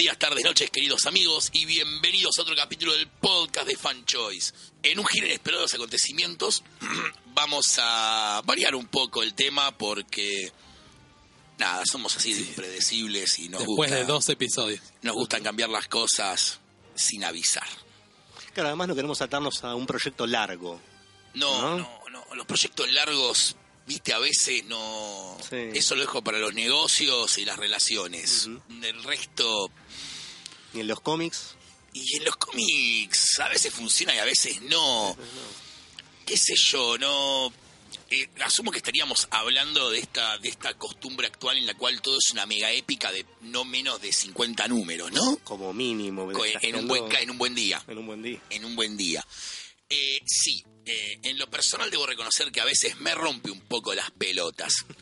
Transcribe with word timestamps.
días, 0.00 0.18
tardes, 0.18 0.42
noches, 0.44 0.70
queridos 0.70 1.04
amigos, 1.04 1.50
y 1.52 1.66
bienvenidos 1.66 2.38
a 2.38 2.42
otro 2.42 2.56
capítulo 2.56 2.94
del 2.94 3.06
podcast 3.06 3.66
de 3.66 3.76
Fan 3.76 4.06
Choice. 4.06 4.54
En 4.82 4.98
un 4.98 5.04
giro 5.04 5.26
inesperado 5.26 5.60
de 5.60 5.64
los 5.64 5.74
acontecimientos, 5.74 6.62
vamos 7.34 7.74
a 7.78 8.40
variar 8.46 8.74
un 8.76 8.86
poco 8.86 9.22
el 9.22 9.34
tema 9.34 9.76
porque, 9.76 10.50
nada, 11.58 11.82
somos 11.84 12.16
así 12.16 12.32
de 12.32 12.40
impredecibles 12.40 13.38
y 13.40 13.50
nos 13.50 13.60
Después 13.60 13.76
gusta, 13.90 13.96
de 13.96 14.04
dos 14.04 14.26
episodios. 14.30 14.80
nos 15.02 15.14
gustan 15.14 15.42
cambiar 15.42 15.68
las 15.68 15.86
cosas 15.86 16.60
sin 16.94 17.22
avisar. 17.22 17.68
Claro, 18.54 18.68
además 18.70 18.88
no 18.88 18.94
queremos 18.94 19.20
atarnos 19.20 19.62
a 19.64 19.74
un 19.74 19.86
proyecto 19.86 20.26
largo. 20.26 20.80
No, 21.34 21.76
¿No? 21.76 21.78
no, 21.78 22.00
no, 22.10 22.34
los 22.36 22.46
proyectos 22.46 22.90
largos, 22.90 23.54
viste, 23.86 24.14
a 24.14 24.18
veces 24.18 24.64
no... 24.64 25.36
Sí. 25.46 25.56
Eso 25.74 25.94
lo 25.94 26.00
dejo 26.00 26.24
para 26.24 26.38
los 26.38 26.54
negocios 26.54 27.36
y 27.36 27.44
las 27.44 27.58
relaciones. 27.58 28.48
El 28.82 29.02
resto... 29.02 29.70
Ni 30.72 30.80
en 30.80 30.88
los 30.88 31.00
cómics. 31.00 31.54
Y 31.92 32.16
en 32.18 32.24
los 32.24 32.36
cómics 32.36 33.38
a 33.40 33.48
veces 33.48 33.72
funciona 33.74 34.14
y 34.14 34.18
a 34.18 34.24
veces 34.24 34.62
no. 34.62 35.16
¿Qué 36.26 36.36
sé 36.36 36.54
yo? 36.56 36.96
No. 36.98 37.52
eh, 38.10 38.28
asumo 38.44 38.70
que 38.70 38.78
estaríamos 38.78 39.26
hablando 39.30 39.90
de 39.90 39.98
esta 39.98 40.38
de 40.38 40.48
esta 40.48 40.74
costumbre 40.74 41.26
actual 41.26 41.56
en 41.58 41.66
la 41.66 41.74
cual 41.74 42.00
todo 42.00 42.16
es 42.18 42.30
una 42.32 42.46
mega 42.46 42.70
épica 42.72 43.10
de 43.10 43.26
no 43.42 43.64
menos 43.64 44.00
de 44.00 44.12
50 44.12 44.68
números, 44.68 45.10
¿no? 45.12 45.38
Como 45.42 45.72
mínimo. 45.72 46.30
En 46.62 46.76
un 46.76 46.86
buen 46.88 47.04
en 47.16 47.30
un 47.30 47.38
buen 47.38 47.54
día, 47.54 47.82
En 47.88 47.98
un 47.98 48.06
buen 48.06 48.22
día. 48.22 48.40
en 48.50 48.64
un 48.64 48.76
buen 48.76 48.96
día. 48.96 49.26
Eh, 49.88 50.20
sí, 50.24 50.62
eh, 50.86 51.18
en 51.24 51.36
lo 51.38 51.50
personal 51.50 51.90
debo 51.90 52.06
reconocer 52.06 52.52
que 52.52 52.60
a 52.60 52.64
veces 52.64 53.00
me 53.00 53.12
rompe 53.14 53.50
un 53.50 53.60
poco 53.62 53.92
las 53.94 54.10
pelotas. 54.12 54.72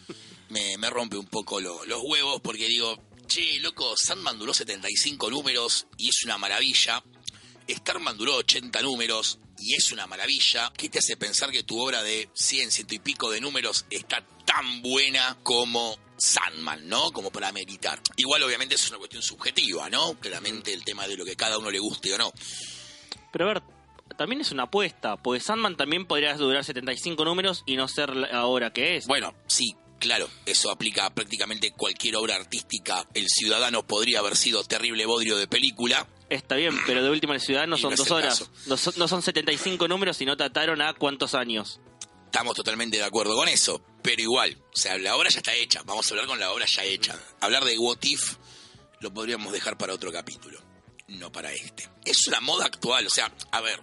Me, 0.50 0.78
me 0.78 0.88
rompe 0.88 1.18
un 1.18 1.26
poco 1.26 1.60
lo- 1.60 1.84
los 1.84 2.00
huevos 2.02 2.40
porque 2.42 2.68
digo, 2.68 2.98
che, 3.28 3.60
loco, 3.60 3.94
Sandman 3.96 4.38
duró 4.38 4.52
75 4.52 5.30
números 5.30 5.86
y 5.96 6.08
es 6.08 6.24
una 6.24 6.38
maravilla. 6.38 7.02
Starman 7.68 8.16
duró 8.16 8.36
80 8.36 8.80
números 8.82 9.38
y 9.58 9.74
es 9.74 9.92
una 9.92 10.06
maravilla. 10.06 10.72
¿Qué 10.76 10.88
te 10.88 10.98
hace 10.98 11.16
pensar 11.16 11.50
que 11.50 11.62
tu 11.62 11.78
obra 11.78 12.02
de 12.02 12.30
100, 12.32 12.70
ciento 12.70 12.94
y 12.94 12.98
pico 12.98 13.30
de 13.30 13.40
números 13.40 13.84
está 13.90 14.26
tan 14.46 14.80
buena 14.80 15.36
como 15.42 15.96
Sandman, 16.16 16.88
¿no? 16.88 17.12
Como 17.12 17.30
para 17.30 17.52
meditar. 17.52 18.00
Igual, 18.16 18.42
obviamente, 18.42 18.76
es 18.76 18.88
una 18.88 18.98
cuestión 18.98 19.22
subjetiva, 19.22 19.90
¿no? 19.90 20.18
Claramente 20.18 20.72
el 20.72 20.82
tema 20.82 21.06
de 21.06 21.16
lo 21.16 21.24
que 21.24 21.36
cada 21.36 21.58
uno 21.58 21.70
le 21.70 21.78
guste 21.78 22.14
o 22.14 22.18
no. 22.18 22.32
Pero 23.30 23.44
a 23.44 23.54
ver, 23.54 23.62
también 24.16 24.40
es 24.40 24.50
una 24.50 24.64
apuesta, 24.64 25.16
porque 25.16 25.40
Sandman 25.40 25.76
también 25.76 26.06
podría 26.06 26.34
durar 26.34 26.64
75 26.64 27.22
números 27.26 27.62
y 27.66 27.76
no 27.76 27.86
ser 27.88 28.16
la 28.16 28.46
obra 28.46 28.72
que 28.72 28.96
es. 28.96 29.06
Bueno, 29.06 29.34
sí, 29.46 29.76
claro, 29.98 30.28
eso 30.46 30.70
aplica 30.70 31.06
a 31.06 31.14
prácticamente 31.14 31.72
cualquier 31.72 32.16
obra 32.16 32.36
artística. 32.36 33.06
El 33.14 33.28
ciudadano 33.28 33.86
podría 33.86 34.20
haber 34.20 34.36
sido 34.36 34.64
terrible 34.64 35.06
bodrio 35.06 35.36
de 35.36 35.46
película. 35.46 36.06
Está 36.28 36.56
bien, 36.56 36.78
pero 36.86 37.02
de 37.02 37.10
última 37.10 37.34
el 37.34 37.40
ciudadano 37.40 37.76
son 37.76 37.90
no 37.90 37.96
dos 37.96 38.10
horas. 38.10 38.50
No 38.66 38.76
son, 38.76 38.94
no 38.96 39.08
son 39.08 39.22
75 39.22 39.88
números 39.88 40.20
y 40.20 40.26
no 40.26 40.36
trataron 40.36 40.82
a 40.82 40.94
cuántos 40.94 41.34
años. 41.34 41.80
Estamos 42.26 42.54
totalmente 42.54 42.98
de 42.98 43.04
acuerdo 43.04 43.34
con 43.34 43.48
eso, 43.48 43.82
pero 44.02 44.20
igual, 44.20 44.58
o 44.74 44.76
sea, 44.76 44.98
la 44.98 45.16
obra 45.16 45.30
ya 45.30 45.38
está 45.38 45.54
hecha. 45.54 45.82
Vamos 45.86 46.06
a 46.06 46.10
hablar 46.10 46.26
con 46.26 46.38
la 46.38 46.52
obra 46.52 46.66
ya 46.66 46.84
hecha. 46.84 47.18
Hablar 47.40 47.64
de 47.64 47.78
What 47.78 47.98
If 48.02 48.36
lo 49.00 49.12
podríamos 49.14 49.52
dejar 49.52 49.78
para 49.78 49.94
otro 49.94 50.12
capítulo, 50.12 50.60
no 51.08 51.32
para 51.32 51.52
este. 51.52 51.88
Es 52.04 52.26
una 52.26 52.40
moda 52.40 52.64
actual, 52.66 53.06
o 53.06 53.10
sea, 53.10 53.30
a 53.52 53.60
ver, 53.60 53.80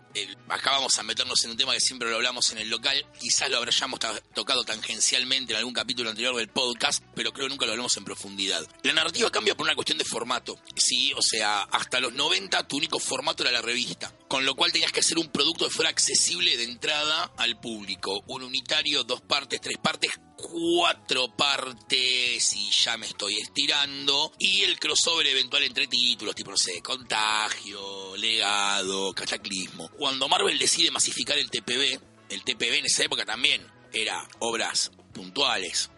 acá 0.49 0.71
vamos 0.71 0.97
a 0.97 1.03
meternos 1.03 1.43
en 1.43 1.51
un 1.51 1.57
tema 1.57 1.73
que 1.73 1.79
siempre 1.79 2.09
lo 2.09 2.15
hablamos 2.15 2.49
en 2.51 2.57
el 2.57 2.69
local, 2.69 3.05
quizás 3.19 3.49
lo 3.51 3.63
ta- 3.99 4.19
tocado 4.33 4.63
tangencialmente 4.63 5.53
en 5.53 5.57
algún 5.59 5.73
capítulo 5.73 6.09
anterior 6.09 6.35
del 6.35 6.47
podcast, 6.49 7.03
pero 7.15 7.31
creo 7.33 7.45
que 7.47 7.51
nunca 7.51 7.65
lo 7.65 7.73
hablamos 7.73 7.95
en 7.97 8.05
profundidad. 8.05 8.65
La 8.83 8.93
narrativa 8.93 9.29
cambia 9.31 9.55
por 9.55 9.65
una 9.65 9.75
cuestión 9.75 9.97
de 9.97 10.05
formato, 10.05 10.59
sí, 10.75 11.13
o 11.15 11.21
sea, 11.21 11.63
hasta 11.63 11.99
los 11.99 12.13
90 12.13 12.67
tu 12.67 12.77
único 12.77 12.99
formato 12.99 13.43
era 13.43 13.51
la 13.51 13.61
revista, 13.61 14.11
con 14.27 14.45
lo 14.45 14.55
cual 14.55 14.71
tenías 14.71 14.91
que 14.91 15.01
hacer 15.01 15.17
un 15.19 15.31
producto 15.31 15.65
que 15.67 15.73
fuera 15.73 15.89
accesible 15.89 16.57
de 16.57 16.63
entrada 16.63 17.31
al 17.37 17.59
público, 17.59 18.23
un 18.27 18.43
unitario, 18.43 19.03
dos 19.03 19.21
partes, 19.21 19.61
tres 19.61 19.77
partes, 19.77 20.11
cuatro 20.49 21.27
partes 21.35 22.53
y 22.55 22.71
ya 22.71 22.97
me 22.97 23.07
estoy 23.07 23.37
estirando. 23.37 24.31
Y 24.39 24.61
el 24.63 24.79
crossover 24.79 25.27
eventual 25.27 25.63
entre 25.63 25.87
títulos 25.87 26.35
tipo 26.35 26.51
no 26.51 26.57
sé 26.57 26.81
contagio 26.81 28.15
legado 28.17 29.13
cataclismo. 29.13 29.89
Cuando 29.89 30.27
Marvel 30.27 30.57
decide 30.57 30.91
masificar 30.91 31.37
el 31.37 31.49
TPB 31.49 32.15
el 32.29 32.43
TPB 32.43 32.79
en 32.79 32.85
esa 32.85 33.03
época 33.03 33.25
también 33.25 33.61
era 33.93 34.27
obras 34.39 34.91
puntuales. 35.13 35.91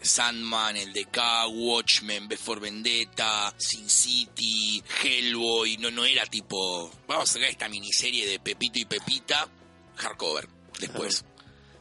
Sandman, 0.00 0.76
el 0.76 0.92
DK, 0.92 1.18
Watchmen, 1.50 2.28
B 2.28 2.36
for 2.36 2.60
Vendetta, 2.60 3.52
Sin 3.58 3.90
City, 3.90 4.82
Hellboy, 5.02 5.76
no, 5.78 5.90
no 5.90 6.04
era 6.04 6.24
tipo, 6.26 6.88
vamos 7.08 7.30
a 7.30 7.32
sacar 7.32 7.48
esta 7.48 7.68
miniserie 7.68 8.24
de 8.24 8.38
Pepito 8.38 8.78
y 8.78 8.84
Pepita, 8.84 9.48
hardcover, 9.96 10.48
después. 10.78 11.24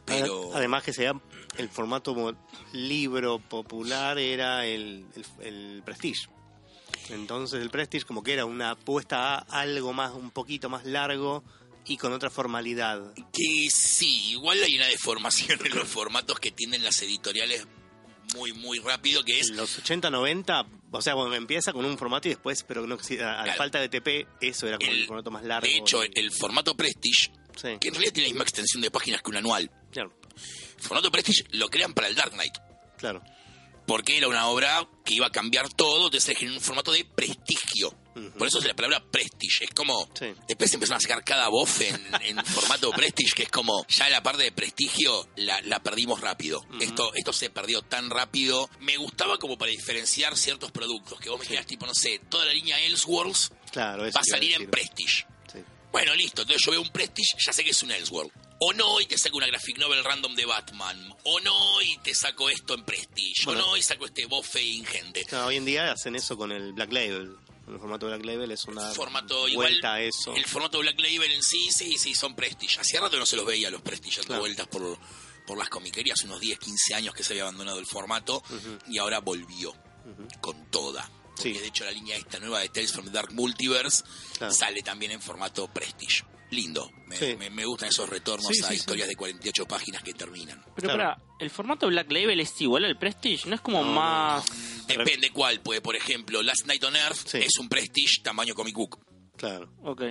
Pero... 0.06 0.50
Además 0.56 0.84
que 0.84 0.94
sea 0.94 1.14
el 1.58 1.70
formato 1.70 2.36
libro 2.74 3.40
popular 3.40 4.18
era 4.20 4.66
el, 4.66 5.06
el, 5.16 5.46
el 5.46 5.84
Prestige. 5.84 6.28
Entonces 7.10 7.62
el 7.62 7.70
Prestige 7.70 8.06
como 8.06 8.24
que 8.24 8.34
era 8.34 8.46
una 8.46 8.72
apuesta 8.72 9.36
a 9.36 9.60
algo 9.62 9.94
más, 9.94 10.14
un 10.14 10.32
poquito 10.32 10.70
más 10.70 10.86
largo 10.86 11.44
y 11.86 11.98
con 11.98 12.12
otra 12.14 12.30
formalidad. 12.30 13.14
Que 13.32 13.70
sí, 13.72 14.32
igual 14.32 14.62
hay 14.64 14.76
una 14.76 14.88
deformación 14.88 15.60
en 15.66 15.76
los 15.76 15.88
formatos 15.88 16.40
que 16.40 16.52
tienen 16.52 16.84
las 16.84 17.02
editoriales 17.02 17.66
muy, 18.36 18.52
muy 18.52 18.80
rápido, 18.80 19.24
que 19.24 19.40
es... 19.40 19.50
En 19.52 19.56
los 19.56 19.78
80, 19.78 20.10
90, 20.10 20.66
o 20.92 21.02
sea, 21.02 21.14
bueno, 21.14 21.34
empieza 21.36 21.72
con 21.72 21.86
un 21.86 21.98
formato 21.98 22.28
y 22.28 22.32
después, 22.32 22.64
pero 22.68 22.86
no, 22.86 22.96
a, 22.96 22.98
la 22.98 23.44
Claro. 23.44 23.54
falta 23.58 23.80
de 23.80 23.88
TP, 23.88 24.28
eso 24.42 24.68
era 24.68 24.78
como 24.78 24.92
el, 24.92 24.98
El- 25.00 25.08
formato 25.08 25.32
más 25.32 25.46
largo. 25.46 25.66
De 25.66 25.78
hecho, 25.78 26.02
el 26.04 26.32
formato 26.32 26.76
Prestige, 26.76 27.32
Sí, 27.56 27.70
que 27.80 27.88
en 27.88 27.94
realidad 27.96 28.14
tiene 28.14 28.28
la 28.28 28.34
misma 28.34 28.44
extensión 28.44 28.82
de 28.82 28.92
páginas 28.92 29.22
que 29.22 29.30
un 29.32 29.38
anual, 29.38 29.72
claro, 29.92 30.14
formato 30.80 31.12
Prestige 31.12 31.44
lo 31.52 31.70
crean 31.70 31.94
para 31.94 32.08
el 32.08 32.16
Dark 32.16 32.32
Knight. 32.32 32.58
claro. 32.98 33.22
porque 33.86 34.18
era 34.18 34.28
una 34.28 34.48
obra 34.48 34.86
que 35.06 35.14
iba 35.14 35.28
a 35.28 35.32
cambiar 35.32 35.70
todo, 35.70 36.08
entonces 36.08 36.30
era 36.30 36.42
en 36.42 36.54
un 36.56 36.62
formato 36.62 36.92
de 36.92 37.06
prestigio. 37.06 37.94
Por 38.38 38.48
eso 38.48 38.58
es 38.58 38.66
la 38.66 38.76
palabra 38.76 39.00
prestige. 39.12 39.66
Es 39.66 39.70
como. 39.76 40.10
Sí. 40.18 40.34
Después 40.48 40.74
empezaron 40.74 40.98
a 40.98 41.00
sacar 41.00 41.24
cada 41.24 41.50
voz 41.50 41.82
en, 41.82 41.96
en 42.24 42.44
formato 42.46 42.90
prestige, 42.92 43.32
que 43.36 43.44
es 43.44 43.50
como. 43.50 43.86
Ya 43.88 44.10
la 44.10 44.24
parte 44.24 44.42
de 44.42 44.52
prestigio 44.52 45.30
la, 45.36 45.62
la 45.62 45.84
perdimos 45.84 46.20
rápido. 46.20 46.66
esto, 46.82 47.14
esto 47.14 47.32
se 47.32 47.52
perdió 47.52 47.84
tan 47.84 48.10
rápido. 48.10 48.72
Me 48.80 48.98
gustaba 48.98 49.38
como 49.38 49.56
para 49.56 49.70
diferenciar 49.70 50.36
ciertos 50.36 50.72
productos. 50.72 51.20
Que 51.20 51.30
vos 51.30 51.38
me 51.40 51.44
dijeras, 51.44 51.68
tipo, 51.68 51.86
no 51.86 51.94
sé, 51.94 52.20
toda 52.28 52.44
la 52.46 52.54
línea 52.54 52.80
Elseworlds 52.82 53.52
Claro, 53.72 54.02
va 54.04 54.10
a 54.10 54.24
salir 54.24 54.54
en 54.54 54.68
prestige. 54.72 55.28
Sí. 55.54 55.60
Bueno, 55.92 56.16
listo, 56.16 56.42
entonces 56.42 56.64
yo 56.66 56.72
veo 56.72 56.82
un 56.82 56.90
Prestige, 56.90 57.38
ya 57.46 57.54
sé 57.54 57.64
que 57.64 57.70
es 57.70 57.84
un 57.84 57.92
Elseworld. 57.92 58.32
O 58.60 58.74
no, 58.74 59.00
y 59.00 59.06
te 59.06 59.18
saco 59.18 59.38
una 59.38 59.46
graphic 59.48 59.78
novel 59.78 60.04
random 60.04 60.34
de 60.36 60.46
Batman. 60.46 61.14
O 61.26 61.40
no, 61.42 61.82
y 61.82 61.98
te 62.00 62.16
saco 62.16 62.50
esto 62.50 62.74
en 62.74 62.84
Prestige. 62.84 63.44
Bueno. 63.46 63.64
o 63.64 63.68
no, 63.72 63.78
y 63.78 63.84
saco 63.84 64.06
este 64.06 64.26
bofe 64.26 64.64
ingente. 64.64 65.24
Claro, 65.26 65.48
hoy 65.48 65.58
en 65.58 65.66
día 65.66 65.92
hacen 65.92 66.16
eso 66.16 66.36
con 66.38 66.52
el 66.52 66.74
Black 66.74 66.92
Label. 66.92 67.36
El 67.68 67.80
formato 67.80 68.08
Black 68.08 68.24
Label 68.26 68.50
es 68.52 68.64
una 68.66 68.82
Formato 68.94 69.48
igual. 69.48 69.68
vuelta 69.70 69.96
a 69.96 70.02
eso. 70.02 70.34
El 70.36 70.46
formato 70.46 70.80
Black 70.80 70.98
Label 71.00 71.32
en 71.34 71.44
sí, 71.44 71.70
sí, 71.72 71.98
sí, 71.98 72.16
son 72.16 72.34
Prestige. 72.36 72.80
Hacía 72.80 73.02
rato 73.02 73.18
no 73.18 73.26
se 73.26 73.36
los 73.36 73.46
veía 73.46 73.70
los 73.70 73.82
Prestige 73.82 74.18
dando 74.22 74.28
Claro. 74.28 74.42
vueltas 74.42 74.68
por, 74.68 74.98
por 75.46 75.58
las 75.58 75.68
comiquerías, 75.70 76.24
unos 76.24 76.40
10, 76.40 76.58
15 76.60 76.96
años 76.96 77.14
que 77.14 77.24
se 77.24 77.34
había 77.34 77.44
abandonado 77.44 77.78
el 77.80 77.86
formato. 77.86 78.42
Y 78.88 78.98
ahora 78.98 79.20
volvió 79.20 79.76
con 80.42 80.72
toda. 80.72 81.08
Porque 81.36 81.54
Sí. 81.54 81.60
de 81.60 81.68
hecho 81.68 81.84
la 81.86 81.92
línea 81.92 82.16
esta 82.16 82.40
nueva 82.40 82.62
de 82.62 82.70
Tales 82.70 82.92
from 82.92 83.06
the 83.06 83.12
Dark 83.12 83.32
Multiverse 83.34 84.04
Claro. 84.40 84.52
sale 84.54 84.82
también 84.82 85.12
en 85.12 85.22
formato 85.22 85.68
Prestige. 85.72 86.24
Lindo. 86.52 86.90
Me, 87.08 87.18
Sí. 87.18 87.36
me- 87.38 87.50
me 87.50 87.66
gustan 87.66 87.90
esos 87.90 88.10
retornos 88.10 88.48
Sí, 88.48 88.62
a 88.64 88.68
sí, 88.68 88.74
sí. 88.74 88.76
historias 88.80 89.08
de 89.10 89.16
48 89.16 89.66
páginas 89.66 90.02
que 90.04 90.14
terminan. 90.14 90.64
Pero 90.76 90.94
Claro. 90.94 90.98
para, 90.98 91.22
¿el 91.40 91.50
formato 91.50 91.88
Black 91.88 92.10
Label 92.12 92.40
es 92.40 92.60
igual 92.62 92.86
al 92.86 92.98
Prestige? 92.98 93.50
¿No 93.50 93.56
es 93.56 93.62
como 93.62 93.84
No, 93.84 93.92
más...? 93.92 94.46
Depende 94.88 95.30
cuál, 95.32 95.60
pues 95.62 95.82
por 95.82 95.96
ejemplo, 95.96 96.42
Last 96.42 96.66
Night 96.66 96.84
on 96.86 96.96
Earth 96.96 97.28
Sí. 97.28 97.38
es 97.40 97.58
un 97.60 97.68
Prestige 97.68 98.22
tamaño 98.24 98.56
comic 98.56 98.76
book. 98.76 99.00
Claro. 99.36 99.72
Ok. 99.84 100.02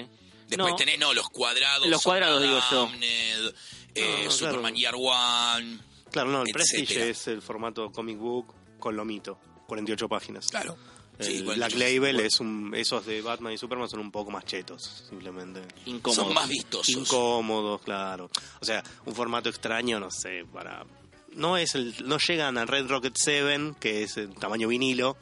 Después 0.49 0.71
No. 0.73 0.77
tenés, 0.77 0.99
no, 0.99 1.13
los 1.15 1.29
cuadrados. 1.29 1.89
Los 1.89 2.03
cuadrados, 2.03 2.41
digo 2.43 2.61
yo. 2.71 2.83
Damned, 2.87 3.55
eh, 3.95 4.15
No, 4.19 4.25
no, 4.25 4.31
Superman 4.31 4.75
claro. 4.75 4.77
Year 4.77 4.95
One. 4.97 5.79
Claro, 6.13 6.31
no, 6.31 6.43
el 6.43 6.49
Etcétera. 6.49 6.65
Prestige 6.77 7.11
es 7.11 7.27
el 7.29 7.43
formato 7.43 7.91
comic 7.91 8.19
book 8.19 8.55
con 8.79 8.95
lomito, 8.95 9.39
48 9.67 10.09
páginas. 10.09 10.47
Claro. 10.49 10.77
El 11.19 11.27
Sí, 11.27 11.43
bueno, 11.43 11.55
Black 11.57 11.71
yo- 11.73 11.79
Label 11.79 12.01
bueno, 12.15 12.21
es 12.21 12.41
un 12.41 12.75
esos 12.77 13.07
de 13.07 13.23
Batman 13.23 13.53
y 13.53 13.59
Superman 13.59 13.89
son 13.89 14.01
un 14.01 14.11
poco 14.11 14.31
más 14.31 14.45
chetos, 14.45 15.05
simplemente. 15.09 15.63
Incómodo. 15.87 16.25
Son 16.25 16.35
más 16.35 16.49
vistosos. 16.49 16.89
Incómodos, 16.89 17.81
claro. 17.83 18.31
O 18.61 18.65
sea, 18.65 18.83
un 19.07 19.15
formato 19.15 19.49
extraño, 19.49 19.99
no 19.99 20.11
sé, 20.11 20.45
para 20.53 20.85
no 21.33 21.57
es 21.57 21.75
el 21.75 21.95
no 22.07 22.19
llegan 22.19 22.57
a 22.59 22.65
Red 22.67 22.87
Rocket 22.89 23.15
7, 23.17 23.75
que 23.81 24.03
es 24.03 24.17
el 24.17 24.35
tamaño 24.35 24.69
vinilo, 24.69 25.17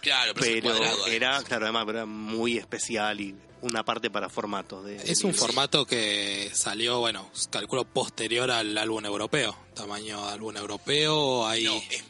Claro, 0.00 0.32
pero, 0.34 0.46
es 0.46 0.52
el 0.56 0.62
pero 0.62 0.76
cuadrado, 0.76 1.06
era, 1.08 1.28
además. 1.30 1.44
claro, 1.48 1.64
además 1.66 1.86
era 1.88 2.06
muy 2.06 2.56
especial 2.58 3.20
y 3.20 3.34
una 3.60 3.84
parte 3.84 4.08
para 4.10 4.28
formatos 4.28 4.84
de 4.84 4.96
Es 4.96 5.24
un 5.24 5.34
formato 5.34 5.84
que 5.84 6.50
salió, 6.54 7.00
bueno, 7.00 7.28
calculo 7.50 7.84
posterior 7.84 8.50
al 8.50 8.78
álbum 8.78 9.04
europeo. 9.04 9.56
Tamaño 9.74 10.28
álbum 10.28 10.56
europeo, 10.56 11.46
ahí... 11.46 11.64
No, 11.64 11.74
es, 11.90 12.04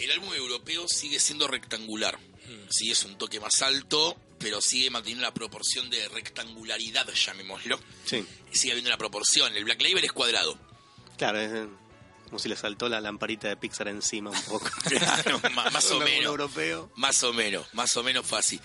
el 0.00 0.10
álbum 0.10 0.34
europeo 0.34 0.86
sigue 0.88 1.20
siendo 1.20 1.46
rectangular. 1.46 2.18
Sí, 2.70 2.90
es 2.90 3.04
un 3.04 3.16
toque 3.18 3.40
más 3.40 3.60
alto, 3.62 4.16
pero 4.38 4.60
sigue 4.60 4.90
manteniendo 4.90 5.22
la 5.24 5.32
proporción 5.34 5.88
de 5.90 6.08
rectangularidad, 6.08 7.06
llamémoslo. 7.12 7.78
Sí, 8.04 8.24
Sigue 8.52 8.72
habiendo 8.72 8.90
la 8.90 8.98
proporción. 8.98 9.56
El 9.56 9.64
Black 9.64 9.80
Label 9.82 10.04
es 10.04 10.12
cuadrado. 10.12 10.58
claro, 11.16 11.38
es 11.40 11.52
eh, 11.52 11.68
como 12.26 12.38
si 12.38 12.48
le 12.48 12.56
saltó 12.56 12.88
la 12.88 13.00
lamparita 13.00 13.48
de 13.48 13.56
Pixar 13.56 13.88
encima 13.88 14.30
un 14.30 14.42
poco. 14.42 14.68
Claro, 14.84 15.40
más 15.54 15.90
o 15.92 15.98
menos. 16.00 16.24
europeo. 16.24 16.90
Más 16.96 17.22
o 17.22 17.32
menos, 17.32 17.66
más 17.72 17.96
o 17.96 18.02
menos 18.02 18.32
así. 18.32 18.60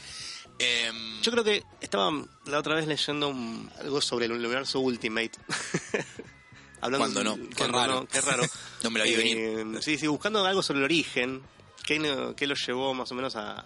Em, 0.60 1.22
Yo 1.22 1.32
creo 1.32 1.44
que 1.44 1.64
estaba 1.80 2.12
la 2.46 2.60
otra 2.60 2.76
vez 2.76 2.86
leyendo 2.88 3.30
un- 3.30 3.72
algo 3.80 4.00
sobre 4.02 4.26
el 4.26 4.32
universo 4.34 4.80
Ultimate. 4.80 5.32
Hablando 6.82 7.06
¿Cuándo 7.14 7.24
no? 7.38 7.50
Qué 7.56 7.68
raro. 7.68 7.94
no, 8.02 8.08
qué 8.08 8.22
raro. 8.22 8.44
No 8.84 8.90
me 8.90 9.00
la 9.00 9.06
vi 9.06 9.14
Eh, 9.14 9.66
Sí, 9.82 9.98
sí, 10.00 10.08
buscando 10.08 10.44
algo 10.46 10.64
sobre 10.64 10.80
el 10.80 10.86
origen. 10.86 11.42
¿Qué, 11.86 12.00
lo 12.00 12.56
llevó 12.56 12.94
más 12.94 13.12
o 13.12 13.16
menos 13.16 13.36
a, 13.36 13.66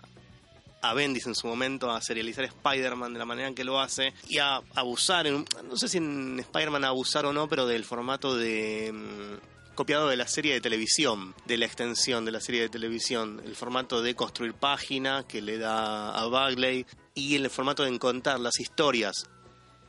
a 0.81 0.93
Bendis 0.93 1.25
en 1.27 1.35
su 1.35 1.47
momento 1.47 1.91
a 1.91 2.01
serializar 2.01 2.45
Spider-Man 2.45 3.13
de 3.13 3.19
la 3.19 3.25
manera 3.25 3.47
en 3.47 3.55
que 3.55 3.63
lo 3.63 3.79
hace 3.79 4.13
y 4.27 4.37
a 4.39 4.61
abusar, 4.75 5.27
en 5.27 5.45
no 5.63 5.77
sé 5.77 5.87
si 5.87 5.97
en 5.97 6.39
Spider-Man 6.39 6.85
abusar 6.85 7.25
o 7.25 7.33
no, 7.33 7.47
pero 7.47 7.65
del 7.65 7.85
formato 7.85 8.35
de 8.35 8.91
mm, 8.93 9.73
copiado 9.75 10.07
de 10.07 10.17
la 10.17 10.27
serie 10.27 10.53
de 10.53 10.61
televisión, 10.61 11.35
de 11.45 11.57
la 11.57 11.65
extensión 11.65 12.25
de 12.25 12.31
la 12.31 12.39
serie 12.39 12.61
de 12.61 12.69
televisión, 12.69 13.41
el 13.45 13.55
formato 13.55 14.01
de 14.01 14.15
construir 14.15 14.53
página 14.53 15.25
que 15.27 15.41
le 15.41 15.57
da 15.57 16.17
a 16.17 16.25
Bagley 16.27 16.85
y 17.13 17.35
el 17.35 17.49
formato 17.49 17.83
de 17.83 17.99
contar 17.99 18.39
las 18.39 18.59
historias 18.59 19.27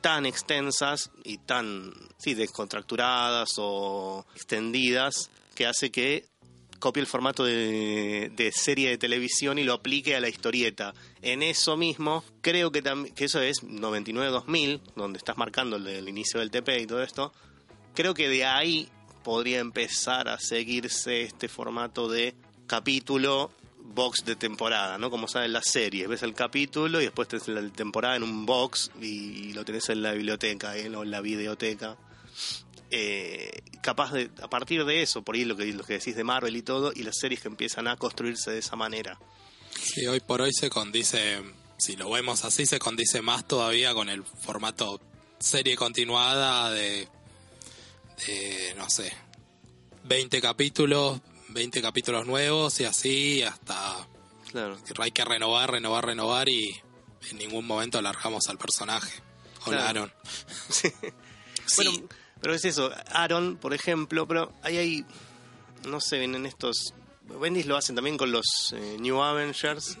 tan 0.01 0.25
extensas 0.25 1.09
y 1.23 1.39
tan 1.39 1.93
sí, 2.17 2.33
descontracturadas 2.33 3.49
o 3.57 4.25
extendidas 4.35 5.29
que 5.55 5.65
hace 5.65 5.91
que 5.91 6.25
copie 6.79 7.01
el 7.01 7.07
formato 7.07 7.43
de, 7.43 8.51
serie 8.53 8.89
de 8.89 8.97
televisión 8.97 9.59
y 9.59 9.63
lo 9.63 9.73
aplique 9.73 10.15
a 10.15 10.19
la 10.19 10.29
historieta. 10.29 10.93
En 11.21 11.43
eso 11.43 11.77
mismo, 11.77 12.23
creo 12.41 12.71
que, 12.71 12.83
que 13.15 13.25
eso 13.25 13.41
es 13.41 13.63
99-2000, 13.63 14.81
donde 14.95 15.17
estás 15.17 15.37
marcando 15.37 15.77
el, 15.77 16.07
inicio 16.07 16.39
del 16.39 16.51
TP 16.51 16.81
y 16.81 16.87
todo 16.87 17.03
esto. 17.03 17.33
Creo 17.93 18.13
que 18.13 18.29
de 18.29 18.45
ahí 18.45 18.89
podría 19.23 19.59
empezar 19.59 20.29
a 20.29 20.39
seguirse 20.39 21.23
este 21.23 21.47
formato 21.47 22.07
de 22.07 22.35
capítulo 22.67 23.51
box 23.79 24.23
de 24.25 24.35
temporada, 24.35 24.97
¿no? 24.97 25.09
Como 25.09 25.27
saben 25.27 25.53
las 25.53 25.65
series, 25.65 26.07
ves 26.07 26.21
el 26.21 26.33
capítulo 26.33 27.01
y 27.01 27.05
después 27.05 27.27
tenés 27.27 27.47
la 27.47 27.67
temporada 27.69 28.17
en 28.17 28.23
un 28.23 28.45
box 28.45 28.91
y 29.01 29.53
lo 29.53 29.65
tenés 29.65 29.89
en 29.89 30.03
la 30.03 30.11
biblioteca 30.11 30.77
¿eh? 30.77 30.93
o 30.95 31.03
en 31.03 31.11
la 31.11 31.21
videoteca. 31.21 31.97
Eh, 32.91 33.61
capaz 33.81 34.13
de, 34.13 34.29
a 34.41 34.49
partir 34.49 34.85
de 34.85 35.01
eso, 35.01 35.21
por 35.21 35.35
ahí 35.35 35.43
lo 35.45 35.55
que, 35.57 35.65
lo 35.73 35.83
que 35.83 35.93
decís 35.93 36.15
de 36.15 36.23
Marvel 36.23 36.55
y 36.55 36.61
todo, 36.61 36.91
y 36.95 37.03
las 37.03 37.17
series 37.17 37.41
que 37.41 37.47
empiezan 37.47 37.87
a 37.87 37.97
construirse 37.97 38.51
de 38.51 38.59
esa 38.59 38.75
manera. 38.75 39.19
Sí, 39.79 40.05
hoy 40.07 40.19
por 40.21 40.41
hoy 40.41 40.53
se 40.53 40.69
condice, 40.69 41.41
si 41.77 41.95
lo 41.95 42.09
vemos 42.09 42.45
así, 42.45 42.65
se 42.65 42.79
condice 42.79 43.21
más 43.21 43.47
todavía 43.47 43.93
con 43.93 44.09
el 44.09 44.23
formato 44.23 44.99
serie 45.39 45.75
continuada 45.75 46.71
de, 46.71 47.07
de, 48.25 48.73
no 48.77 48.89
sé, 48.89 49.11
20 50.05 50.41
capítulos, 50.41 51.19
20 51.49 51.81
capítulos 51.81 52.25
nuevos 52.25 52.79
y 52.79 52.85
así 52.85 53.41
hasta 53.43 54.07
Claro. 54.51 54.77
hay 54.99 55.11
que 55.11 55.25
renovar, 55.25 55.71
renovar, 55.71 56.05
renovar 56.05 56.47
y 56.47 56.81
en 57.31 57.37
ningún 57.37 57.67
momento 57.67 57.97
alargamos 57.99 58.47
al 58.47 58.57
personaje. 58.57 59.11
Claro. 59.63 60.09
Sí, 60.69 60.89
Bueno, 61.75 61.91
pero 62.41 62.53
es 62.53 62.63
eso, 62.65 62.91
Aaron, 63.11 63.57
por 63.57 63.73
ejemplo, 63.73 64.27
pero 64.27 64.53
ahí 64.63 64.77
hay, 64.77 65.05
no 65.85 65.99
sé, 66.01 66.23
en 66.23 66.45
estos... 66.45 66.93
Bendis 67.41 67.65
lo 67.65 67.75
hacen 67.75 67.95
también 67.95 68.17
con 68.17 68.31
los 68.31 68.45
eh, 68.73 68.95
New 68.99 69.21
Avengers. 69.21 69.97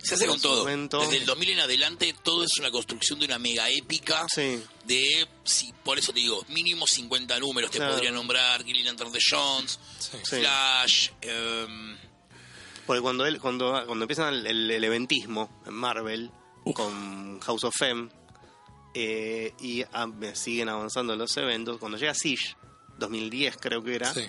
se 0.00 0.14
hace 0.14 0.26
con 0.28 0.40
todo. 0.40 0.60
momento- 0.60 1.00
Desde 1.00 1.16
el 1.16 1.26
2000 1.26 1.50
en 1.50 1.58
adelante, 1.60 2.14
todo 2.22 2.44
es 2.44 2.50
una 2.60 2.70
construcción 2.70 3.18
de 3.18 3.24
una 3.26 3.38
mega 3.40 3.68
épica. 3.68 4.26
Sí, 4.32 4.62
De, 4.84 5.26
sí, 5.42 5.74
por 5.84 5.98
eso 5.98 6.12
te 6.12 6.20
digo, 6.20 6.44
mínimo 6.50 6.86
50 6.86 7.38
números 7.40 7.70
te 7.72 7.78
Claro. 7.78 7.94
podría 7.94 8.12
nombrar. 8.12 8.62
Green 8.62 8.86
Lantern 8.86 9.10
de 9.10 9.18
Jones, 9.28 9.80
Sí. 9.98 10.16
Sí. 10.22 10.36
Flash. 10.36 11.10
em, 11.20 11.96
porque 12.86 13.02
cuando 13.02 13.26
él, 13.26 13.40
cuando, 13.40 13.70
cuando 13.86 14.04
empiezan 14.04 14.32
el, 14.34 14.46
el- 14.46 14.70
el 14.70 14.84
eventismo 14.84 15.60
en 15.66 15.74
Marvel, 15.74 16.30
con 16.74 17.40
House 17.40 17.64
of 17.64 17.74
M, 17.82 18.08
eh, 18.94 19.52
y 19.60 19.82
ah, 19.92 20.08
siguen 20.34 20.68
avanzando 20.68 21.14
los 21.16 21.36
eventos, 21.36 21.78
cuando 21.78 21.98
llega 21.98 22.14
Siege, 22.14 22.56
2010 22.98 23.56
creo 23.58 23.82
que 23.82 23.94
era, 23.94 24.12
Sí. 24.12 24.26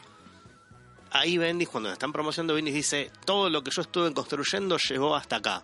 ahí 1.12 1.38
Bendis, 1.38 1.70
cuando 1.70 1.92
están 1.92 2.12
promocionando, 2.12 2.54
Bendis 2.54 2.74
dice, 2.74 3.12
todo 3.26 3.50
lo 3.50 3.64
que 3.64 3.72
yo 3.72 3.82
estuve 3.82 4.14
construyendo 4.14 4.78
llegó 4.78 5.16
hasta 5.16 5.38
acá. 5.38 5.64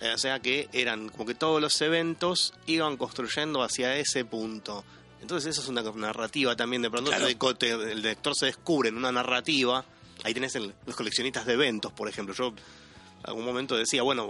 Eh, 0.00 0.12
O 0.14 0.18
sea 0.18 0.40
que 0.40 0.68
eran 0.72 1.08
como 1.08 1.24
que 1.26 1.34
todos 1.34 1.60
los 1.60 1.80
eventos 1.80 2.52
iban 2.66 2.96
construyendo 2.96 3.62
hacia 3.62 3.96
ese 3.96 4.24
punto. 4.24 4.84
Entonces 5.22 5.50
eso 5.52 5.62
es 5.62 5.68
una 5.68 5.82
narrativa 5.82 6.54
también, 6.54 6.82
de 6.82 6.90
pronto 6.90 7.10
Claro. 7.10 7.26
el, 7.26 8.02
lector 8.02 8.34
se 8.36 8.46
descubre 8.46 8.90
en 8.90 8.96
una 8.96 9.10
narrativa. 9.10 9.84
Ahí 10.22 10.34
tenés 10.34 10.54
el- 10.56 10.74
los 10.86 10.94
coleccionistas 10.96 11.46
de 11.46 11.54
eventos, 11.54 11.92
por 11.92 12.08
ejemplo. 12.08 12.34
Yo 12.34 12.52
algún 13.24 13.44
momento 13.44 13.74
decía, 13.76 14.02
bueno, 14.02 14.26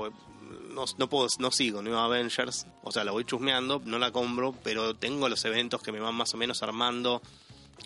no, 0.71 0.85
no 0.99 1.09
puedo, 1.09 1.29
no 1.39 1.51
sigo 1.51 1.83
New 1.83 1.97
Avengers, 1.97 2.67
o 2.83 2.93
sea, 2.93 3.05
la 3.05 3.13
voy 3.13 3.25
chusmeando, 3.25 3.81
no 3.85 3.99
la 3.99 4.11
compro, 4.11 4.55
pero 4.63 4.95
tengo 4.95 5.29
los 5.29 5.45
eventos 5.45 5.83
que 5.83 5.93
me 5.93 6.01
van 6.01 6.15
más 6.15 6.35
o 6.35 6.37
menos 6.37 6.63
armando 6.63 7.23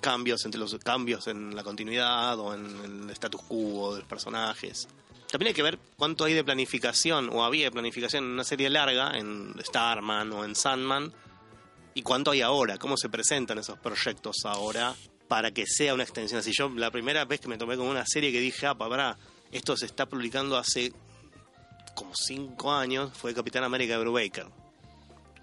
cambios 0.00 0.44
entre 0.44 0.60
los 0.60 0.74
cambios 0.78 1.26
en 1.26 1.54
la 1.54 1.62
continuidad 1.62 2.38
o 2.38 2.54
en 2.54 3.04
el 3.04 3.10
status 3.10 3.42
quo 3.42 3.94
de 3.94 4.00
los 4.00 4.08
personajes. 4.08 4.88
También 5.30 5.48
hay 5.48 5.54
que 5.54 5.62
ver 5.62 5.78
cuánto 5.96 6.24
hay 6.24 6.34
de 6.34 6.42
planificación 6.42 7.28
o 7.32 7.44
había 7.44 7.70
planificación 7.70 8.24
en 8.24 8.30
una 8.30 8.44
serie 8.44 8.68
larga, 8.68 9.16
en 9.16 9.54
Starman 9.64 10.32
o 10.32 10.44
en 10.44 10.56
Sandman, 10.56 11.12
y 11.94 12.02
cuánto 12.02 12.30
hay 12.32 12.40
ahora, 12.40 12.78
cómo 12.78 12.96
se 12.96 13.08
presentan 13.08 13.58
esos 13.58 13.78
proyectos 13.78 14.44
ahora 14.44 14.94
para 15.28 15.52
que 15.52 15.66
sea 15.66 15.94
una 15.94 16.02
extensión. 16.02 16.42
Si 16.42 16.52
yo 16.52 16.68
la 16.70 16.90
primera 16.90 17.24
vez 17.24 17.40
que 17.40 17.48
me 17.48 17.58
tomé 17.58 17.76
con 17.76 17.86
una 17.86 18.04
serie 18.06 18.32
que 18.32 18.40
dije, 18.40 18.66
ah, 18.66 18.74
pará, 18.74 19.16
esto 19.52 19.76
se 19.76 19.86
está 19.86 20.06
publicando 20.06 20.56
hace 20.56 20.92
como 21.94 22.14
cinco 22.14 22.72
años, 22.72 23.10
fue 23.14 23.34
Capitán 23.34 23.64
América 23.64 23.94
de 23.94 24.00
Brubaker. 24.00 24.46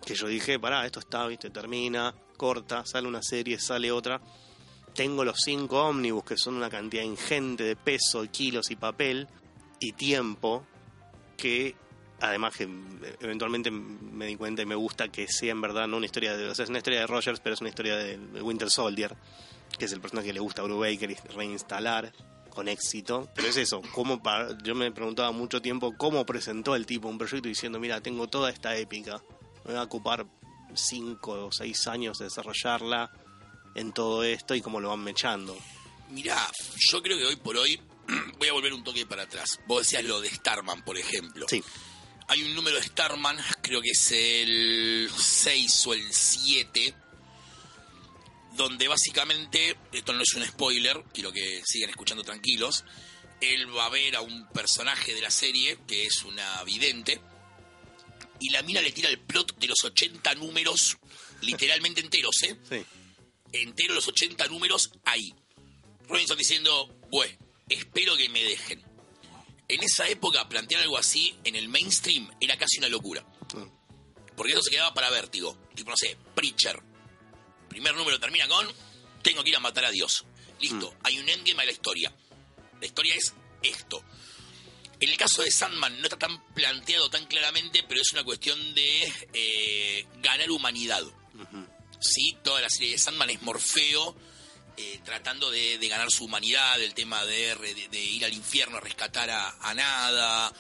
Que 0.06 0.16
yo 0.16 0.28
dije, 0.28 0.60
pará, 0.60 0.86
esto 0.86 1.00
está, 1.00 1.28
viste, 1.28 1.50
termina, 1.50 2.14
corta, 2.38 2.86
sale 2.86 3.08
una 3.08 3.22
serie, 3.22 3.60
sale 3.60 3.92
otra. 3.92 4.22
Tengo 4.94 5.24
los 5.24 5.38
cinco 5.44 5.84
ómnibus, 5.84 6.24
que 6.24 6.38
son 6.38 6.56
una 6.56 6.70
cantidad 6.70 7.04
ingente 7.04 7.64
de 7.64 7.76
peso, 7.76 8.26
kilos 8.32 8.72
y 8.72 8.76
papel 8.76 9.28
y 9.80 9.92
tiempo, 9.94 10.66
que 11.36 11.76
además 12.20 12.56
que 12.56 12.68
eventualmente 13.20 13.70
me 13.70 14.26
di 14.26 14.36
cuenta 14.36 14.62
y 14.62 14.66
me 14.66 14.76
gusta 14.76 15.10
que 15.10 15.28
sea 15.28 15.52
en 15.52 15.62
verdad 15.62 15.88
no 15.88 15.98
una 15.98 16.08
historia 16.08 16.36
de, 16.36 16.50
o 16.50 16.56
sea, 16.56 16.64
es 16.64 16.70
una 16.70 16.80
historia 16.80 17.02
de 17.02 17.08
Rogers, 17.08 17.40
pero 17.40 17.54
es 17.54 17.62
una 17.62 17.70
historia 17.70 17.96
de 17.96 18.18
Winter 18.42 18.70
Soldier, 18.72 19.16
que 19.78 19.86
es 19.86 19.92
el 19.92 20.02
personaje 20.02 20.28
que 20.28 20.34
le 20.34 20.40
gusta 20.40 20.62
a 20.62 20.66
Brubaker 20.66 21.16
reinstalar 21.36 22.12
con 22.58 22.68
éxito. 22.70 23.30
Pero 23.36 23.50
es 23.50 23.58
eso, 23.58 23.84
cómo 23.94 24.20
yo 24.64 24.74
me 24.74 24.92
preguntaba 24.92 25.32
mucho 25.32 25.62
tiempo 25.62 25.94
cómo 25.96 26.26
presentó 26.26 26.76
el 26.76 26.88
tipo 26.88 27.08
un 27.08 27.20
proyecto 27.20 27.48
diciendo, 27.48 27.80
mira, 27.80 28.02
tengo 28.02 28.28
toda 28.28 28.50
esta 28.50 28.76
épica, 28.76 29.22
me 29.64 29.76
va 29.76 29.82
a 29.82 29.84
ocupar 29.84 30.26
cinco 30.74 31.34
o 31.46 31.52
seis 31.52 31.86
años 31.86 32.18
de 32.18 32.26
desarrollarla 32.26 33.12
en 33.76 33.94
todo 33.94 34.24
esto 34.24 34.56
y 34.56 34.62
cómo 34.62 34.80
lo 34.80 34.90
van 34.90 35.04
mechando. 35.04 35.56
mirá, 36.10 36.50
yo 36.92 37.04
creo 37.04 37.16
que 37.20 37.26
hoy 37.26 37.36
por 37.36 37.58
hoy 37.58 37.80
voy 38.40 38.48
a 38.48 38.54
volver 38.54 38.74
un 38.74 38.84
toque 38.84 39.06
para 39.06 39.24
atrás. 39.24 39.60
Vos 39.68 39.84
decías 39.84 40.04
lo 40.04 40.20
de 40.20 40.32
Starman, 40.32 40.84
por 40.84 40.98
ejemplo. 40.98 41.46
Sí, 41.48 41.64
Hay 42.28 42.42
un 42.42 42.56
número 42.56 42.78
de 42.78 42.84
Starman, 42.84 43.38
creo 43.62 43.82
que 43.84 43.92
es 43.92 44.12
el 44.14 45.12
6 45.16 45.86
o 45.86 45.94
el 45.94 46.12
7, 46.12 46.96
donde 48.58 48.88
básicamente, 48.88 49.78
esto 49.94 50.14
no 50.14 50.22
es 50.22 50.34
un 50.34 50.46
spoiler, 50.46 51.04
quiero 51.14 51.32
que 51.32 51.62
sigan 51.64 51.92
escuchando 51.92 52.24
tranquilos, 52.24 52.84
él 53.40 53.74
va 53.76 53.86
a 53.86 53.90
ver 53.90 54.16
a 54.16 54.22
un 54.22 54.48
personaje 54.50 55.14
de 55.14 55.22
la 55.22 55.30
serie, 55.30 55.78
que 55.88 56.06
es 56.06 56.24
una 56.24 56.64
vidente, 56.64 57.22
y 58.40 58.50
la 58.50 58.64
mina 58.64 58.82
le 58.82 58.92
tira 58.92 59.10
el 59.10 59.20
plot 59.20 59.58
de 59.58 59.68
los 59.68 59.84
80 59.84 60.36
números, 60.36 60.98
literalmente 61.42 62.02
enteros, 62.02 62.44
¿eh? 62.44 62.58
sí, 62.68 62.84
Enteros 63.54 63.96
los 63.96 64.08
80 64.08 64.48
números 64.48 64.92
ahí. 65.06 65.34
Robinson 66.10 66.38
diciendo, 66.38 67.00
bueno, 67.10 67.38
espero 67.70 68.18
que 68.18 68.28
me 68.30 68.44
dejen. 68.44 68.84
En 69.70 69.84
esa 69.84 70.08
época 70.10 70.48
plantear 70.50 70.82
algo 70.82 70.98
así 70.98 71.36
en 71.44 71.56
el 71.56 71.70
mainstream 71.70 72.30
era 72.40 72.58
casi 72.58 72.80
una 72.80 72.90
locura. 72.90 73.26
Porque 74.36 74.54
eso 74.54 74.62
se 74.62 74.70
quedaba 74.70 74.94
para 74.94 75.10
vértigo. 75.10 75.58
Tipo, 75.76 75.92
no 75.92 75.98
sé, 75.98 76.18
Preacher. 76.36 76.82
Primer 77.78 77.94
número 77.94 78.20
termina 78.20 78.48
con, 78.48 78.68
tengo 79.22 79.44
que 79.44 79.52
ir 79.52 79.56
a 79.56 79.60
matar 79.60 79.86
a 79.86 79.92
Dios. 79.92 80.26
Listo, 80.60 80.96
hay 81.04 81.20
un 81.20 81.30
endgame 81.30 81.62
a 81.62 81.66
la 81.68 81.72
historia. 81.72 82.12
La 82.82 82.88
historia 82.88 83.14
es 83.14 83.36
esto. 83.62 84.04
En 85.00 85.10
el 85.10 85.16
caso 85.16 85.44
de 85.44 85.52
Sandman 85.52 85.96
no 86.02 86.06
está 86.08 86.18
tan 86.18 86.44
planteado 86.56 87.08
tan 87.12 87.28
claramente, 87.28 87.84
pero 87.88 88.02
es 88.02 88.12
una 88.14 88.24
cuestión 88.24 88.58
de 88.74 89.14
eh, 89.32 90.08
ganar 90.24 90.50
humanidad. 90.50 91.04
Sí, 92.00 92.36
toda 92.44 92.62
la 92.62 92.70
serie 92.72 92.94
de 92.94 92.98
Sandman 92.98 93.30
es 93.30 93.44
Morfeo 93.44 94.18
eh, 94.76 95.00
tratando 95.06 95.52
de, 95.52 95.78
de 95.78 95.88
ganar 95.88 96.10
su 96.10 96.26
humanidad, 96.26 96.82
el 96.82 96.96
tema 96.96 97.24
de, 97.26 97.54
de- 97.58 97.88
de 97.90 98.04
ir 98.04 98.26
al 98.26 98.34
infierno 98.34 98.78
a 98.78 98.82
rescatar 98.82 99.30
a, 99.30 99.50
a 99.62 99.74
nada 99.76 100.52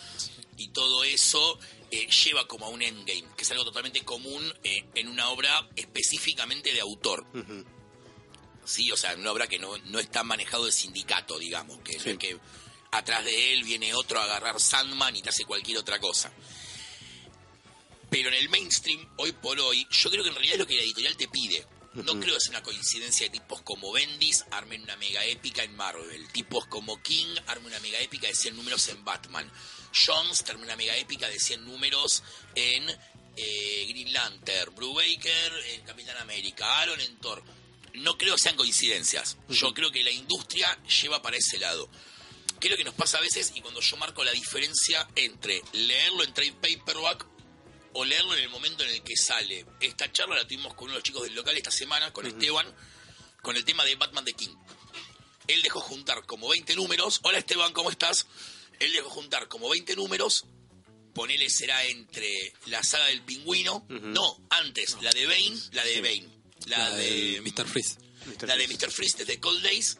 y 0.55 0.67
todo 0.67 1.03
eso 1.03 1.59
eh, 1.91 2.07
lleva 2.07 2.47
como 2.47 2.65
a 2.65 2.69
un 2.69 2.81
endgame, 2.81 3.25
que 3.35 3.43
es 3.43 3.51
algo 3.51 3.63
totalmente 3.65 4.03
común 4.03 4.43
eh, 4.63 4.85
en 4.95 5.07
una 5.07 5.29
obra 5.29 5.67
específicamente 5.75 6.73
de 6.73 6.79
autor. 6.81 7.25
Sí, 8.65 8.91
o 8.91 8.97
sea, 8.97 9.15
una 9.15 9.31
obra 9.31 9.47
que 9.47 9.59
no, 9.59 9.77
no 9.85 9.99
está 9.99 10.23
manejado 10.23 10.65
de 10.65 10.71
sindicato, 10.71 11.39
digamos, 11.39 11.79
que 11.79 11.99
Sí. 11.99 12.09
es 12.11 12.17
que 12.17 12.37
atrás 12.91 13.23
de 13.23 13.53
él 13.53 13.63
viene 13.63 13.93
otro 13.93 14.19
a 14.19 14.23
agarrar 14.25 14.59
Sandman 14.59 15.15
y 15.15 15.21
te 15.21 15.29
hace 15.29 15.45
cualquier 15.45 15.77
otra 15.77 15.99
cosa. 15.99 16.31
Pero 18.09 18.29
en 18.29 18.35
el 18.35 18.49
mainstream, 18.49 19.05
hoy 19.17 19.31
por 19.33 19.59
hoy, 19.59 19.85
yo 19.89 20.09
creo 20.09 20.23
que 20.23 20.29
en 20.29 20.35
realidad 20.35 20.55
es 20.55 20.59
lo 20.59 20.67
que 20.67 20.75
la 20.77 20.83
editorial 20.83 21.15
te 21.17 21.27
pide. 21.27 21.65
No 21.93 22.19
creo 22.19 22.35
que 22.35 22.41
sea 22.41 22.51
una 22.51 22.61
coincidencia 22.63 23.25
de 23.25 23.31
tipos 23.31 23.61
como 23.63 23.91
Bendis 23.91 24.45
armen 24.51 24.83
una 24.83 24.95
mega 24.97 25.25
épica 25.25 25.63
en 25.63 25.75
Marvel. 25.75 26.27
Tipos 26.31 26.67
como 26.67 27.01
King 27.01 27.35
armen 27.47 27.67
una 27.67 27.79
mega 27.79 27.99
épica 27.99 28.27
de 28.27 28.35
100 28.35 28.55
números 28.55 28.87
en 28.89 29.03
Batman. 29.03 29.51
Jones 30.05 30.43
una 30.61 30.75
mega 30.75 30.95
épica 30.97 31.27
de 31.27 31.39
100 31.39 31.65
números 31.65 32.23
en 32.55 32.89
eh, 33.35 33.85
Green 33.89 34.13
Lantern. 34.13 34.75
Brubaker 34.75 35.53
en 35.71 35.81
Capitán 35.81 36.17
América. 36.17 36.81
Aaron 36.81 36.99
en 36.99 37.17
Thor. 37.17 37.43
No 37.95 38.17
creo 38.17 38.35
que 38.35 38.41
sean 38.41 38.55
coincidencias. 38.55 39.37
Yo 39.49 39.73
creo 39.73 39.91
que 39.91 40.03
la 40.03 40.11
industria 40.11 40.77
lleva 41.01 41.21
para 41.21 41.37
ese 41.37 41.57
lado. 41.57 41.89
¿Qué 42.59 42.67
es 42.67 42.71
lo 42.71 42.77
que 42.77 42.83
nos 42.83 42.93
pasa 42.93 43.17
a 43.17 43.21
veces? 43.21 43.51
Y 43.55 43.61
cuando 43.61 43.81
yo 43.81 43.97
marco 43.97 44.23
la 44.23 44.31
diferencia 44.31 45.07
entre 45.15 45.61
leerlo 45.73 46.23
en 46.23 46.33
trade 46.33 46.53
paperback 46.53 47.25
o 47.93 48.05
leerlo 48.05 48.35
en 48.35 48.43
el 48.43 48.49
momento 48.49 48.83
en 48.83 48.89
el 48.91 49.03
que 49.03 49.15
sale. 49.15 49.65
Esta 49.79 50.11
charla 50.11 50.35
la 50.35 50.43
tuvimos 50.43 50.73
con 50.73 50.85
uno 50.85 50.93
de 50.93 50.97
los 50.99 51.03
chicos 51.03 51.23
del 51.23 51.35
local 51.35 51.55
esta 51.55 51.71
semana, 51.71 52.13
con 52.13 52.25
Esteban, 52.25 52.67
con 53.41 53.55
el 53.55 53.65
tema 53.65 53.83
de 53.85 53.95
Batman 53.95 54.25
de 54.25 54.33
King. 54.33 54.55
Él 55.47 55.61
dejó 55.61 55.79
juntar 55.79 56.25
como 56.25 56.49
20 56.49 56.75
números. 56.75 57.19
Hola 57.23 57.37
Esteban, 57.37 57.73
¿cómo 57.73 57.89
estás? 57.89 58.27
Él 58.79 58.91
dejó 58.93 59.09
juntar 59.09 59.47
como 59.47 59.69
20 59.69 59.95
números. 59.95 60.45
Ponele 61.13 61.49
será 61.49 61.83
entre 61.85 62.53
la 62.67 62.83
saga 62.83 63.05
del 63.07 63.21
pingüino. 63.23 63.85
No, 63.89 64.39
antes, 64.49 64.97
la 65.01 65.11
de 65.11 65.25
Bane, 65.25 65.57
la 65.71 65.83
de 65.83 66.01
Bane. 66.01 66.29
La, 66.67 66.77
La 66.89 66.95
de 66.95 67.31
de 67.31 67.41
Mr. 67.41 67.65
Freeze. 67.67 67.97
Mr. 68.25 68.47
la 68.47 68.55
de. 68.57 68.67
Mr. 68.67 68.91
Freeze 68.91 69.17
desde 69.19 69.39
Cold 69.39 69.63
Days 69.63 69.97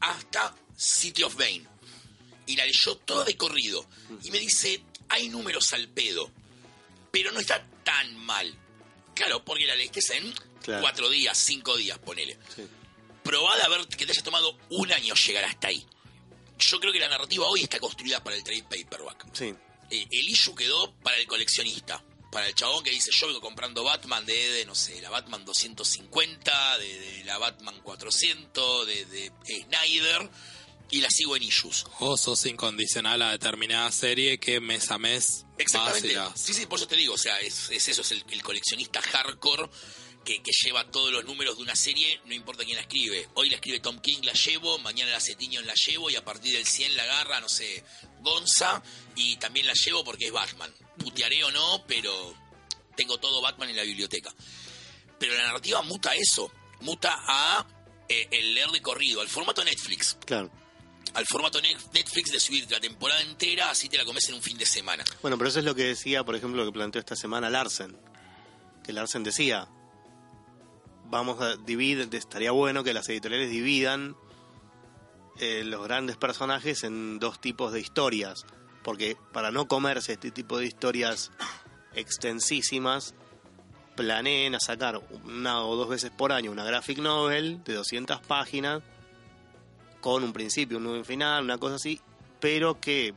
hasta 0.00 0.54
City 0.76 1.22
of 1.24 1.34
Bane. 1.36 1.64
Y 2.46 2.56
la 2.56 2.66
leyó 2.66 2.96
toda 2.98 3.24
de 3.24 3.36
corrido. 3.36 3.88
Y 4.22 4.30
me 4.30 4.38
dice, 4.38 4.82
hay 5.08 5.28
números 5.28 5.72
al 5.72 5.88
pedo, 5.88 6.30
pero 7.10 7.32
no 7.32 7.40
está 7.40 7.64
tan 7.84 8.16
mal. 8.16 8.52
Claro, 9.14 9.44
porque 9.44 9.66
la 9.66 9.74
leíste 9.76 10.00
en 10.16 10.32
Claro. 10.62 10.82
cuatro 10.82 11.08
días, 11.10 11.36
cinco 11.38 11.76
días, 11.76 11.98
ponele. 11.98 12.38
Sí. 12.54 12.62
Probada 13.22 13.64
a 13.64 13.68
ver 13.68 13.86
que 13.88 14.04
te 14.06 14.12
haya 14.12 14.22
tomado 14.22 14.56
un 14.70 14.92
año 14.92 15.14
llegar 15.14 15.44
hasta 15.44 15.68
ahí. 15.68 15.86
Yo 16.60 16.78
creo 16.80 16.92
que 16.92 17.00
la 17.00 17.08
narrativa 17.08 17.46
hoy 17.46 17.62
está 17.62 17.78
construida 17.78 18.22
para 18.22 18.36
el 18.36 18.44
trade 18.44 18.64
paperback. 18.64 19.26
Sí. 19.32 19.54
Eh, 19.90 20.06
el 20.10 20.28
issue 20.28 20.54
quedó 20.54 20.92
para 21.02 21.16
el 21.16 21.26
coleccionista. 21.26 22.02
Para 22.30 22.46
el 22.46 22.54
chabón 22.54 22.84
que 22.84 22.90
dice, 22.90 23.10
yo 23.12 23.26
vengo 23.26 23.40
comprando 23.40 23.82
Batman 23.82 24.24
de, 24.24 24.52
de, 24.52 24.64
no 24.64 24.76
sé, 24.76 25.00
la 25.00 25.10
Batman 25.10 25.44
250, 25.44 26.78
de, 26.78 26.98
de 27.00 27.24
la 27.24 27.38
Batman 27.38 27.80
400, 27.82 28.86
de, 28.86 29.04
de 29.06 29.32
Snyder, 29.64 30.30
y 30.90 31.00
la 31.00 31.10
sigo 31.10 31.36
en 31.36 31.42
issues. 31.42 31.84
O 31.98 32.16
sos 32.16 32.46
incondicional 32.46 33.22
a 33.22 33.32
determinada 33.32 33.90
serie 33.90 34.38
que 34.38 34.60
mes 34.60 34.90
a 34.90 34.98
mes 34.98 35.44
vas 35.44 35.58
y 35.58 35.62
Exactamente. 35.62 36.18
Sí, 36.36 36.54
sí, 36.54 36.66
por 36.66 36.78
eso 36.78 36.86
te 36.86 36.96
digo, 36.96 37.14
o 37.14 37.18
sea, 37.18 37.40
es, 37.40 37.70
es 37.70 37.88
eso, 37.88 38.02
es 38.02 38.12
el, 38.12 38.24
el 38.30 38.42
coleccionista 38.42 39.00
hardcore 39.02 39.68
que, 40.24 40.42
que 40.42 40.50
lleva 40.64 40.84
todos 40.90 41.10
los 41.12 41.24
números 41.24 41.56
de 41.56 41.62
una 41.62 41.74
serie, 41.74 42.20
no 42.26 42.34
importa 42.34 42.64
quién 42.64 42.76
la 42.76 42.82
escribe. 42.82 43.28
Hoy 43.34 43.48
la 43.48 43.56
escribe 43.56 43.80
Tom 43.80 43.98
King, 44.00 44.18
la 44.22 44.32
llevo, 44.32 44.78
mañana 44.78 45.10
la 45.12 45.20
Cetiño 45.20 45.60
la 45.62 45.74
llevo 45.74 46.10
y 46.10 46.16
a 46.16 46.24
partir 46.24 46.52
del 46.52 46.66
100 46.66 46.96
la 46.96 47.02
agarra, 47.04 47.40
no 47.40 47.48
sé, 47.48 47.82
Gonza, 48.20 48.82
y 49.16 49.36
también 49.36 49.66
la 49.66 49.72
llevo 49.74 50.04
porque 50.04 50.26
es 50.26 50.32
Batman. 50.32 50.72
Putearé 50.98 51.42
o 51.44 51.50
no, 51.50 51.84
pero 51.86 52.34
tengo 52.96 53.18
todo 53.18 53.40
Batman 53.40 53.70
en 53.70 53.76
la 53.76 53.82
biblioteca. 53.82 54.32
Pero 55.18 55.34
la 55.34 55.44
narrativa 55.44 55.82
muta 55.82 56.10
a 56.10 56.14
eso, 56.14 56.52
muta 56.80 57.14
a 57.26 57.66
eh, 58.08 58.28
el 58.30 58.54
leer 58.54 58.70
de 58.70 58.82
corrido, 58.82 59.20
al 59.20 59.28
formato 59.28 59.62
Netflix 59.64 60.16
Claro. 60.26 60.50
al 61.14 61.26
formato 61.26 61.60
Net- 61.60 61.78
Netflix 61.92 62.30
de 62.32 62.40
subir 62.40 62.70
la 62.70 62.80
temporada 62.80 63.20
entera, 63.22 63.70
así 63.70 63.88
te 63.88 63.96
la 63.96 64.04
comes 64.04 64.28
en 64.28 64.34
un 64.34 64.42
fin 64.42 64.58
de 64.58 64.66
semana. 64.66 65.02
Bueno, 65.22 65.38
pero 65.38 65.48
eso 65.48 65.58
es 65.60 65.64
lo 65.64 65.74
que 65.74 65.84
decía, 65.84 66.24
por 66.24 66.36
ejemplo, 66.36 66.62
lo 66.64 66.70
que 66.70 66.74
planteó 66.74 66.98
esta 67.00 67.16
semana 67.16 67.48
Larsen. 67.50 67.96
Que 68.84 68.92
Larsen 68.92 69.22
decía, 69.24 69.68
vamos 71.10 71.40
a 71.40 71.56
dividir, 71.56 72.08
estaría 72.12 72.52
bueno 72.52 72.84
que 72.84 72.94
las 72.94 73.08
editoriales 73.08 73.50
dividan 73.50 74.16
eh, 75.38 75.64
los 75.64 75.82
grandes 75.82 76.16
personajes 76.16 76.84
en 76.84 77.18
dos 77.18 77.40
tipos 77.40 77.72
de 77.72 77.80
historias. 77.80 78.46
Porque 78.82 79.16
para 79.32 79.50
no 79.50 79.66
comerse 79.68 80.14
este 80.14 80.30
tipo 80.30 80.56
de 80.58 80.66
historias 80.66 81.30
extensísimas, 81.94 83.14
planeen 83.96 84.54
a 84.54 84.60
sacar 84.60 85.02
una 85.24 85.64
o 85.64 85.76
dos 85.76 85.88
veces 85.88 86.10
por 86.10 86.32
año 86.32 86.50
una 86.50 86.64
graphic 86.64 86.98
novel 86.98 87.62
de 87.64 87.74
200 87.74 88.20
páginas 88.22 88.82
con 90.00 90.24
un 90.24 90.32
principio, 90.32 90.78
un 90.78 90.84
nuevo 90.84 91.04
final, 91.04 91.44
una 91.44 91.58
cosa 91.58 91.74
así, 91.74 92.00
pero 92.40 92.80
que 92.80 93.12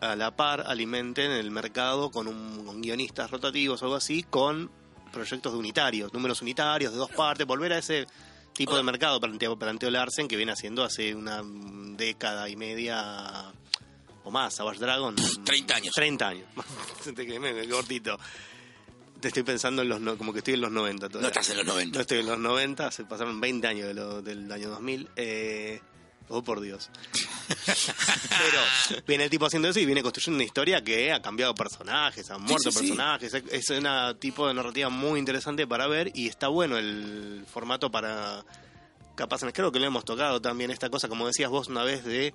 a 0.00 0.14
la 0.16 0.36
par 0.36 0.64
alimenten 0.66 1.30
el 1.30 1.50
mercado 1.50 2.10
con, 2.10 2.28
un, 2.28 2.66
con 2.66 2.82
guionistas 2.82 3.30
rotativos 3.30 3.80
o 3.80 3.86
algo 3.86 3.96
así, 3.96 4.22
con 4.24 4.70
proyectos 5.16 5.52
de 5.52 5.58
unitarios, 5.58 6.12
números 6.12 6.42
unitarios 6.42 6.92
de 6.92 6.98
dos 6.98 7.10
partes, 7.10 7.46
volver 7.46 7.72
a 7.72 7.78
ese 7.78 8.06
tipo 8.52 8.76
de 8.76 8.82
mercado 8.82 9.20
planteó, 9.20 9.58
planteó 9.58 9.90
Larsen 9.90 10.28
que 10.28 10.36
viene 10.36 10.52
haciendo 10.52 10.84
hace 10.84 11.14
una 11.14 11.42
década 11.44 12.48
y 12.48 12.56
media 12.56 13.52
o 14.24 14.30
más, 14.30 14.54
Savage 14.54 14.78
Dragon. 14.80 15.14
30 15.44 15.74
años. 15.76 15.92
30 15.94 16.28
años. 16.28 16.44
Cortito. 17.70 18.18
Te 19.20 19.28
estoy 19.28 19.42
pensando 19.44 19.82
en 19.82 19.88
los 19.88 20.00
no- 20.00 20.18
como 20.18 20.32
que 20.32 20.38
estoy 20.40 20.54
en 20.54 20.60
los 20.60 20.70
90 20.70 21.08
todavía. 21.08 21.22
No 21.22 21.28
estás 21.28 21.48
en 21.50 21.56
los 21.58 21.66
90. 21.66 21.94
No 21.96 22.00
estoy 22.02 22.18
en 22.18 22.26
los 22.26 22.38
90, 22.38 22.90
se 22.90 23.04
pasaron 23.04 23.40
20 23.40 23.66
años 23.66 23.86
de 23.88 23.94
lo- 23.94 24.20
del 24.22 24.50
año 24.52 24.68
2000. 24.70 25.08
Eh, 25.16 25.80
oh, 26.28 26.42
por 26.42 26.60
Dios. 26.60 26.90
Pero 27.66 29.02
viene 29.06 29.24
el 29.24 29.30
tipo 29.30 29.46
haciendo 29.46 29.68
eso 29.68 29.78
y 29.80 29.86
viene 29.86 30.02
construyendo 30.02 30.36
una 30.36 30.44
historia 30.44 30.82
que 30.82 31.12
ha 31.12 31.20
cambiado 31.22 31.54
personajes, 31.54 32.30
han 32.30 32.42
muerto 32.42 32.70
sí, 32.70 32.78
sí. 32.78 32.78
personajes. 32.78 33.34
Es- 33.34 33.44
Es 33.50 33.70
un 33.70 34.18
tipo 34.18 34.46
de 34.48 34.54
narrativa 34.54 34.88
muy 34.88 35.18
interesante 35.18 35.66
para 35.66 35.86
ver 35.86 36.10
y 36.14 36.28
está 36.28 36.48
bueno 36.48 36.76
el 36.78 37.44
formato 37.52 37.90
para... 37.90 38.44
Capaz, 39.14 39.40
creo 39.52 39.72
que 39.72 39.78
lo 39.80 39.86
hemos 39.86 40.04
tocado 40.04 40.42
también 40.42 40.70
esta 40.70 40.90
cosa, 40.90 41.08
como 41.08 41.26
decías 41.26 41.50
vos 41.50 41.68
una 41.68 41.82
vez, 41.84 42.04
de... 42.04 42.34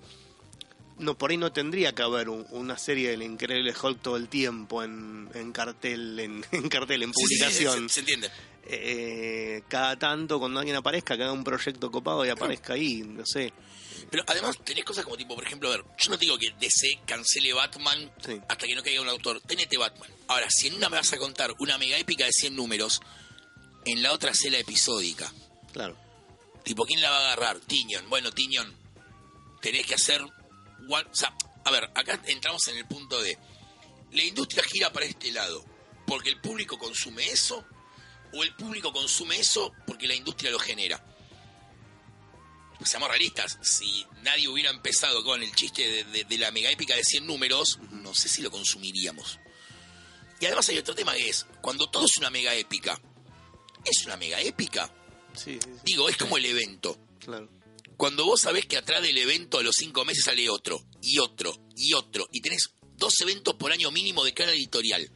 No, 0.98 1.18
por 1.18 1.32
ahí 1.32 1.38
no 1.38 1.52
tendría 1.52 1.94
que 1.94 2.02
haber 2.04 2.30
un- 2.30 2.46
una 2.52 2.78
serie 2.78 3.10
del 3.12 3.22
Increíble 3.24 3.74
Hulk 3.82 4.02
todo 4.02 4.18
el 4.18 4.28
tiempo 4.28 4.84
en, 4.84 5.30
en 5.34 5.52
cartel, 5.52 6.20
en, 6.20 6.46
en 6.52 6.70
cartel, 6.70 7.04
en 7.04 7.14
Sí, 7.14 7.22
sí, 7.28 7.36
sí, 7.36 7.40
publicación 7.44 7.90
se, 7.90 7.94
se 7.96 8.00
entiende. 8.02 8.30
eh, 8.66 9.64
cada 9.68 9.98
tanto 9.98 10.40
cuando 10.40 10.60
alguien 10.60 10.76
aparezca, 10.76 11.16
que 11.18 11.24
haga 11.24 11.32
un 11.32 11.44
proyecto 11.44 11.90
copado 11.92 12.26
y 12.26 12.30
aparezca 12.30 12.74
ahí, 12.74 13.02
no 13.04 13.26
sé. 13.26 13.52
Pero 14.12 14.24
además 14.28 14.58
tenés 14.64 14.84
cosas 14.84 15.04
como 15.06 15.16
tipo, 15.18 15.34
por 15.36 15.44
ejemplo, 15.46 15.70
a 15.70 15.78
ver, 15.78 15.86
yo 15.98 16.10
no 16.12 16.18
te 16.20 16.26
digo 16.26 16.38
que 16.38 16.52
DC 16.60 17.00
cancele 17.08 17.54
Batman 17.54 18.12
Sí. 18.24 18.40
hasta 18.48 18.68
que 18.68 18.76
no 18.76 18.84
caiga 18.84 19.02
un 19.02 19.08
autor. 19.10 19.40
Tenete 19.42 19.78
Batman. 19.78 20.10
Ahora, 20.28 20.48
si 20.50 20.68
en 20.68 20.76
una 20.76 20.90
me 20.90 20.98
vas 20.98 21.14
a 21.14 21.18
contar 21.18 21.54
una 21.60 21.78
mega 21.78 21.98
épica 21.98 22.26
de 22.26 22.32
100 22.34 22.56
números, 22.56 23.00
en 23.86 24.04
la 24.04 24.12
otra 24.12 24.34
sé 24.34 24.52
la 24.52 24.60
episódica. 24.60 25.32
Claro. 25.72 25.98
Tipo, 26.64 26.86
¿quién 26.86 27.02
la 27.02 27.10
va 27.10 27.18
a 27.18 27.22
agarrar? 27.34 27.60
Tiñon. 27.62 28.10
Bueno, 28.10 28.32
Tiñon, 28.32 28.76
tenés 29.62 29.86
que 29.88 29.96
hacer... 29.96 30.22
one- 30.22 31.10
O 31.10 31.16
sea, 31.16 31.34
a 31.64 31.72
ver, 31.72 31.86
acá 31.96 32.22
entramos 32.26 32.68
en 32.68 32.78
el 32.78 32.86
punto 32.88 33.20
de... 33.22 33.38
La 34.12 34.24
industria 34.24 34.62
gira 34.64 34.92
para 34.92 35.06
este 35.06 35.32
lado, 35.32 35.64
porque 36.06 36.30
el 36.30 36.42
público 36.42 36.78
consume 36.78 37.26
eso, 37.32 37.66
o 38.34 38.44
el 38.44 38.54
público 38.56 38.92
consume 38.92 39.40
eso 39.40 39.72
porque 39.88 40.06
la 40.08 40.16
industria 40.16 40.52
lo 40.52 40.60
genera. 40.60 41.02
Pues 42.82 42.90
seamos 42.90 43.10
realistas, 43.10 43.60
si 43.62 44.08
nadie 44.24 44.48
hubiera 44.48 44.72
empezado 44.72 45.24
con 45.24 45.44
el 45.44 45.54
chiste 45.56 45.88
de, 45.88 46.04
de- 46.06 46.24
de 46.24 46.38
la 46.40 46.50
mega 46.50 46.72
épica 46.72 46.96
de 46.96 47.04
100 47.04 47.28
números, 47.28 47.78
no 47.92 48.16
sé 48.16 48.28
si 48.28 48.42
lo 48.42 48.50
consumiríamos. 48.50 49.38
Y 50.40 50.48
además 50.48 50.68
hay 50.70 50.80
otro 50.80 50.96
tema 50.96 51.14
que 51.14 51.30
es, 51.30 51.46
cuando 51.62 51.92
todo 51.92 52.06
es 52.06 52.18
una 52.18 52.32
mega 52.32 52.56
épica, 52.56 53.00
¿es 53.86 54.04
una 54.06 54.18
mega 54.18 54.42
épica? 54.42 54.92
Sí, 55.36 55.60
sí, 55.64 55.70
sí, 55.76 55.80
Digo, 55.84 56.10
es 56.10 56.18
como 56.18 56.38
el 56.38 56.46
evento. 56.46 56.98
claro. 57.20 57.48
Cuando 57.98 58.26
vos 58.26 58.42
sabés 58.42 58.66
que 58.66 58.78
atrás 58.78 59.04
del 59.04 59.16
evento 59.20 59.60
a 59.60 59.64
los 59.64 59.76
cinco 59.78 60.04
meses 60.04 60.24
sale 60.24 60.50
otro, 60.50 60.84
y 61.04 61.20
otro, 61.20 61.56
y 61.76 61.94
otro, 61.94 62.28
y 62.32 62.42
tenés 62.42 62.72
dos 62.98 63.14
eventos 63.22 63.54
por 63.54 63.72
año 63.72 63.92
mínimo 63.92 64.24
de 64.24 64.34
cada 64.34 64.54
editorial, 64.54 65.08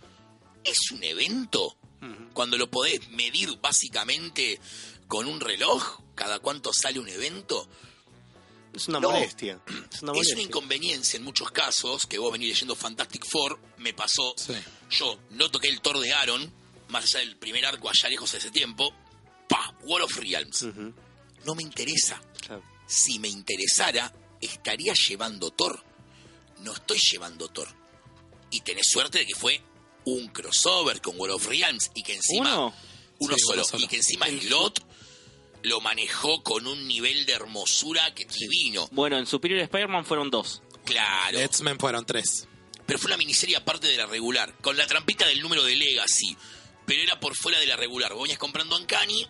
¿es 0.63 0.91
un 0.91 1.03
evento? 1.03 1.79
Cuando 2.35 2.57
lo 2.59 2.69
podés 2.69 3.09
medir 3.09 3.57
básicamente 3.59 4.59
con 5.07 5.27
un 5.27 5.39
reloj, 5.39 5.99
cada 6.15 6.39
cuánto 6.39 6.71
sale 6.73 6.99
un 6.99 7.07
evento, 7.09 7.67
Es 8.73 8.89
una 8.89 8.99
No. 8.99 9.09
molestia. 9.11 9.61
Es 9.67 9.73
una 10.01 10.11
es 10.11 10.15
molestia. 10.17 10.33
una 10.35 10.43
inconveniencia 10.43 11.15
en 11.15 11.23
muchos 11.23 11.49
casos, 11.51 12.05
que 12.05 12.17
vos 12.19 12.29
venís 12.33 12.49
leyendo 12.49 12.75
Fantastic 12.75 13.25
Four, 13.25 13.57
me 13.77 13.93
pasó, 13.93 14.33
Sí. 14.35 14.51
yo 14.89 15.17
no 15.29 15.49
toqué 15.49 15.69
el 15.69 15.79
Thor 15.79 15.97
de 15.99 16.11
Aaron, 16.11 16.51
más 16.89 17.05
allá 17.05 17.19
del 17.19 17.37
primer 17.37 17.65
arco 17.65 17.89
allá 17.89 18.09
lejos 18.09 18.33
de 18.33 18.39
ese 18.39 18.51
tiempo, 18.51 18.93
pa, 19.47 19.73
War 19.83 20.01
of 20.01 20.17
Realms, 20.17 20.65
no 21.45 21.55
me 21.55 21.63
interesa. 21.63 22.21
claro. 22.41 22.61
si 22.85 23.17
me 23.19 23.29
interesara, 23.29 24.13
estaría 24.41 24.93
llevando 24.93 25.51
Thor. 25.51 25.81
No 26.59 26.73
estoy 26.73 26.99
llevando 27.11 27.47
Thor. 27.47 27.67
Y 28.51 28.59
tenés 28.61 28.87
suerte 28.91 29.19
de 29.19 29.25
que 29.25 29.35
fue 29.35 29.61
un 30.03 30.27
crossover 30.27 30.99
con 31.01 31.17
World 31.17 31.35
of 31.37 31.47
Realms 31.47 31.91
y 31.95 32.03
que 32.03 32.13
encima... 32.15 32.53
¿Uno? 32.67 32.75
Uno 33.19 33.35
Sí, 33.35 33.41
solo. 33.47 33.61
uno 33.61 33.63
solo. 33.63 33.83
Y 33.85 33.87
que 33.87 33.95
encima 33.95 34.27
Slot 34.27 34.85
lo 35.65 35.81
manejó 35.81 36.41
con 36.43 36.65
un 36.67 36.87
nivel 36.87 37.25
de 37.25 37.33
hermosura 37.33 38.13
que 38.13 38.25
divino. 38.25 38.87
Bueno, 38.91 39.17
en 39.17 39.25
Superior 39.25 39.59
Spider-Man 39.61 40.05
fueron 40.05 40.29
dos. 40.31 40.61
Claro. 40.85 41.37
X-Men 41.39 41.79
fueron 41.79 42.05
tres. 42.05 42.47
Pero 42.85 42.99
fue 42.99 43.07
una 43.09 43.17
miniserie 43.17 43.55
aparte 43.55 43.87
de 43.87 43.97
la 43.97 44.05
regular, 44.05 44.53
con 44.61 44.77
la 44.77 44.85
trampita 44.87 45.25
del 45.27 45.41
número 45.41 45.63
de 45.63 45.75
Legacy. 45.75 46.37
Pero 46.85 47.01
era 47.01 47.19
por 47.19 47.35
fuera 47.35 47.59
de 47.59 47.65
la 47.65 47.75
regular. 47.75 48.13
Vos 48.13 48.21
venías 48.23 48.37
comprando 48.37 48.75
Ancani, 48.75 49.27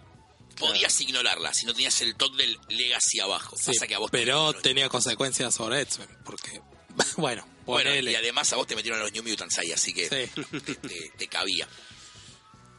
podías 0.60 1.00
ignorarla 1.00 1.54
si 1.54 1.66
no 1.66 1.74
tenías 1.74 2.00
el 2.02 2.16
toque 2.16 2.38
del 2.44 2.60
Legacy 2.68 3.22
abajo. 3.22 3.56
Sí, 3.58 3.68
Pasa 3.68 3.88
que 3.88 3.96
a 3.96 4.00
vos 4.00 4.12
pero 4.12 4.54
tenía 4.54 4.90
consecuencias 4.90 5.56
sobre 5.56 5.80
X-Men, 5.82 6.10
porque, 6.26 6.60
bueno, 7.16 7.48
Bueno, 7.66 7.90
ponele. 7.90 8.12
y 8.12 8.16
además 8.16 8.52
a 8.52 8.58
vos 8.58 8.68
te 8.68 8.76
metieron 8.76 9.00
a 9.00 9.04
los 9.04 9.14
New 9.14 9.24
Mutants 9.24 9.58
ahí, 9.60 9.72
así 9.72 9.94
que 9.94 10.10
Sí. 10.10 10.42
te, 10.60 10.76
te- 10.76 11.10
te 11.18 11.28
cabía. 11.30 11.66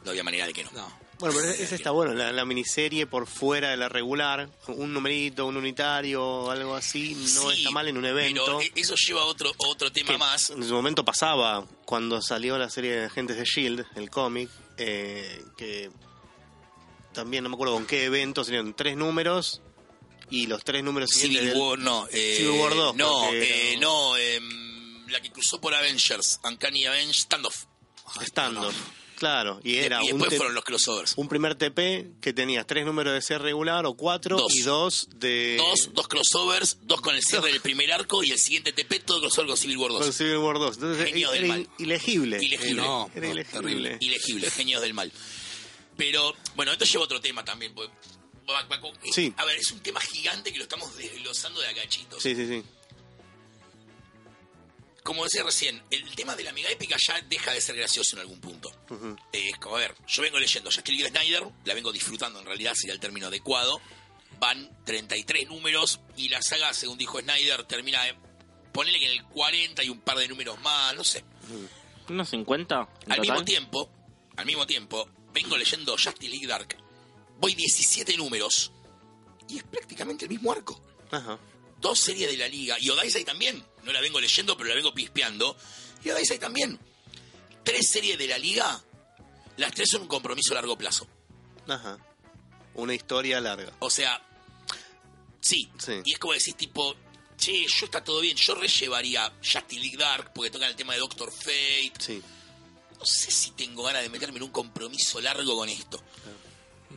No 0.03 0.11
había 0.11 0.23
manera 0.23 0.45
de 0.45 0.53
que 0.53 0.63
no. 0.63 0.71
No. 0.73 1.06
Bueno, 1.19 1.35
pero 1.35 1.49
ese 1.49 1.73
está 1.75 1.89
bueno, 1.91 2.13
la, 2.13 2.31
la 2.31 2.45
miniserie 2.45 3.07
por 3.07 3.25
fuera 3.25 3.71
de 3.71 3.77
la 3.77 3.89
regular, 3.89 4.49
un 4.67 4.93
numerito, 4.93 5.47
un 5.47 5.57
unitario, 5.57 6.51
algo 6.51 6.75
así, 6.75 7.15
no 7.15 7.49
Sí, 7.51 7.57
está 7.59 7.71
mal 7.71 7.87
en 7.87 7.97
un 7.97 8.05
evento. 8.05 8.43
Pero 8.45 8.61
e- 8.61 8.71
eso 8.75 8.93
lleva 8.95 9.21
a 9.21 9.25
otro, 9.25 9.51
otro 9.57 9.91
tema 9.91 10.11
que 10.11 10.17
más. 10.19 10.51
En 10.51 10.63
su 10.63 10.73
momento 10.73 11.03
pasaba, 11.03 11.65
cuando 11.85 12.21
salió 12.21 12.57
la 12.59 12.69
serie 12.69 12.91
de 12.91 13.05
Agentes 13.05 13.35
de 13.37 13.45
Shield, 13.45 13.85
el 13.95 14.11
cómic, 14.11 14.49
eh, 14.77 15.43
que 15.57 15.89
también 17.13 17.43
no 17.43 17.49
me 17.49 17.55
acuerdo 17.55 17.73
con 17.73 17.87
qué 17.87 18.05
evento, 18.05 18.43
serían 18.43 18.75
tres 18.75 18.95
números 18.95 19.61
y 20.29 20.45
los 20.45 20.63
tres 20.63 20.83
números 20.83 21.09
siguientes 21.09 21.39
Civil 21.39 21.53
del- 21.53 21.61
War, 21.61 21.79
no. 21.79 22.07
eh, 22.11 22.35
Civil 22.37 22.59
War 22.61 22.75
2, 22.75 22.95
No, 22.95 23.33
eh, 23.33 23.71
era- 23.71 23.79
no, 23.81 24.15
em, 24.17 25.07
la 25.07 25.19
que 25.19 25.31
cruzó 25.31 25.59
por 25.59 25.73
Avengers, 25.73 26.39
Uncanny 26.43 26.85
Avengers, 26.85 27.21
Standoff. 27.21 27.65
stand-up. 28.21 28.73
Claro, 29.17 29.59
y 29.63 29.77
era 29.77 29.97
y 30.03 30.11
un, 30.11 30.19
después 30.19 30.29
te- 30.29 30.37
fueron 30.37 30.53
los 30.53 30.63
crossovers. 30.63 31.13
un 31.17 31.27
primer 31.27 31.55
TP 31.55 32.05
que 32.21 32.33
tenía 32.33 32.63
tres 32.65 32.85
números 32.85 33.13
de 33.15 33.21
ser 33.23 33.41
regular 33.41 33.85
o 33.87 33.95
cuatro 33.95 34.37
Dos. 34.37 34.55
y 34.55 34.61
dos 34.61 35.07
de... 35.15 35.55
Dos, 35.57 35.89
dos 35.93 36.07
crossovers, 36.07 36.77
dos 36.83 37.01
con 37.01 37.15
el 37.15 37.23
cierre 37.23 37.51
del 37.51 37.59
primer 37.61 37.91
arco 37.91 38.23
y 38.23 38.29
el 38.31 38.37
siguiente 38.37 38.73
TP, 38.73 38.99
todo 39.03 39.19
crossover 39.21 39.47
con 39.47 39.57
Civil 39.57 39.77
War 39.77 39.91
2. 39.91 40.01
con 40.03 40.13
Civil 40.13 40.37
War 40.37 40.59
2. 40.59 40.75
Entonces 40.75 41.05
Genio 41.07 41.31
del 41.31 41.45
mal. 41.47 41.69
ilegible. 41.79 42.37
Ilegible. 42.43 42.73
No, 42.81 43.09
Era 43.15 43.25
no, 43.27 43.33
ilegible. 43.33 43.59
terrible. 43.59 43.97
Ilegible, 44.01 44.51
genios 44.51 44.81
del 44.83 44.93
mal. 44.93 45.11
Pero, 45.97 46.35
bueno, 46.55 46.71
esto 46.71 46.85
lleva 46.85 47.01
a 47.01 47.05
otro 47.05 47.19
tema 47.19 47.43
también. 47.43 47.73
porque 47.73 47.91
va- 48.47 48.63
va 48.63 48.79
con- 48.79 48.93
Sí. 49.11 49.33
A 49.37 49.45
ver, 49.45 49.57
es 49.57 49.71
un 49.71 49.79
tema 49.79 49.99
gigante 49.99 50.51
que 50.51 50.57
lo 50.59 50.63
estamos 50.63 50.95
desglosando 50.95 51.59
de 51.59 51.67
a 51.69 51.73
cachitos. 51.73 52.21
Sí, 52.21 52.35
sí, 52.35 52.47
sí. 52.47 52.63
Como 55.07 55.23
decía 55.23 55.41
recién, 55.41 55.81
el 55.89 56.03
tema 56.15 56.35
de 56.35 56.43
la 56.43 56.51
mega 56.51 56.69
épica 56.69 56.97
ya 56.99 57.21
deja 57.21 57.53
de 57.53 57.61
ser 57.61 57.77
gracioso 57.77 58.17
en 58.17 58.23
algún 58.23 58.41
punto. 58.41 58.69
Eh, 59.31 59.51
es 59.51 59.57
como, 59.57 59.77
a 59.77 59.79
ver, 59.79 59.95
yo 60.05 60.21
vengo 60.21 60.37
leyendo 60.37 60.69
Justice 60.69 60.91
League 60.91 61.09
de 61.09 61.17
Snyder, 61.17 61.47
la 61.63 61.73
vengo 61.73 61.93
disfrutando 61.93 62.41
en 62.41 62.45
realidad, 62.45 62.73
sería 62.75 62.93
el 62.93 62.99
término 62.99 63.27
adecuado. 63.27 63.79
Van 64.37 64.69
33 64.83 65.47
números 65.47 66.01
y 66.17 66.27
la 66.27 66.41
saga, 66.41 66.73
según 66.73 66.97
dijo 66.97 67.21
Snyder, 67.21 67.63
termina 67.63 68.03
de. 68.03 68.17
Ponele 68.73 68.99
que 68.99 69.05
en 69.05 69.11
el 69.11 69.23
40 69.23 69.81
y 69.85 69.89
un 69.89 70.01
par 70.01 70.17
de 70.17 70.27
números 70.27 70.59
más, 70.59 70.93
no 70.93 71.05
sé. 71.05 71.23
¿Unos 72.09 72.27
50? 72.27 72.75
en 72.75 72.81
Al 72.81 72.87
total? 72.97 73.21
mismo 73.21 73.45
tiempo, 73.45 73.89
al 74.35 74.45
mismo 74.45 74.67
tiempo, 74.67 75.09
vengo 75.33 75.55
leyendo 75.55 75.93
Justice 75.93 76.27
League 76.29 76.47
Dark. 76.47 76.75
Voy 77.39 77.55
17 77.55 78.17
números 78.17 78.73
y 79.47 79.59
es 79.59 79.63
prácticamente 79.63 80.25
el 80.25 80.31
mismo 80.31 80.51
arco. 80.51 80.81
Ajá. 81.11 81.39
Dos 81.79 81.99
series 81.99 82.29
de 82.31 82.37
la 82.37 82.47
liga. 82.47 82.77
Y 82.79 82.89
Odaisai 82.89 83.23
también. 83.23 83.63
No 83.83 83.91
la 83.91 84.01
vengo 84.01 84.19
leyendo, 84.19 84.57
pero 84.57 84.69
la 84.69 84.75
vengo 84.75 84.93
pispeando. 84.93 85.55
Y 86.03 86.09
Odaisai 86.09 86.39
también. 86.39 86.79
Tres 87.63 87.89
series 87.89 88.17
de 88.17 88.27
la 88.27 88.37
liga. 88.37 88.81
Las 89.57 89.71
tres 89.73 89.89
son 89.89 90.03
un 90.03 90.07
compromiso 90.07 90.53
a 90.53 90.55
largo 90.55 90.77
plazo. 90.77 91.07
Ajá. 91.67 91.97
Una 92.75 92.93
historia 92.93 93.41
larga. 93.41 93.73
O 93.79 93.89
sea, 93.89 94.21
sí. 95.39 95.69
Sí. 95.77 96.01
Y 96.05 96.13
es 96.13 96.19
como 96.19 96.33
decís, 96.33 96.55
tipo, 96.55 96.95
che, 97.37 97.65
yo 97.67 97.85
está 97.85 98.03
todo 98.03 98.21
bien. 98.21 98.37
Yo 98.37 98.55
rellevaría 98.55 99.33
Justice 99.43 99.81
League 99.81 99.97
Dark 99.97 100.31
porque 100.33 100.51
tocan 100.51 100.69
el 100.69 100.75
tema 100.75 100.93
de 100.93 100.99
Doctor 100.99 101.31
Fate. 101.31 101.93
Sí. 101.99 102.21
No 102.97 103.05
sé 103.05 103.31
si 103.31 103.51
tengo 103.51 103.83
ganas 103.83 104.01
de 104.01 104.09
meterme 104.09 104.37
en 104.37 104.43
un 104.43 104.51
compromiso 104.51 105.21
largo 105.21 105.55
con 105.55 105.69
esto. 105.69 106.01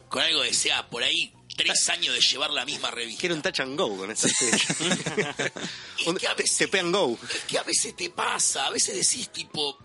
Con 0.08 0.22
algo 0.22 0.42
que 0.42 0.54
sea 0.54 0.88
por 0.88 1.02
ahí 1.02 1.32
tres 1.56 1.88
años 1.88 2.14
de 2.14 2.20
llevar 2.20 2.50
la 2.50 2.64
misma 2.64 2.90
revista. 2.90 3.20
Quiero 3.20 3.34
un 3.34 3.42
touch 3.42 3.60
and 3.60 3.78
go 3.78 3.96
con 3.96 4.10
esta. 4.10 4.28
Un 6.06 6.16
que 6.16 6.26
a 6.28 6.34
te- 6.34 6.42
veces- 6.44 6.74
and 6.80 6.94
go. 6.94 7.18
Es 7.34 7.44
que 7.44 7.58
a 7.58 7.62
veces 7.62 7.94
te 7.96 8.10
pasa, 8.10 8.66
a 8.66 8.70
veces 8.70 8.94
decís 8.94 9.30
tipo, 9.30 9.76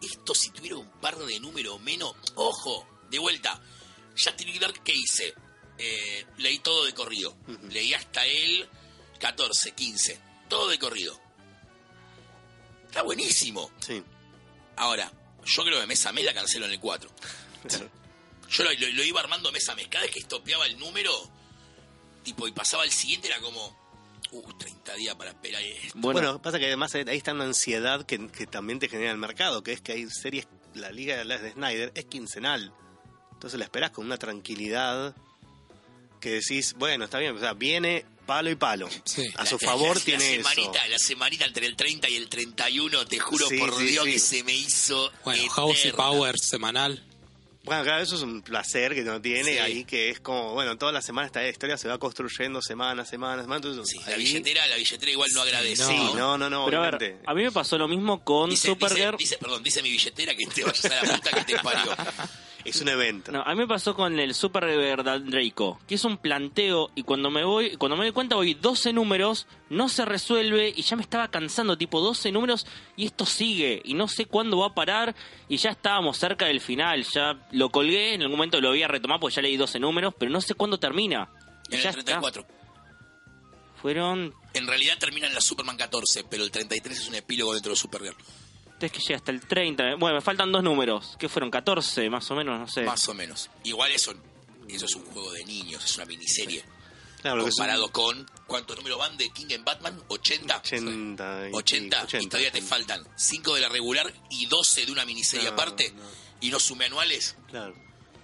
esto 0.00 0.34
si 0.34 0.50
tuviera 0.50 0.76
un 0.76 0.90
par 1.00 1.16
de 1.18 1.38
números 1.40 1.80
menos, 1.80 2.14
ojo, 2.36 2.86
de 3.10 3.18
vuelta, 3.18 3.60
League 4.44 4.58
Dark, 4.60 4.82
¿qué 4.82 4.94
hice? 4.94 5.34
Eh, 5.78 6.26
leí 6.38 6.58
todo 6.60 6.84
de 6.84 6.94
corrido, 6.94 7.36
leí 7.70 7.92
hasta 7.94 8.24
el 8.26 8.68
14, 9.20 9.72
15, 9.72 10.20
todo 10.48 10.68
de 10.68 10.78
corrido. 10.78 11.20
Está 12.86 13.02
buenísimo. 13.02 13.70
Sí. 13.84 14.02
Ahora, 14.76 15.10
yo 15.44 15.64
creo 15.64 15.80
que 15.80 15.86
mes 15.86 16.04
a 16.06 16.12
mes 16.12 16.24
la 16.24 16.34
cancelo 16.34 16.66
en 16.66 16.72
el 16.72 16.80
4. 16.80 17.10
Claro. 17.68 17.90
Yo 18.52 18.64
lo, 18.64 18.72
lo- 18.72 18.92
lo 18.92 19.02
iba 19.04 19.20
armando 19.20 19.50
mes 19.52 19.68
a 19.68 19.74
mes. 19.74 19.88
Cada 19.88 20.04
vez 20.04 20.12
que 20.12 20.20
estopeaba 20.20 20.66
el 20.66 20.78
número, 20.78 21.12
tipo, 22.22 22.46
y 22.46 22.52
pasaba 22.52 22.84
el 22.84 22.90
siguiente, 22.92 23.28
era 23.28 23.40
como, 23.40 23.76
uh, 24.32 24.52
30 24.54 24.94
días 24.94 25.14
para 25.16 25.30
esperar 25.30 25.62
esto. 25.62 25.92
Bueno, 25.94 26.20
Bueno, 26.20 26.42
pasa 26.42 26.58
que 26.58 26.66
además 26.66 26.94
ahí 26.94 27.16
está 27.16 27.32
una 27.32 27.44
ansiedad 27.44 28.04
que, 28.06 28.28
que 28.28 28.46
también 28.46 28.78
te 28.78 28.88
genera 28.88 29.10
el 29.10 29.18
mercado, 29.18 29.62
que 29.62 29.72
es 29.72 29.80
que 29.80 29.92
hay 29.92 30.08
series, 30.10 30.46
la 30.74 30.90
liga 30.92 31.16
de 31.16 31.24
las 31.24 31.42
de 31.42 31.52
Snyder 31.52 31.92
es 31.94 32.04
quincenal. 32.06 32.72
Entonces 33.32 33.58
la 33.58 33.64
esperás 33.64 33.90
con 33.90 34.06
una 34.06 34.18
tranquilidad 34.18 35.14
que 36.20 36.30
decís, 36.34 36.74
bueno, 36.74 37.04
está 37.06 37.18
bien, 37.18 37.36
o 37.36 37.40
sea, 37.40 37.54
viene 37.54 38.06
palo 38.26 38.48
y 38.50 38.54
palo. 38.54 38.88
Sí. 39.04 39.26
A 39.36 39.44
su 39.44 39.58
La- 39.60 39.66
favor 39.68 39.96
la- 39.96 40.04
tiene 40.04 40.24
la 40.24 40.40
eso. 40.42 40.48
semanita, 40.50 40.88
La 40.88 40.98
semanita 40.98 41.44
entre 41.46 41.66
el 41.66 41.74
30 41.76 42.08
y 42.08 42.16
el 42.16 42.28
31, 42.28 43.04
te 43.06 43.18
juro 43.18 43.48
Sí, 43.48 43.58
por 43.58 43.76
sí, 43.76 43.86
Dios 43.86 44.04
sí. 44.04 44.12
que 44.12 44.18
se 44.20 44.44
me 44.44 44.54
hizo 44.54 45.10
Bueno, 45.24 45.48
House 45.50 45.84
y. 45.86 45.90
Power 45.90 46.38
semanal. 46.38 47.04
Bueno, 47.64 47.84
claro, 47.84 48.02
eso 48.02 48.16
es 48.16 48.22
un 48.22 48.42
placer 48.42 48.92
que 48.92 49.02
no 49.02 49.20
tiene 49.20 49.52
Sí. 49.52 49.58
ahí, 49.58 49.84
que 49.84 50.10
es 50.10 50.18
como, 50.18 50.52
bueno, 50.52 50.76
toda 50.76 50.90
la 50.90 51.00
semana 51.00 51.26
esta 51.26 51.46
historia 51.48 51.76
se 51.78 51.86
va 51.86 51.96
construyendo 51.98 52.60
semana, 52.60 53.04
semana, 53.04 53.42
semana. 53.42 53.56
Entonces, 53.64 53.88
Sí, 53.88 54.10
la 54.10 54.16
billetera, 54.16 54.66
la 54.66 54.74
billetera 54.76 55.12
igual 55.12 55.30
no 55.32 55.42
agradece. 55.42 55.84
Sí, 55.84 55.94
No. 55.96 56.14
no, 56.14 56.38
no, 56.38 56.50
no, 56.50 56.64
pero 56.64 56.78
a 56.78 56.86
ver, 56.86 56.94
obviamente. 56.96 57.22
a 57.24 57.34
mí 57.34 57.42
me 57.44 57.52
pasó 57.52 57.78
lo 57.78 57.86
mismo 57.86 58.24
con 58.24 58.50
Dice, 58.50 58.66
Supergirl. 58.68 59.16
dice, 59.16 59.34
dice- 59.34 59.38
perdón, 59.38 59.62
dice 59.62 59.80
mi 59.82 59.90
billetera 59.90 60.34
que 60.34 60.44
te 60.46 60.64
vayas 60.64 60.84
a 60.86 61.04
la 61.06 61.14
puta 61.14 61.30
que 61.30 61.44
te 61.44 61.58
parió. 61.60 61.92
Es 62.64 62.80
un 62.80 62.88
evento. 62.88 63.32
No, 63.32 63.42
a 63.42 63.50
mí 63.56 63.56
me 63.56 63.66
pasó 63.66 63.92
con 63.92 64.20
el 64.20 64.34
Super 64.36 64.64
Draco, 65.26 65.80
que 65.88 65.96
es 65.96 66.04
un 66.04 66.16
planteo 66.16 66.90
y 66.94 67.02
cuando 67.02 67.28
me 67.28 67.42
voy, 67.42 67.76
cuando 67.76 67.96
me 67.96 68.04
doy 68.04 68.12
cuenta 68.12 68.36
voy 68.36 68.54
12 68.54 68.92
números, 68.92 69.48
no 69.72 69.88
se 69.88 70.04
resuelve 70.04 70.72
y 70.74 70.82
ya 70.82 70.96
me 70.96 71.02
estaba 71.02 71.28
cansando, 71.28 71.78
tipo 71.78 72.00
12 72.00 72.30
números 72.30 72.66
y 72.94 73.06
esto 73.06 73.24
sigue 73.24 73.80
y 73.84 73.94
no 73.94 74.06
sé 74.06 74.26
cuándo 74.26 74.58
va 74.58 74.68
a 74.68 74.74
parar 74.74 75.16
y 75.48 75.56
ya 75.56 75.70
estábamos 75.70 76.18
cerca 76.18 76.46
del 76.46 76.60
final, 76.60 77.04
ya 77.04 77.48
lo 77.52 77.70
colgué, 77.70 78.14
en 78.14 78.22
algún 78.22 78.36
momento 78.36 78.60
lo 78.60 78.68
voy 78.68 78.82
a 78.82 78.88
retomar 78.88 79.18
porque 79.18 79.36
ya 79.36 79.42
leí 79.42 79.56
12 79.56 79.80
números, 79.80 80.14
pero 80.18 80.30
no 80.30 80.40
sé 80.40 80.54
cuándo 80.54 80.78
termina. 80.78 81.30
En 81.70 81.80
ya 81.80 81.88
el 81.88 81.94
34. 81.94 82.42
está. 82.42 82.54
Fueron 83.80 84.34
En 84.54 84.66
realidad 84.66 84.96
termina 84.98 85.26
en 85.26 85.34
la 85.34 85.40
Superman 85.40 85.76
14, 85.76 86.24
pero 86.24 86.44
el 86.44 86.50
33 86.50 86.98
es 86.98 87.08
un 87.08 87.14
epílogo 87.14 87.54
dentro 87.54 87.70
de 87.70 87.76
Supergirl. 87.76 88.16
es 88.78 88.92
que 88.92 89.00
llega 89.00 89.16
hasta 89.16 89.32
el 89.32 89.40
30. 89.40 89.96
Bueno, 89.96 90.16
me 90.16 90.20
faltan 90.20 90.52
dos 90.52 90.62
números, 90.62 91.16
que 91.18 91.28
fueron 91.28 91.50
14 91.50 92.10
más 92.10 92.30
o 92.30 92.34
menos, 92.34 92.60
no 92.60 92.68
sé. 92.68 92.82
Más 92.82 93.08
o 93.08 93.14
menos. 93.14 93.50
Igual 93.64 93.90
eso, 93.90 94.12
eso 94.68 94.84
es 94.84 94.94
un 94.94 95.04
juego 95.06 95.32
de 95.32 95.44
niños, 95.46 95.82
es 95.82 95.96
una 95.96 96.04
miniserie. 96.04 96.62
Claro, 97.22 97.44
un- 97.44 97.50
comparado 97.50 97.90
con 97.92 98.28
cuántos 98.46 98.76
números 98.76 98.98
van 98.98 99.16
de 99.16 99.30
King 99.30 99.46
en 99.50 99.64
Batman 99.64 99.98
80 100.08 100.58
80 100.58 101.48
y- 101.48 101.52
80, 101.54 102.06
y 102.12 102.22
y 102.24 102.26
todavía 102.26 102.52
te 102.52 102.60
faltan 102.62 103.02
5 103.16 103.54
de 103.54 103.60
la 103.62 103.68
regular 103.68 104.12
y 104.30 104.46
12 104.46 104.84
de 104.86 104.92
una 104.92 105.04
miniserie 105.06 105.46
No, 105.46 105.52
aparte 105.52 105.92
no. 105.92 106.02
y 106.40 106.50
no 106.50 106.58
sume 106.60 106.84
anuales 106.86 107.36
Claro. 107.48 107.74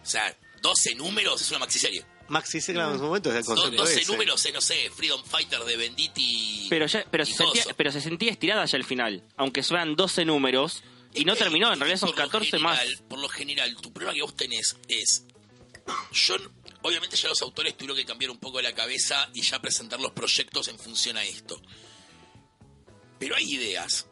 o 0.02 0.06
sea 0.06 0.36
12 0.60 0.94
números 0.96 1.40
es 1.40 1.48
una 1.50 1.60
maxiserie 1.60 2.04
Maxi 2.28 2.60
se 2.60 2.74
claro, 2.74 2.92
en 2.92 2.98
su 2.98 3.04
momento 3.04 3.30
es 3.30 3.36
el 3.36 3.44
concepto 3.46 3.76
12 3.76 4.00
ese. 4.02 4.12
números 4.12 4.46
no 4.52 4.60
sé 4.60 4.90
Freedom 4.90 5.22
Fighter 5.24 5.60
de 5.64 5.76
Venditti 5.78 6.66
Pero 6.68 6.86
ya, 6.86 7.04
pero 7.10 7.24
se 7.24 7.32
sentía, 7.34 7.64
pero 7.76 7.90
se 7.92 8.00
sentía 8.02 8.30
estirada 8.32 8.66
ya 8.66 8.76
al 8.76 8.84
final, 8.84 9.24
aunque 9.38 9.62
fueran 9.62 9.96
12 9.96 10.24
números 10.26 10.82
y 11.14 11.24
no 11.24 11.36
terminó, 11.36 11.72
en 11.72 11.78
realidad 11.80 11.98
son 12.00 12.10
por 12.10 12.18
lo 12.18 12.24
14 12.24 12.58
más. 12.58 12.80
por 13.08 13.18
lo 13.18 13.28
general 13.30 13.74
tu 13.76 13.92
problema 13.94 14.12
que 14.12 14.20
vos 14.22 14.36
tenés 14.36 14.76
es 14.88 15.24
yo 16.12 16.36
obviamente 16.82 17.16
ya 17.16 17.28
los 17.28 17.42
autores 17.42 17.76
tuvieron 17.76 17.96
que 17.96 18.04
cambiar 18.04 18.30
un 18.30 18.38
poco 18.38 18.60
la 18.60 18.74
cabeza 18.74 19.28
y 19.34 19.42
ya 19.42 19.60
presentar 19.60 20.00
los 20.00 20.12
proyectos 20.12 20.68
en 20.68 20.78
función 20.78 21.16
a 21.16 21.24
esto 21.24 21.60
pero 23.18 23.34
hay 23.36 23.52
ideas 23.52 24.06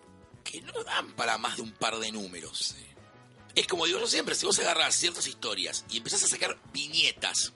que 0.44 0.60
no 0.62 0.72
dan 0.84 1.12
para 1.12 1.38
más 1.38 1.56
de 1.56 1.62
un 1.62 1.72
par 1.72 1.98
de 1.98 2.10
números 2.12 2.74
es 3.54 3.66
como 3.66 3.86
digo 3.86 4.00
yo 4.00 4.06
siempre 4.06 4.34
si 4.34 4.46
vos 4.46 4.58
agarrás 4.58 4.94
ciertas 4.96 5.26
historias 5.26 5.84
y 5.90 5.98
empezás 5.98 6.22
a 6.24 6.28
sacar 6.28 6.58
viñetas 6.72 7.52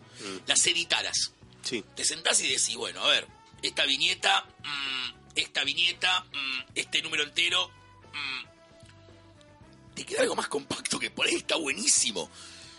las 0.46 0.66
editaras 0.66 1.32
Sí. 1.62 1.84
te 1.94 2.04
sentás 2.04 2.40
y 2.40 2.48
decís 2.48 2.74
bueno 2.76 3.02
a 3.04 3.08
ver 3.08 3.26
esta 3.62 3.84
viñeta, 3.84 4.42
mm, 4.64 5.12
esta 5.34 5.62
viñeta, 5.64 6.20
mm, 6.32 6.60
este 6.74 7.02
número 7.02 7.24
entero. 7.24 7.70
mm, 8.12 9.94
te 9.94 10.04
queda 10.06 10.22
algo 10.22 10.34
más 10.34 10.48
compacto 10.48 10.98
que 10.98 11.10
por 11.10 11.26
ahí 11.26 11.34
está 11.34 11.56
buenísimo. 11.56 12.30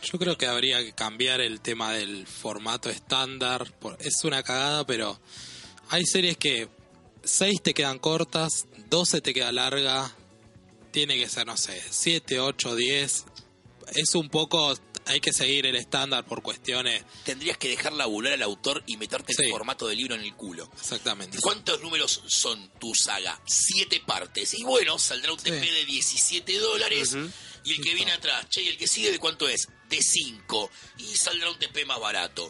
Yo 0.03 0.17
creo 0.17 0.37
que 0.37 0.47
habría 0.47 0.83
que 0.83 0.93
cambiar 0.93 1.41
el 1.41 1.61
tema 1.61 1.93
del 1.93 2.25
formato 2.25 2.89
estándar. 2.89 3.71
Es 3.99 4.23
una 4.23 4.41
cagada, 4.41 4.85
pero 4.85 5.19
hay 5.89 6.05
series 6.05 6.37
que 6.37 6.69
6 7.23 7.61
te 7.61 7.73
quedan 7.73 7.99
cortas, 7.99 8.65
12 8.89 9.21
te 9.21 9.33
queda 9.33 9.51
larga. 9.51 10.11
Tiene 10.91 11.17
que 11.17 11.29
ser, 11.29 11.45
no 11.45 11.55
sé, 11.55 11.79
7, 11.89 12.39
8, 12.39 12.75
10. 12.75 13.25
Es 13.93 14.15
un 14.15 14.29
poco. 14.29 14.73
Hay 15.11 15.19
que 15.19 15.33
seguir 15.33 15.65
el 15.65 15.75
estándar 15.75 16.23
por 16.23 16.41
cuestiones. 16.41 17.03
Tendrías 17.25 17.57
que 17.57 17.67
dejar 17.67 17.91
laburar 17.91 18.31
al 18.31 18.41
autor 18.43 18.81
y 18.87 18.95
meterte 18.95 19.33
el 19.37 19.45
Sí. 19.45 19.51
formato 19.51 19.85
de 19.89 19.95
libro 19.97 20.15
en 20.15 20.21
el 20.21 20.33
culo. 20.35 20.71
Exactamente. 20.73 21.37
¿Cuántos 21.41 21.81
números 21.81 22.21
son 22.27 22.71
tu 22.79 22.93
saga? 22.95 23.37
Siete 23.45 23.99
partes. 23.99 24.53
Y 24.53 24.63
bueno, 24.63 24.97
saldrá 24.97 25.33
un 25.33 25.37
TP 25.37 25.59
Sí. 25.65 25.69
de 25.69 25.85
17 25.85 26.57
dólares. 26.59 27.17
Y 27.65 27.73
el 27.73 27.81
que 27.81 27.93
viene 27.93 28.13
atrás, 28.13 28.47
che, 28.49 28.61
¿y 28.63 28.69
el 28.69 28.77
que 28.77 28.87
sigue 28.87 29.11
de 29.11 29.19
cuánto 29.19 29.49
es? 29.49 29.67
De 29.89 30.01
5. 30.01 30.71
Y 30.99 31.03
saldrá 31.17 31.51
un 31.51 31.59
TP 31.59 31.83
más 31.85 31.99
barato. 31.99 32.49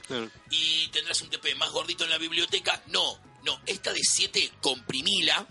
Y 0.51 0.87
tendrás 0.89 1.19
un 1.23 1.31
TP 1.31 1.55
más 1.55 1.71
gordito 1.71 2.03
en 2.03 2.11
la 2.11 2.19
biblioteca. 2.19 2.83
No, 2.87 3.19
no, 3.43 3.59
esta 3.65 3.91
de 3.91 4.01
7 4.03 4.51
comprimila 4.61 5.47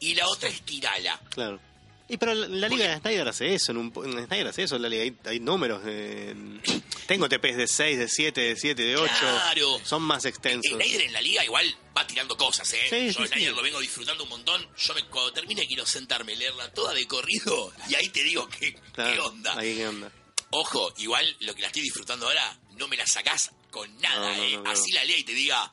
y 0.00 0.14
la 0.14 0.26
otra 0.28 0.48
estirala. 0.48 1.20
Claro. 1.28 1.60
Y 2.08 2.16
pero 2.18 2.34
la, 2.34 2.46
la 2.48 2.68
Liga 2.68 2.88
de 2.88 2.98
Snyder 3.00 3.28
hace 3.28 3.54
eso, 3.54 3.72
en, 3.72 3.78
un, 3.78 3.92
en 4.04 4.26
Snyder 4.26 4.46
hace 4.48 4.64
eso, 4.64 4.76
en 4.76 4.82
la 4.82 4.88
Liga 4.88 5.02
hay, 5.04 5.16
hay 5.24 5.40
números. 5.40 5.82
eh, 5.86 6.34
tengo 7.06 7.28
TPs 7.28 7.56
de 7.56 7.66
6, 7.66 7.98
de 7.98 8.08
7, 8.08 8.40
de 8.40 8.56
7, 8.56 8.82
de 8.82 8.96
8. 8.96 9.12
Claro. 9.18 9.80
Son 9.84 10.02
más 10.02 10.24
extensos. 10.24 10.72
Snyder 10.72 11.00
en 11.02 11.12
la 11.12 11.20
liga 11.20 11.44
igual 11.44 11.74
va 11.96 12.06
tirando 12.06 12.36
cosas, 12.36 12.70
¿eh? 12.74 12.80
Sí, 12.90 13.06
Yo 13.12 13.22
sí, 13.22 13.28
Snyder 13.28 13.50
sí. 13.50 13.56
lo 13.56 13.62
vengo 13.62 13.80
disfrutando 13.80 14.24
un 14.24 14.30
montón. 14.30 14.66
Yo 14.76 14.94
me, 14.94 15.04
cuando 15.06 15.32
termine 15.32 15.66
quiero 15.66 15.86
sentarme, 15.86 16.36
leerla 16.36 16.72
toda 16.72 16.92
de 16.94 17.06
corrido 17.06 17.72
y 17.88 17.94
ahí 17.94 18.08
te 18.08 18.22
digo 18.22 18.48
qué, 18.48 18.74
Claro, 18.92 19.12
qué 19.14 19.20
onda. 19.20 19.58
Ahí 19.58 19.74
qué 19.76 19.86
onda. 19.88 20.10
Ojo, 20.50 20.92
igual 20.98 21.36
lo 21.40 21.54
que 21.54 21.62
la 21.62 21.68
estoy 21.68 21.82
disfrutando 21.82 22.26
ahora 22.26 22.58
no 22.76 22.86
me 22.88 22.96
la 22.96 23.06
sacás 23.06 23.52
con 23.70 23.90
nada, 24.00 24.30
No, 24.32 24.36
no, 24.36 24.42
¿eh? 24.44 24.60
no. 24.62 24.70
Así 24.70 24.92
la 24.92 25.02
lea 25.04 25.16
y 25.16 25.24
te 25.24 25.32
diga, 25.32 25.72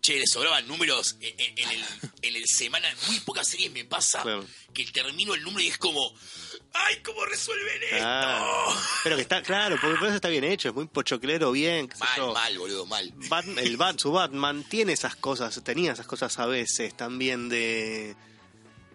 che, 0.00 0.18
le 0.18 0.26
sobraban 0.26 0.66
números 0.66 1.16
en, 1.20 1.34
en- 1.38 1.58
en 1.58 1.70
el, 1.70 1.84
en 2.22 2.36
el 2.36 2.44
semana. 2.46 2.88
Muy 3.08 3.20
pocas 3.20 3.46
series 3.48 3.70
me 3.72 3.84
pasa 3.84 4.22
Claro. 4.22 4.44
que 4.72 4.84
termino 4.86 5.34
el 5.34 5.42
número 5.42 5.60
y 5.60 5.68
es 5.68 5.78
como, 5.78 6.00
¡ay, 6.72 6.96
cómo 7.04 7.24
resuelven 7.26 7.82
esto! 7.82 8.80
Pero 9.04 9.16
que 9.16 9.22
está, 9.22 9.42
claro, 9.42 9.76
porque 9.80 9.96
por 9.98 10.06
eso 10.08 10.16
está 10.16 10.28
bien 10.28 10.44
hecho, 10.44 10.68
es 10.70 10.74
muy 10.74 10.86
pochoclero, 10.86 11.52
bien. 11.52 11.88
Mal, 11.98 12.08
yo. 12.16 12.32
mal, 12.32 12.58
boludo, 12.58 12.86
mal. 12.86 13.12
El 13.58 13.76
Bat, 13.76 13.98
su 13.98 14.12
Batman 14.12 14.64
tiene 14.64 14.92
esas 14.92 15.16
cosas, 15.16 15.60
tenía 15.62 15.92
esas 15.92 16.06
cosas 16.06 16.38
a 16.38 16.46
veces 16.46 16.96
también 16.96 17.48
de 17.48 18.16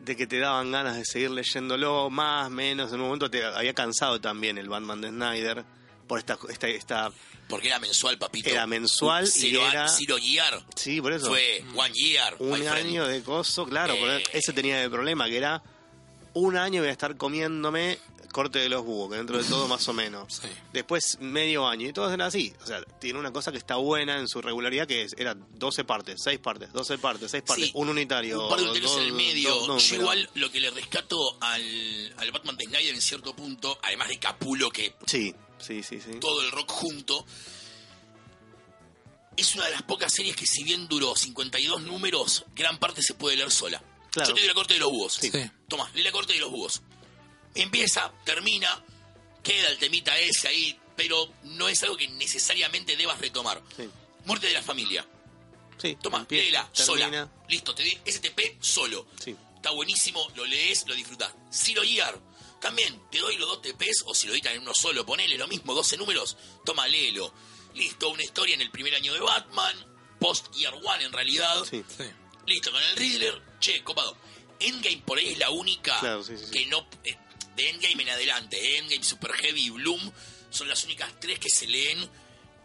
de 0.01 0.15
que 0.15 0.27
te 0.27 0.37
daban 0.37 0.71
ganas 0.71 0.95
de 0.97 1.03
seguir 1.03 1.31
leyéndolo 1.31 2.11
más, 2.11 2.51
menos. 2.51 2.89
En 2.93 2.99
un 2.99 3.07
momento 3.07 3.31
te 3.31 3.43
había 3.43 3.73
cansado 3.73 4.21
también 4.21 4.59
el 4.59 4.69
Batman 4.69 5.01
de 5.01 5.09
Snyder 5.09 5.65
por 6.07 6.19
esta 6.19 6.37
esta, 6.49 6.67
esta 6.67 7.11
Porque 7.47 7.67
era 7.67 7.79
mensual, 7.79 8.17
papito. 8.17 8.49
Era 8.49 8.65
mensual 8.67 9.25
y 9.25 9.27
Zero, 9.27 9.67
era- 9.67 9.87
Zero 9.87 10.17
Year. 10.17 10.63
sí, 10.75 11.01
por 11.01 11.13
eso 11.13 11.27
Fue 11.27 11.63
One 11.75 11.93
Year. 11.93 12.35
un 12.39 12.67
año 12.67 13.07
de 13.07 13.21
coso, 13.23 13.65
claro, 13.65 13.93
Eh. 13.95 14.23
ese 14.33 14.53
tenía 14.53 14.81
el 14.83 14.89
problema 14.91 15.27
que 15.27 15.37
era 15.37 15.61
un 16.33 16.57
año 16.57 16.81
voy 16.81 16.89
a 16.89 16.91
estar 16.91 17.15
comiéndome 17.17 17.97
corte 18.31 18.59
de 18.59 18.67
los 18.67 18.83
búhos, 18.83 19.09
que 19.11 19.15
dentro 19.15 19.37
de 19.41 19.45
todo 19.45 19.65
más 19.69 19.87
o 19.87 19.93
menos. 19.93 20.41
Sí. 20.41 20.49
Después 20.73 21.17
medio 21.21 21.65
año 21.69 21.87
y 21.87 21.93
todos 21.93 22.09
eran 22.11 22.27
así. 22.27 22.53
O 22.61 22.65
sea, 22.65 22.83
tiene 22.99 23.17
una 23.17 23.31
cosa 23.31 23.49
que 23.53 23.57
está 23.57 23.77
buena 23.77 24.19
en 24.19 24.27
su 24.27 24.41
regularidad 24.41 24.85
que 24.85 25.03
es, 25.03 25.15
era 25.17 25.35
12 25.53 25.85
partes, 25.85 26.21
6 26.21 26.39
partes, 26.39 26.73
12 26.73 26.97
partes, 26.97 27.31
6 27.31 27.43
partes, 27.47 27.67
Sí, 27.67 27.71
un 27.75 27.87
unitario. 27.87 28.43
Un 28.43 28.49
par 28.49 28.59
de 28.59 28.65
unitarios 28.65 28.97
en 28.97 29.03
el 29.03 29.13
medio. 29.13 29.55
dos. 29.55 29.87
Yo 29.87 29.95
igual 29.95 30.29
lo 30.33 30.51
que 30.51 30.59
le 30.59 30.69
rescato 30.71 31.37
al, 31.39 32.13
al 32.17 32.31
Batman 32.33 32.57
de 32.57 32.65
Snyder 32.65 32.93
en 32.95 33.01
cierto 33.01 33.33
punto, 33.33 33.79
además 33.81 34.09
de 34.09 34.19
Capulo, 34.19 34.69
que 34.69 34.95
Sí, 35.05 35.33
sí, 35.59 35.83
sí, 35.83 35.99
sí. 36.01 36.19
todo 36.19 36.41
el 36.41 36.51
rock 36.51 36.69
junto, 36.71 37.25
es 39.37 39.53
una 39.55 39.65
de 39.65 39.71
las 39.71 39.83
pocas 39.83 40.13
series 40.13 40.35
que 40.35 40.45
si 40.45 40.63
bien 40.63 40.87
duró 40.87 41.15
52 41.15 41.81
números, 41.81 42.45
gran 42.55 42.77
parte 42.79 43.01
se 43.01 43.13
puede 43.15 43.35
leer 43.35 43.51
sola. 43.51 43.81
Claro. 44.11 44.29
Yo 44.29 44.33
te 44.35 44.41
doy 44.41 44.47
la 44.47 44.53
corte 44.53 44.73
de 44.75 44.79
los 44.79 44.89
búhos. 44.91 45.13
Sí. 45.19 45.29
Toma, 45.67 45.89
lee 45.93 46.03
la 46.03 46.11
corte 46.11 46.33
de 46.33 46.39
los 46.39 46.49
búhos. 46.51 46.81
Empieza, 47.53 48.13
termina, 48.23 48.81
queda 49.43 49.67
el 49.69 49.77
temita 49.77 50.17
ese 50.17 50.47
ahí, 50.47 50.79
pero 50.95 51.27
no 51.43 51.67
es 51.67 51.83
algo 51.83 51.97
que 51.97 52.07
necesariamente 52.07 52.95
debas 52.95 53.19
retomar. 53.19 53.61
Sí, 53.75 53.89
Muerte 54.25 54.47
de 54.47 54.53
la 54.53 54.61
familia. 54.63 55.05
sí. 55.77 55.97
Toma, 56.01 56.19
Empieza, 56.19 56.43
léela, 56.45 56.71
termina. 56.73 57.07
sola. 57.25 57.31
Listo, 57.49 57.75
te 57.75 57.83
di 57.83 57.91
STP 58.05 58.39
solo. 58.61 59.05
Sí. 59.21 59.35
Está 59.57 59.71
buenísimo, 59.71 60.25
lo 60.35 60.45
lees, 60.45 60.87
lo 60.87 60.95
disfrutás. 60.95 61.33
Zero 61.51 61.83
Year, 61.83 62.17
también 62.65 62.99
te 63.11 63.19
doy 63.19 63.37
los 63.37 63.47
dos 63.47 63.61
TPs, 63.61 64.03
o 64.07 64.15
si 64.15 64.25
lo 64.27 64.33
editan 64.33 64.53
en 64.53 64.61
uno 64.63 64.73
solo, 64.73 65.05
ponele 65.05 65.37
lo 65.37 65.47
mismo, 65.47 65.75
12 65.75 65.97
números, 65.97 66.35
toma, 66.65 66.87
léelo. 66.87 67.31
Listo, 67.75 68.09
una 68.09 68.23
historia 68.23 68.55
en 68.55 68.61
el 68.61 68.71
primer 68.71 68.95
año 68.95 69.13
de 69.13 69.19
Batman, 69.19 69.75
post 70.19 70.51
Year 70.55 70.73
One 70.73 71.03
en 71.05 71.13
realidad. 71.13 71.63
Sí. 71.69 71.83
Sí. 71.95 72.03
Listo, 72.47 72.71
con 72.71 72.81
el 72.81 72.95
Riddler, 72.95 73.39
che, 73.59 73.83
copado. 73.83 74.17
Endgame 74.59 75.03
por 75.05 75.17
ahí 75.19 75.27
es 75.33 75.37
la 75.37 75.49
única 75.51 75.99
Claro, 75.99 76.23
sí, 76.23 76.33
que 76.51 76.65
no. 76.65 76.87
eh, 77.03 77.15
de 77.55 77.69
Endgame 77.69 78.01
en 78.03 78.09
adelante, 78.09 78.57
eh, 78.57 78.77
Endgame, 78.79 79.03
Super 79.03 79.31
Heavy 79.33 79.65
y 79.65 79.69
Bloom 79.69 80.11
son 80.49 80.67
las 80.67 80.83
únicas 80.85 81.11
tres 81.19 81.37
que 81.37 81.49
se 81.49 81.67
leen 81.67 82.09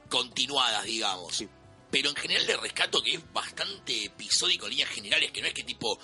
continuadas, 0.09 0.85
digamos. 0.85 1.37
Sí. 1.37 1.49
Pero 1.91 2.09
en 2.09 2.17
general 2.17 2.47
le 2.47 2.57
rescato 2.57 3.03
que 3.03 3.15
es 3.15 3.33
bastante 3.33 4.05
episódico 4.05 4.65
en 4.67 4.71
líneas 4.71 4.91
generales, 4.91 5.31
que 5.33 5.43
no 5.43 5.49
es 5.49 5.55
que 5.55 5.65
tipo. 5.65 5.99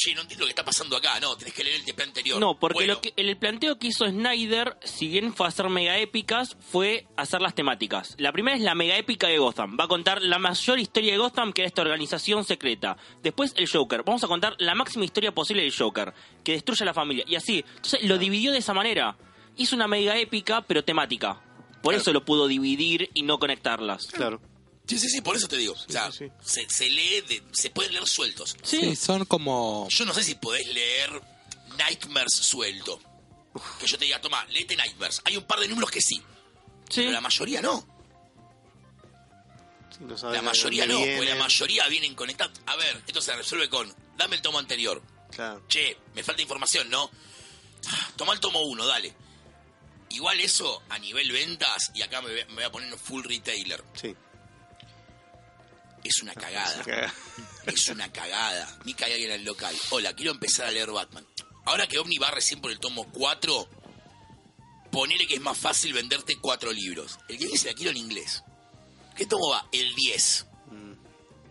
Che, 0.00 0.14
no 0.14 0.20
entiendo 0.20 0.44
lo 0.44 0.46
que 0.46 0.52
está 0.52 0.64
pasando 0.64 0.96
acá, 0.96 1.18
no, 1.18 1.36
tenés 1.36 1.52
que 1.54 1.64
leer 1.64 1.74
el 1.80 1.84
TP 1.84 2.00
anterior. 2.04 2.38
No, 2.38 2.56
porque 2.56 2.74
Bueno, 2.74 2.94
lo 2.94 3.00
que, 3.00 3.12
el 3.16 3.36
planteo 3.36 3.80
que 3.80 3.88
hizo 3.88 4.06
Snyder, 4.06 4.76
si 4.84 5.08
bien 5.08 5.34
fue 5.34 5.48
hacer 5.48 5.68
mega 5.70 5.98
épicas, 5.98 6.56
fue 6.60 7.08
hacer 7.16 7.40
las 7.40 7.56
temáticas. 7.56 8.14
La 8.16 8.30
primera 8.30 8.56
es 8.56 8.62
la 8.62 8.76
mega 8.76 8.96
épica 8.96 9.26
de 9.26 9.38
Gotham. 9.38 9.76
Va 9.78 9.84
a 9.84 9.88
contar 9.88 10.22
la 10.22 10.38
mayor 10.38 10.78
historia 10.78 11.10
de 11.10 11.18
Gotham, 11.18 11.52
que 11.52 11.62
era 11.62 11.66
esta 11.66 11.82
organización 11.82 12.44
secreta. 12.44 12.96
Después 13.24 13.52
el 13.56 13.68
Joker. 13.68 14.04
Vamos 14.04 14.22
a 14.22 14.28
contar 14.28 14.54
la 14.58 14.76
máxima 14.76 15.04
historia 15.04 15.32
posible 15.34 15.62
del 15.62 15.74
Joker, 15.76 16.14
que 16.44 16.52
destruye 16.52 16.84
a 16.84 16.86
la 16.86 16.94
familia. 16.94 17.24
Y 17.26 17.34
así. 17.34 17.64
Entonces 17.68 18.04
lo 18.04 18.18
dividió 18.18 18.52
de 18.52 18.58
esa 18.58 18.74
manera. 18.74 19.16
Hizo 19.56 19.74
una 19.74 19.88
mega 19.88 20.16
épica, 20.16 20.62
pero 20.62 20.84
temática. 20.84 21.40
Por 21.82 21.94
Claro. 21.94 21.96
eso 22.02 22.12
lo 22.12 22.24
pudo 22.24 22.46
dividir 22.46 23.10
y 23.14 23.22
no 23.22 23.40
conectarlas. 23.40 24.06
Claro. 24.06 24.40
Sí, 24.88 24.98
sí, 24.98 25.08
sí, 25.10 25.20
por 25.20 25.36
eso 25.36 25.46
te 25.48 25.56
digo. 25.58 25.74
o 25.74 25.92
sea, 25.92 26.10
sí, 26.10 26.30
sí. 26.42 26.62
Se, 26.66 26.70
se 26.70 26.88
lee, 26.88 27.20
de- 27.28 27.42
se 27.52 27.70
pueden 27.70 27.92
leer 27.92 28.06
sueltos. 28.08 28.56
Sí, 28.62 28.96
son 28.96 29.24
como. 29.26 29.86
Yo 29.90 30.04
no 30.06 30.14
sé 30.14 30.22
si 30.24 30.34
podés 30.34 30.66
leer 30.68 31.20
Nightmares 31.76 32.32
suelto. 32.34 32.98
Que 33.80 33.86
yo 33.86 33.98
te 33.98 34.04
diga, 34.06 34.20
toma, 34.20 34.44
léete 34.46 34.76
Nightmares. 34.76 35.20
Hay 35.24 35.36
un 35.36 35.44
par 35.44 35.60
de 35.60 35.68
números 35.68 35.90
que 35.90 36.00
sí, 36.00 36.16
Sí. 36.88 37.02
pero 37.02 37.10
la 37.12 37.20
mayoría 37.20 37.60
no. 37.60 37.86
Sí, 39.90 40.04
no 40.04 40.16
sabes 40.16 40.36
La 40.36 40.42
mayoría 40.42 40.86
no, 40.86 40.94
porque 40.94 41.10
la 41.14 41.20
vienen. 41.20 41.38
mayoría 41.38 41.88
vienen 41.88 42.14
conectados. 42.14 42.58
A 42.66 42.76
ver, 42.76 43.02
esto 43.06 43.20
se 43.20 43.34
resuelve 43.34 43.68
con, 43.68 43.92
dame 44.16 44.36
el 44.36 44.42
tomo 44.42 44.58
anterior. 44.58 45.02
Claro. 45.30 45.62
Che, 45.68 45.96
me 46.14 46.22
falta 46.22 46.40
información, 46.42 46.88
¿no? 46.90 47.10
Toma 48.16 48.32
el 48.32 48.40
tomo 48.40 48.62
uno, 48.62 48.86
dale. 48.86 49.14
Igual 50.10 50.40
eso 50.40 50.82
a 50.88 50.98
nivel 50.98 51.30
ventas, 51.32 51.90
y 51.94 52.02
acá 52.02 52.22
me 52.22 52.30
voy- 52.30 52.44
me 52.48 52.54
voy 52.54 52.64
a 52.64 52.72
poner 52.72 52.90
en 52.92 52.98
full 52.98 53.22
retailer, 53.24 53.84
Sí. 53.94 54.14
Es 56.04 56.22
una 56.22 56.34
cagada. 56.34 57.12
Es 57.66 57.88
una 57.88 58.10
cagada. 58.12 58.78
Ni 58.84 58.94
cae 58.94 59.12
alguien 59.12 59.32
al 59.32 59.44
local. 59.44 59.76
Hola, 59.90 60.14
quiero 60.14 60.32
empezar 60.32 60.66
a 60.66 60.70
leer 60.70 60.90
Batman. 60.90 61.26
Ahora 61.64 61.86
que 61.86 61.98
Omni 61.98 62.18
va 62.18 62.30
recién 62.30 62.60
por 62.60 62.70
el 62.70 62.78
tomo 62.78 63.10
4, 63.12 63.68
ponele 64.90 65.26
que 65.26 65.34
es 65.34 65.40
más 65.40 65.58
fácil 65.58 65.92
venderte 65.92 66.36
cuatro 66.40 66.72
libros. 66.72 67.18
El 67.28 67.38
que 67.38 67.46
dice 67.46 67.68
la 67.68 67.74
quiero 67.74 67.90
en 67.90 67.98
inglés. 67.98 68.42
¿Qué 69.14 69.26
tomo 69.26 69.50
va? 69.50 69.68
El 69.72 69.94
10. 69.94 70.46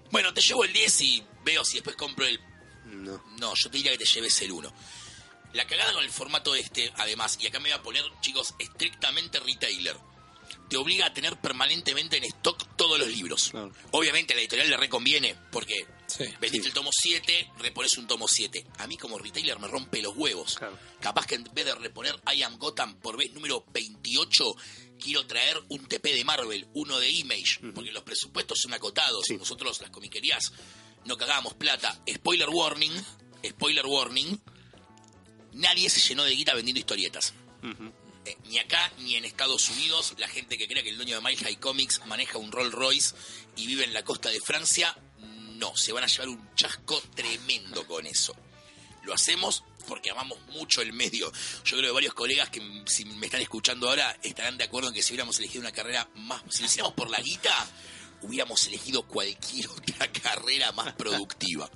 Bueno, 0.09 0.33
te 0.33 0.41
llevo 0.41 0.63
el 0.63 0.73
10 0.73 1.01
y 1.01 1.23
veo 1.43 1.63
si 1.65 1.75
después 1.75 1.95
compro 1.95 2.25
el... 2.25 2.39
No. 2.85 3.21
No, 3.39 3.53
yo 3.55 3.69
te 3.69 3.77
diría 3.77 3.91
que 3.91 3.97
te 3.97 4.05
lleves 4.05 4.41
el 4.41 4.53
1. 4.53 4.73
La 5.53 5.67
cagada 5.67 5.93
con 5.93 6.03
el 6.03 6.09
formato 6.09 6.55
este, 6.55 6.91
además, 6.97 7.37
y 7.41 7.47
acá 7.47 7.59
me 7.59 7.69
voy 7.69 7.79
a 7.79 7.83
poner, 7.83 8.03
chicos, 8.21 8.53
estrictamente 8.57 9.39
retailer. 9.39 9.97
Te 10.69 10.77
obliga 10.77 11.05
a 11.05 11.13
tener 11.13 11.39
permanentemente 11.39 12.17
en 12.17 12.25
stock 12.25 12.75
todos 12.75 12.99
los 12.99 13.07
libros. 13.07 13.49
Claro. 13.51 13.71
Obviamente 13.91 14.33
a 14.33 14.35
la 14.35 14.41
editorial 14.41 14.69
le 14.69 14.77
reconviene, 14.77 15.35
porque 15.51 15.85
Sí. 16.07 16.25
vendiste 16.41 16.67
el 16.69 16.73
tomo 16.73 16.89
7, 16.91 17.51
repones 17.59 17.97
un 17.97 18.07
tomo 18.07 18.25
7. 18.29 18.65
A 18.79 18.87
mí 18.87 18.97
como 18.97 19.17
retailer 19.17 19.59
me 19.59 19.67
rompe 19.67 20.01
los 20.01 20.15
huevos. 20.15 20.55
Claro. 20.57 20.77
Capaz 20.99 21.25
que 21.25 21.35
en 21.35 21.43
vez 21.53 21.65
de 21.65 21.75
reponer 21.75 22.15
I 22.33 22.43
Am 22.43 22.57
Gotham 22.57 22.95
por 22.99 23.17
vez 23.17 23.31
número 23.33 23.63
28, 23.73 24.55
quiero 24.99 25.25
traer 25.27 25.57
un 25.69 25.85
TP 25.87 26.13
de 26.13 26.23
Marvel, 26.25 26.67
uno 26.73 26.97
de 26.99 27.09
Image, 27.11 27.59
porque 27.73 27.91
los 27.91 28.03
presupuestos 28.03 28.59
son 28.61 28.73
acotados. 28.73 29.23
Sí. 29.25 29.37
Nosotros 29.37 29.81
las 29.81 29.89
comiquerías 29.91 30.51
no 31.05 31.17
cagamos 31.17 31.53
plata. 31.53 31.97
Spoiler 32.13 32.49
warning, 32.49 32.93
spoiler 33.45 33.85
warning, 33.85 34.39
nadie 35.53 35.89
se 35.89 35.99
llenó 36.01 36.23
de 36.23 36.31
guita 36.35 36.53
vendiendo 36.53 36.79
historietas. 36.79 37.33
Eh, 38.27 38.37
ni 38.49 38.59
acá 38.59 38.91
ni 38.99 39.15
en 39.15 39.23
Estados 39.23 39.69
Unidos, 39.69 40.13
la 40.17 40.27
gente 40.27 40.57
que 40.57 40.67
crea 40.67 40.83
que 40.83 40.89
el 40.89 40.97
dueño 40.97 41.15
de 41.15 41.21
Mile 41.21 41.37
High 41.37 41.59
Comics 41.61 42.05
maneja 42.07 42.37
un 42.37 42.51
Rolls 42.51 42.73
Royce 42.73 43.15
y 43.55 43.67
vive 43.67 43.85
en 43.85 43.93
la 43.93 44.03
costa 44.03 44.29
de 44.29 44.41
Francia, 44.41 44.93
no, 45.55 45.77
se 45.77 45.93
van 45.93 46.03
a 46.03 46.07
llevar 46.07 46.27
un 46.27 46.53
chasco 46.53 47.01
tremendo 47.15 47.87
con 47.87 48.05
eso. 48.05 48.35
Lo 49.03 49.13
hacemos 49.13 49.63
porque 49.87 50.11
amamos 50.11 50.39
mucho 50.47 50.81
el 50.81 50.91
medio. 50.91 51.31
Yo 51.63 51.77
creo 51.77 51.89
que 51.89 51.91
varios 51.91 52.13
colegas 52.13 52.49
que 52.49 52.61
si 52.85 53.05
me 53.05 53.27
están 53.27 53.39
escuchando 53.39 53.87
ahora 53.87 54.17
estarán 54.21 54.57
de 54.57 54.65
acuerdo 54.65 54.89
en 54.89 54.95
que 54.95 55.01
si 55.01 55.13
hubiéramos 55.13 55.39
elegido 55.39 55.61
una 55.61 55.71
carrera 55.71 56.09
más, 56.15 56.43
si 56.49 56.63
lo 56.63 56.65
hiciéramos 56.65 56.95
por 56.95 57.09
la 57.09 57.21
guita, 57.21 57.65
hubiéramos 58.23 58.67
elegido 58.67 59.07
cualquier 59.07 59.67
otra 59.69 60.11
carrera 60.11 60.73
más 60.73 60.93
productiva. 60.95 61.71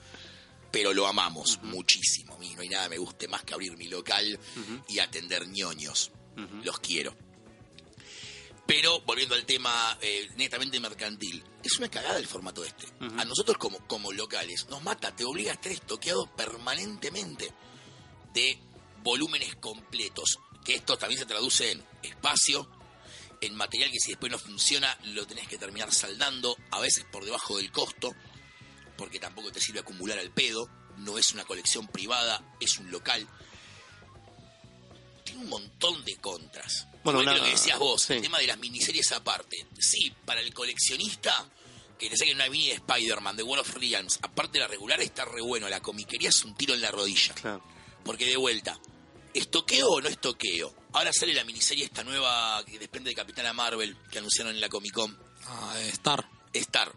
Pero 0.70 0.94
lo 0.94 1.08
amamos 1.08 1.60
muchísimo. 1.64 2.36
A 2.36 2.40
mí 2.40 2.54
no 2.56 2.62
hay 2.62 2.70
nada 2.70 2.84
que 2.84 2.90
me 2.90 2.98
guste 2.98 3.30
más 3.30 3.44
que 3.44 3.54
abrir 3.54 3.78
mi 3.78 3.88
local 3.88 4.38
y 4.90 5.00
atender 5.00 5.48
ñoños. 5.48 6.12
Los 6.63 6.80
quiero. 6.80 7.15
Pero 8.65 9.02
volviendo 9.02 9.36
al 9.36 9.46
tema 9.46 9.98
eh, 10.02 10.30
netamente 10.38 10.80
mercantil, 10.80 11.44
es 11.63 11.78
una 11.78 11.89
cagada 11.89 12.17
el 12.17 12.28
formato 12.28 12.63
este. 12.63 12.88
A 13.17 13.26
nosotros 13.26 13.58
como, 13.58 13.86
como 13.88 14.12
locales 14.13 14.67
nos 14.70 14.82
mata, 14.82 15.13
te 15.15 15.26
obliga 15.26 15.52
a 15.52 15.56
estar 15.56 15.72
estoqueado 15.72 16.34
permanentemente 16.36 17.52
de 18.34 18.60
volúmenes 19.04 19.56
completos. 19.56 20.39
Que 20.63 20.76
esto 20.76 20.98
también 20.98 21.20
se 21.20 21.26
traduce 21.26 21.72
en 21.72 21.84
espacio, 22.04 22.70
en 23.41 23.56
material 23.56 23.91
que 23.91 24.00
si 24.00 24.12
después 24.12 24.32
no 24.32 24.38
funciona 24.38 24.98
lo 25.06 25.26
tenés 25.26 25.48
que 25.48 25.58
terminar 25.58 25.91
saldando, 25.91 26.56
a 26.70 26.80
veces 26.80 27.06
por 27.12 27.26
debajo 27.26 27.58
del 27.58 27.72
costo, 27.72 28.15
porque 28.98 29.20
tampoco 29.20 29.52
te 29.52 29.60
sirve 29.60 29.80
acumular 29.80 30.20
al 30.20 30.32
pedo, 30.32 30.70
no 30.98 31.17
es 31.17 31.34
una 31.34 31.46
colección 31.46 31.88
privada, 31.88 32.56
es 32.60 32.78
un 32.78 32.91
local. 32.91 33.28
Un 35.41 35.49
montón 35.49 36.04
de 36.06 36.15
contras. 36.17 36.88
Bueno, 37.04 37.23
lo 37.23 37.34
que 37.34 37.49
decías 37.49 37.80
vos, 37.80 38.10
el 38.12 38.21
tema 38.21 38.38
de 38.38 38.47
las 38.47 38.60
miniseries 38.60 39.12
aparte. 39.12 39.65
Sí, 39.80 40.13
para 40.23 40.39
el 40.39 40.54
coleccionista, 40.54 41.49
que 41.97 42.10
le 42.10 42.15
saquen 42.15 42.36
una 42.36 42.47
mini 42.47 42.69
de 42.69 42.75
Spider-Man, 42.75 43.36
de 43.38 43.43
World 43.43 43.62
of 43.62 43.75
Realms, 43.75 44.19
aparte 44.21 44.54
de 44.54 44.60
la 44.60 44.67
regular, 44.67 45.01
está 45.01 45.25
re 45.25 45.41
bueno. 45.41 45.67
La 45.67 45.82
comiquería 45.82 46.30
es 46.30 46.43
un 46.45 46.56
tiro 46.56 46.75
en 46.75 46.82
la 46.82 46.91
rodilla. 46.91 47.34
Claro. 47.34 47.63
Porque 48.04 48.25
de 48.25 48.38
vuelta, 48.38 48.80
¿estoqueo 49.34 49.89
o 49.89 50.01
no 50.01 50.10
estoqueo? 50.10 50.75
Ahora 50.93 51.12
sale 51.12 51.34
la 51.34 51.43
miniserie 51.43 51.86
esta 51.86 52.04
nueva 52.04 52.63
que 52.65 52.77
depende 52.77 53.10
de 53.10 53.15
Capitana 53.15 53.54
Marvel 53.54 53.97
que 54.12 54.19
anunciaron 54.19 54.54
en 54.54 54.62
la 54.62 54.69
Comic 54.69 54.93
Con. 54.93 55.17
Ah, 55.45 55.75
Star. 55.93 56.30
Star. 56.54 56.93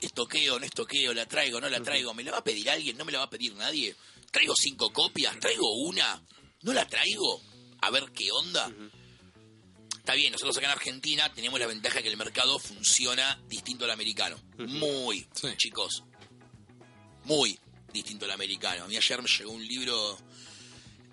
¿Estoqueo 0.00 0.56
o 0.56 0.58
no 0.58 0.66
estoqueo? 0.66 1.14
¿La 1.14 1.26
traigo 1.26 1.58
o 1.58 1.60
no 1.60 1.68
la 1.70 1.80
traigo? 1.80 2.12
¿Me 2.12 2.24
la 2.24 2.32
va 2.32 2.38
a 2.38 2.44
pedir 2.44 2.68
alguien? 2.68 2.98
¿No 2.98 3.04
me 3.04 3.12
la 3.12 3.18
va 3.18 3.24
a 3.24 3.30
pedir 3.30 3.54
nadie? 3.54 3.94
¿Traigo 4.30 4.54
cinco 4.56 4.92
copias? 4.92 5.38
¿Traigo 5.38 5.72
una? 5.86 6.20
¿No 6.62 6.72
la 6.72 6.86
traigo? 6.86 7.40
A 7.82 7.90
ver 7.90 8.10
qué 8.12 8.30
onda. 8.32 8.70
Está 9.98 10.14
bien, 10.14 10.32
nosotros 10.32 10.56
acá 10.56 10.66
en 10.66 10.72
Argentina 10.72 11.32
tenemos 11.32 11.60
la 11.60 11.66
ventaja 11.66 12.02
que 12.02 12.08
el 12.08 12.16
mercado 12.16 12.58
funciona 12.58 13.40
distinto 13.48 13.84
al 13.84 13.90
americano. 13.92 14.36
Muy, 14.58 15.26
Sí. 15.32 15.48
chicos. 15.56 16.02
Muy 17.24 17.58
distinto 17.92 18.24
al 18.24 18.32
americano. 18.32 18.84
A 18.84 18.88
mí 18.88 18.96
ayer 18.96 19.22
me 19.22 19.28
llegó 19.28 19.52
un 19.52 19.64
libro 19.66 20.18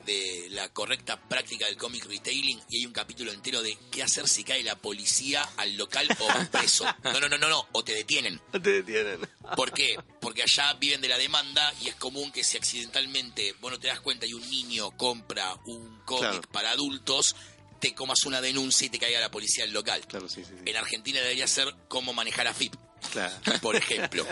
de 0.05 0.47
la 0.51 0.69
correcta 0.69 1.19
práctica 1.27 1.65
del 1.67 1.77
cómic 1.77 2.05
retailing 2.05 2.59
y 2.69 2.77
hay 2.79 2.85
un 2.85 2.93
capítulo 2.93 3.31
entero 3.31 3.61
de 3.61 3.77
qué 3.91 4.01
hacer 4.01 4.27
si 4.27 4.43
cae 4.43 4.63
la 4.63 4.75
policía 4.75 5.47
al 5.57 5.75
local 5.77 6.07
o 6.19 6.27
vas 6.27 6.47
preso. 6.49 6.85
No, 7.03 7.19
no, 7.19 7.29
no, 7.29 7.37
no, 7.37 7.47
no, 7.49 7.67
o 7.73 7.83
te 7.83 7.93
detienen. 7.93 8.39
Te 8.51 8.59
detienen. 8.81 9.19
¿Por 9.55 9.71
qué? 9.71 9.95
Porque 10.19 10.43
allá 10.43 10.73
viven 10.75 11.01
de 11.01 11.07
la 11.09 11.17
demanda 11.17 11.73
y 11.81 11.89
es 11.89 11.95
común 11.95 12.31
que 12.31 12.43
si 12.43 12.57
accidentalmente 12.57 13.53
vos 13.61 13.71
no 13.71 13.79
te 13.79 13.87
das 13.87 13.99
cuenta 13.99 14.25
y 14.25 14.33
un 14.33 14.49
niño 14.49 14.91
compra 14.97 15.53
un 15.65 15.99
cómic 16.05 16.19
Claro. 16.29 16.41
para 16.51 16.71
adultos, 16.71 17.35
te 17.79 17.93
comas 17.93 18.23
una 18.25 18.41
denuncia 18.41 18.87
y 18.87 18.89
te 18.89 18.99
caiga 18.99 19.19
la 19.19 19.29
policía 19.31 19.63
al 19.63 19.71
local. 19.71 20.05
Claro, 20.07 20.27
sí, 20.27 20.43
sí. 20.43 20.51
sí. 20.57 20.63
En 20.69 20.75
Argentina 20.77 21.19
debería 21.21 21.47
ser 21.47 21.73
cómo 21.87 22.13
manejar 22.13 22.47
a 22.47 22.53
FIP, 22.53 22.73
Claro. 23.11 23.35
por 23.61 23.75
ejemplo. 23.75 24.25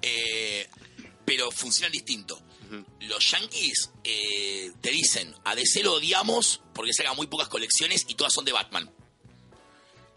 Eh, 0.00 0.68
pero 1.24 1.50
funcionan 1.50 1.92
distinto. 1.92 2.40
Los 3.00 3.30
yankees 3.30 3.90
eh, 4.04 4.72
te 4.80 4.90
dicen, 4.90 5.34
a 5.44 5.54
DC 5.54 5.82
lo 5.82 5.94
odiamos 5.94 6.60
porque 6.74 6.92
saca 6.92 7.12
muy 7.14 7.26
pocas 7.26 7.48
colecciones 7.48 8.04
y 8.08 8.14
todas 8.14 8.32
son 8.32 8.44
de 8.44 8.52
Batman. 8.52 8.90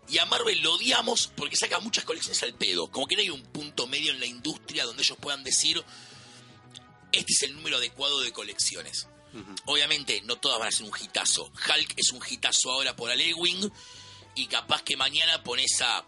Y 0.07 0.19
a 0.19 0.25
Marvel 0.25 0.61
lo 0.61 0.73
odiamos 0.73 1.27
porque 1.35 1.55
saca 1.55 1.79
muchas 1.79 2.05
colecciones 2.05 2.41
al 2.43 2.53
pedo. 2.53 2.89
Como 2.91 3.07
que 3.07 3.15
no 3.15 3.21
hay 3.21 3.29
un 3.29 3.43
punto 3.43 3.87
medio 3.87 4.11
en 4.11 4.19
la 4.19 4.25
industria 4.25 4.85
donde 4.85 5.03
ellos 5.03 5.17
puedan 5.19 5.43
decir, 5.43 5.83
este 7.11 7.33
es 7.33 7.43
el 7.43 7.55
número 7.55 7.77
adecuado 7.77 8.19
de 8.21 8.31
colecciones. 8.31 9.07
Obviamente, 9.65 10.21
no 10.23 10.37
todas 10.37 10.59
van 10.59 10.69
a 10.69 10.71
ser 10.71 10.85
un 10.85 10.93
hitazo. 10.97 11.45
Hulk 11.45 11.93
es 11.97 12.11
un 12.11 12.21
hitazo 12.25 12.71
ahora 12.71 12.95
por 12.95 13.11
Alewing 13.11 13.69
y 14.35 14.47
capaz 14.47 14.81
que 14.83 14.95
mañana 14.95 15.43
pones 15.43 15.81
a 15.81 16.05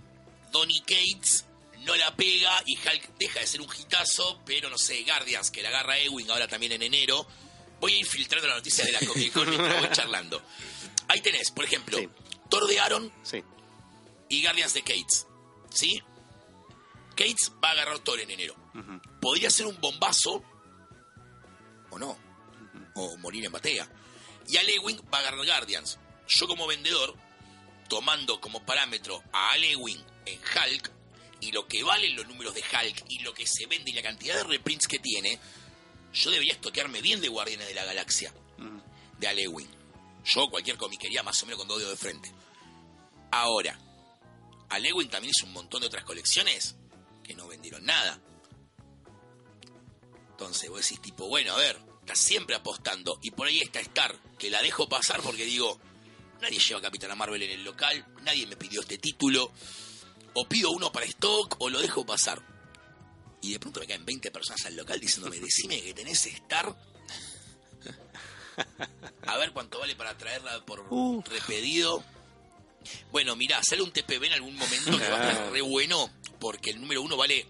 Donny 0.52 0.80
Cates, 0.82 1.46
no 1.86 1.96
la 1.96 2.16
pega 2.16 2.62
y 2.66 2.76
Hulk 2.78 3.18
deja 3.18 3.40
de 3.40 3.48
ser 3.48 3.62
un 3.62 3.68
hitazo, 3.76 4.42
pero 4.46 4.70
no 4.70 4.78
sé, 4.78 5.04
Guardians, 5.04 5.52
que 5.52 5.62
la 5.62 5.70
agarra 5.70 5.98
Ewing 6.00 6.30
ahora 6.32 6.48
también 6.48 6.72
en 6.74 6.82
enero. 6.84 7.28
Voy 7.80 7.94
a 7.94 7.98
ir 7.98 8.06
filtrando 8.06 8.48
las 8.48 8.58
noticias 8.58 8.88
de 8.88 8.94
la 8.94 9.00
Comic 9.00 9.32
Con 9.34 9.50
mientras 9.50 9.80
voy 9.80 9.90
charlando. 9.92 10.42
Ahí 11.08 11.22
tenés, 11.22 11.52
por 11.52 11.64
ejemplo, 11.66 11.98
Sí. 11.98 12.10
Thor 12.50 12.66
de 12.68 12.80
Aaron 12.80 13.14
Sí. 13.24 13.44
y 14.30 14.42
Guardians 14.44 14.74
de 14.74 14.82
Cates. 14.82 15.28
¿Sí? 15.74 16.02
Cates 17.16 17.52
va 17.64 17.70
a 17.70 17.72
agarrar 17.72 18.00
Thor 18.00 18.20
en 18.20 18.32
enero. 18.32 18.56
Podría 19.22 19.50
ser 19.50 19.66
un 19.68 19.80
bombazo 19.80 20.44
o 21.92 22.00
no. 22.00 22.18
O 22.96 23.18
morir 23.18 23.46
en 23.46 23.52
batalla. 23.52 23.88
Y 24.48 24.58
Alewing 24.58 25.02
va 25.14 25.18
a 25.20 25.22
agarrar 25.22 25.46
Guardians. 25.46 26.00
Yo 26.28 26.48
como 26.48 26.68
vendedor, 26.68 27.16
tomando 27.90 28.40
como 28.42 28.66
parámetro 28.66 29.24
a 29.32 29.52
Alewing 29.52 30.04
en 30.26 30.40
Hulk 30.40 30.92
y 31.40 31.52
lo 31.52 31.68
que 31.68 31.84
valen 31.84 32.16
los 32.16 32.28
números 32.28 32.54
de 32.54 32.62
Hulk 32.62 33.06
y 33.10 33.20
lo 33.20 33.34
que 33.34 33.46
se 33.46 33.66
vende 33.68 33.92
y 33.92 33.94
la 33.94 34.02
cantidad 34.02 34.36
de 34.36 34.44
reprints 34.44 34.88
que 34.88 35.00
tiene, 35.00 35.40
yo 36.14 36.32
debería 36.32 36.54
estoquearme 36.54 37.02
bien 37.02 37.22
de 37.22 37.28
Guardianes 37.28 37.68
de 37.68 37.74
la 37.74 37.86
Galaxia. 37.86 38.34
De 39.20 39.28
Alewing. 39.28 39.70
Yo 40.26 40.50
cualquier 40.50 40.78
comiquería 40.78 41.24
más 41.24 41.42
o 41.42 41.46
menos 41.46 41.60
con 41.60 41.68
dos 41.68 41.80
dedos 41.80 41.94
de 41.94 41.98
frente. 41.98 42.32
Ahora, 43.32 43.80
Alewin 44.70 45.10
también 45.10 45.34
hizo 45.36 45.46
un 45.46 45.54
montón 45.54 45.82
de 45.82 45.88
otras 45.88 46.04
colecciones 46.04 46.76
que 47.24 47.34
no 47.34 47.48
vendieron 47.48 47.86
nada. 47.86 48.20
Entonces 50.32 50.70
vos 50.70 50.82
decís 50.82 51.02
tipo, 51.02 51.28
bueno, 51.28 51.54
a 51.54 51.58
ver, 51.58 51.80
está 52.02 52.16
siempre 52.16 52.56
apostando. 52.56 53.20
Y 53.22 53.32
por 53.32 53.48
ahí 53.48 53.60
está 53.60 53.80
Star, 53.80 54.16
que 54.38 54.50
la 54.50 54.62
dejo 54.62 54.88
pasar 54.88 55.22
porque 55.22 55.46
digo, 55.46 55.80
nadie 56.42 56.60
lleva 56.60 56.80
a 56.80 56.84
Capitana 56.84 57.16
Marvel 57.16 57.42
en 57.44 57.52
el 57.52 57.64
local, 57.64 58.06
nadie 58.22 58.46
me 58.48 58.56
pidió 58.56 58.82
este 58.82 58.98
título. 58.98 59.52
O 60.40 60.48
pido 60.48 60.70
uno 60.72 60.92
para 60.92 61.06
stock 61.08 61.56
o 61.60 61.70
lo 61.70 61.80
dejo 61.82 62.06
pasar. 62.06 62.42
Y 63.42 63.54
de 63.54 63.60
pronto 63.60 63.80
me 63.80 63.88
caen 63.88 64.06
20 64.06 64.30
personas 64.32 64.64
al 64.66 64.76
local 64.76 65.00
diciéndome, 65.00 65.40
decime 65.40 65.82
que 65.82 65.94
tenés 65.96 66.26
Star. 66.28 66.76
A 69.28 69.38
ver 69.38 69.52
cuánto 69.52 69.80
vale 69.80 69.96
para 69.96 70.18
traerla 70.18 70.64
por 70.66 70.86
Uh. 70.90 71.24
repedido. 71.30 72.04
Bueno, 73.12 73.36
mirá, 73.36 73.62
sale 73.64 73.82
un 73.82 73.92
TPB 73.92 74.26
en 74.26 74.34
algún 74.34 74.56
momento 74.56 74.98
que 74.98 75.10
va 75.10 75.20
a 75.20 75.32
estar 75.32 75.52
re 75.52 75.62
bueno 75.62 76.10
porque 76.40 76.72
el 76.72 76.80
número 76.82 77.02
uno 77.02 77.18
vale 77.18 77.46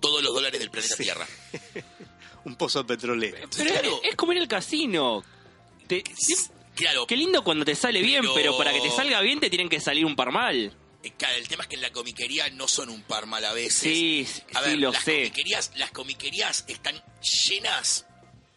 todos 0.00 0.22
los 0.22 0.32
dólares 0.32 0.60
del 0.60 0.70
planeta 0.70 0.96
Sí. 0.96 1.02
Tierra. 1.04 1.26
Un 2.44 2.56
pozo 2.56 2.86
petrolero. 2.86 3.48
Pero 3.54 3.70
Claro. 3.70 4.00
es 4.02 4.16
como 4.16 4.32
ir 4.32 4.38
al 4.40 4.48
casino. 4.48 5.22
Te- 5.86 6.04
Claro, 6.74 7.06
qué 7.06 7.16
lindo 7.16 7.44
cuando 7.44 7.64
te 7.66 7.74
sale 7.74 8.00
bien, 8.00 8.22
Pero- 8.22 8.34
pero 8.34 8.56
para 8.56 8.72
que 8.72 8.80
te 8.80 8.90
salga 8.90 9.20
bien 9.20 9.40
te 9.40 9.50
tienen 9.50 9.68
que 9.68 9.80
salir 9.80 10.06
un 10.06 10.16
par 10.16 10.32
mal. 10.32 10.74
Eh, 11.02 11.12
claro, 11.16 11.36
el 11.36 11.48
tema 11.48 11.62
es 11.64 11.68
que 11.68 11.76
en 11.76 11.82
la 11.82 11.92
comiquería 11.92 12.48
no 12.50 12.68
son 12.68 12.88
un 12.90 13.02
par 13.02 13.26
mal 13.26 13.44
a 13.44 13.52
veces. 13.52 13.82
Sí, 13.82 14.26
A 14.54 14.62
sí, 14.62 14.68
ver, 14.70 14.78
lo 14.78 14.92
las 14.92 15.04
sé. 15.04 15.16
Comiquerías, 15.18 15.72
las 15.76 15.90
comiquerías 15.90 16.64
están 16.68 17.02
llenas 17.48 18.06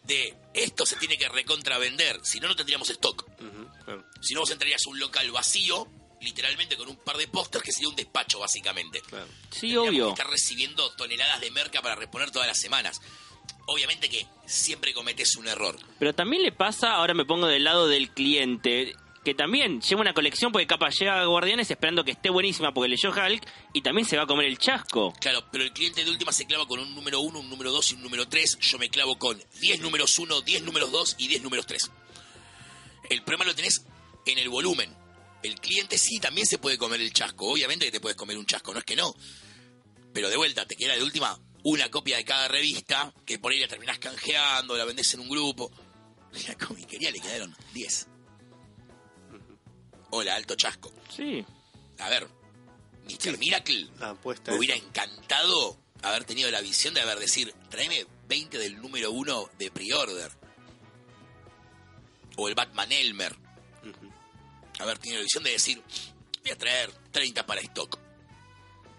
de 0.04 0.34
esto 0.52 0.84
se 0.84 0.96
tiene 0.96 1.16
que 1.16 1.28
recontravender, 1.28 2.20
si 2.22 2.38
no, 2.40 2.48
no 2.48 2.54
tendríamos 2.56 2.90
stock. 2.90 3.24
Claro, 3.84 4.04
Si 4.20 4.34
no, 4.34 4.40
vos 4.40 4.50
entrarías 4.50 4.82
a 4.86 4.90
un 4.90 4.98
local 4.98 5.30
vacío, 5.30 5.88
literalmente 6.20 6.76
con 6.76 6.88
un 6.88 6.96
par 6.96 7.16
de 7.16 7.26
pósters, 7.28 7.64
que 7.64 7.72
sería 7.72 7.88
un 7.88 7.96
despacho, 7.96 8.38
básicamente. 8.38 9.00
claro. 9.02 9.26
Sí, 9.50 9.60
Tendríamos 9.68 9.88
obvio. 9.88 10.04
que 10.06 10.10
estar 10.12 10.30
recibiendo 10.30 10.90
toneladas 10.92 11.40
de 11.40 11.50
merca 11.50 11.80
para 11.82 11.94
reponer 11.94 12.30
todas 12.30 12.46
las 12.48 12.58
semanas. 12.58 13.00
Obviamente 13.66 14.10
que 14.10 14.26
siempre 14.46 14.92
cometes 14.92 15.36
un 15.36 15.48
error. 15.48 15.78
Pero 15.98 16.14
también 16.14 16.42
le 16.42 16.52
pasa, 16.52 16.92
ahora 16.92 17.14
me 17.14 17.24
pongo 17.24 17.46
del 17.46 17.64
lado 17.64 17.88
del 17.88 18.10
cliente, 18.10 18.94
que 19.24 19.34
también 19.34 19.80
lleva 19.80 20.02
una 20.02 20.12
colección 20.12 20.52
porque 20.52 20.66
capaz 20.66 20.98
llega 20.98 21.20
a 21.20 21.24
Guardianes 21.24 21.70
esperando 21.70 22.04
que 22.04 22.10
esté 22.10 22.28
buenísima 22.28 22.74
porque 22.74 22.90
leyó 22.90 23.10
Hulk 23.10 23.42
y 23.72 23.80
también 23.80 24.06
se 24.06 24.16
va 24.16 24.24
a 24.24 24.26
comer 24.26 24.46
el 24.46 24.58
chasco. 24.58 25.14
Claro, 25.18 25.46
pero 25.50 25.64
el 25.64 25.72
cliente 25.72 26.04
de 26.04 26.10
última 26.10 26.30
se 26.30 26.44
clava 26.44 26.66
con 26.66 26.78
un 26.78 26.94
número 26.94 27.20
1, 27.20 27.40
un 27.40 27.48
número 27.48 27.72
2 27.72 27.92
y 27.92 27.94
un 27.94 28.02
número 28.02 28.28
3. 28.28 28.58
Yo 28.60 28.78
me 28.78 28.90
clavo 28.90 29.18
con 29.18 29.42
10 29.60 29.80
números 29.80 30.18
1, 30.18 30.42
10 30.42 30.62
números 30.62 30.92
2 30.92 31.16
y 31.18 31.28
10 31.28 31.42
números 31.42 31.66
3. 31.66 31.90
El 33.10 33.22
problema 33.22 33.46
lo 33.46 33.54
tenés 33.54 33.86
en 34.26 34.38
el 34.38 34.50
volumen. 34.50 34.94
El 35.42 35.58
cliente 35.60 35.96
sí 35.96 36.18
también 36.18 36.46
se 36.46 36.58
puede 36.58 36.76
comer 36.76 37.00
el 37.00 37.12
chasco. 37.12 37.50
Obviamente 37.50 37.86
que 37.86 37.92
te 37.92 38.00
puedes 38.00 38.16
comer 38.16 38.36
un 38.36 38.46
chasco, 38.46 38.72
no 38.72 38.78
es 38.78 38.84
que 38.84 38.96
no. 38.96 39.14
Pero 40.12 40.28
de 40.28 40.36
vuelta, 40.36 40.66
te 40.66 40.76
queda 40.76 40.94
de 40.94 41.02
última 41.02 41.38
una 41.64 41.90
copia 41.90 42.18
de 42.18 42.24
cada 42.26 42.46
revista, 42.46 43.12
que 43.24 43.38
por 43.38 43.52
ahí 43.52 43.58
la 43.58 43.68
terminás 43.68 43.98
canjeando, 43.98 44.76
la 44.76 44.84
vendés 44.84 45.14
en 45.14 45.20
un 45.20 45.30
grupo. 45.30 45.70
La 46.48 46.54
comiquería 46.56 47.12
le 47.12 47.20
quedaron 47.20 47.54
10. 47.72 48.08
Hola, 50.16 50.36
alto 50.36 50.54
chasco. 50.54 50.92
Sí. 51.08 51.44
A 51.98 52.08
ver, 52.08 52.28
Mr. 53.04 53.36
Miracle, 53.36 53.88
La 53.98 54.10
apuesta 54.10 54.52
me 54.52 54.58
hubiera 54.58 54.76
encantado 54.76 55.76
haber 56.02 56.22
tenido 56.22 56.48
la 56.52 56.60
visión 56.60 56.94
de 56.94 57.00
haber 57.00 57.18
decir, 57.18 57.52
tráeme 57.68 58.06
20 58.28 58.58
del 58.58 58.80
número 58.80 59.10
1 59.10 59.50
de 59.58 59.72
pre-order. 59.72 60.30
O 62.36 62.48
el 62.48 62.54
Batman 62.54 62.92
Elmer. 62.92 63.34
Haber 64.78 64.98
tenido 64.98 65.18
la 65.18 65.24
visión 65.24 65.42
de 65.42 65.50
decir, 65.50 65.82
voy 66.44 66.52
a 66.52 66.58
traer 66.58 66.92
30 67.10 67.44
para 67.44 67.60
stock. 67.62 67.98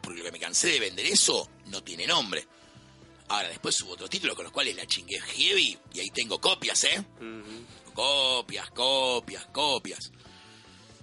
Porque 0.02 0.20
lo 0.20 0.26
que 0.26 0.34
me 0.34 0.40
cansé 0.40 0.68
de 0.68 0.82
vender 0.82 1.06
eso 1.06 1.50
no 1.68 1.82
tiene 1.82 2.06
nombre. 2.06 2.46
Ahora, 3.30 3.48
después 3.48 3.80
hubo 3.84 3.94
otros 3.94 4.10
títulos 4.10 4.36
con 4.36 4.44
los 4.44 4.52
cuales 4.52 4.76
la 4.76 4.86
chingué 4.86 5.22
heavy 5.22 5.80
y 5.94 6.00
ahí 6.02 6.10
tengo 6.10 6.42
copias, 6.42 6.84
¿eh? 6.84 7.06
Copias, 7.94 8.70
copias, 8.72 9.46
copias. 9.46 10.12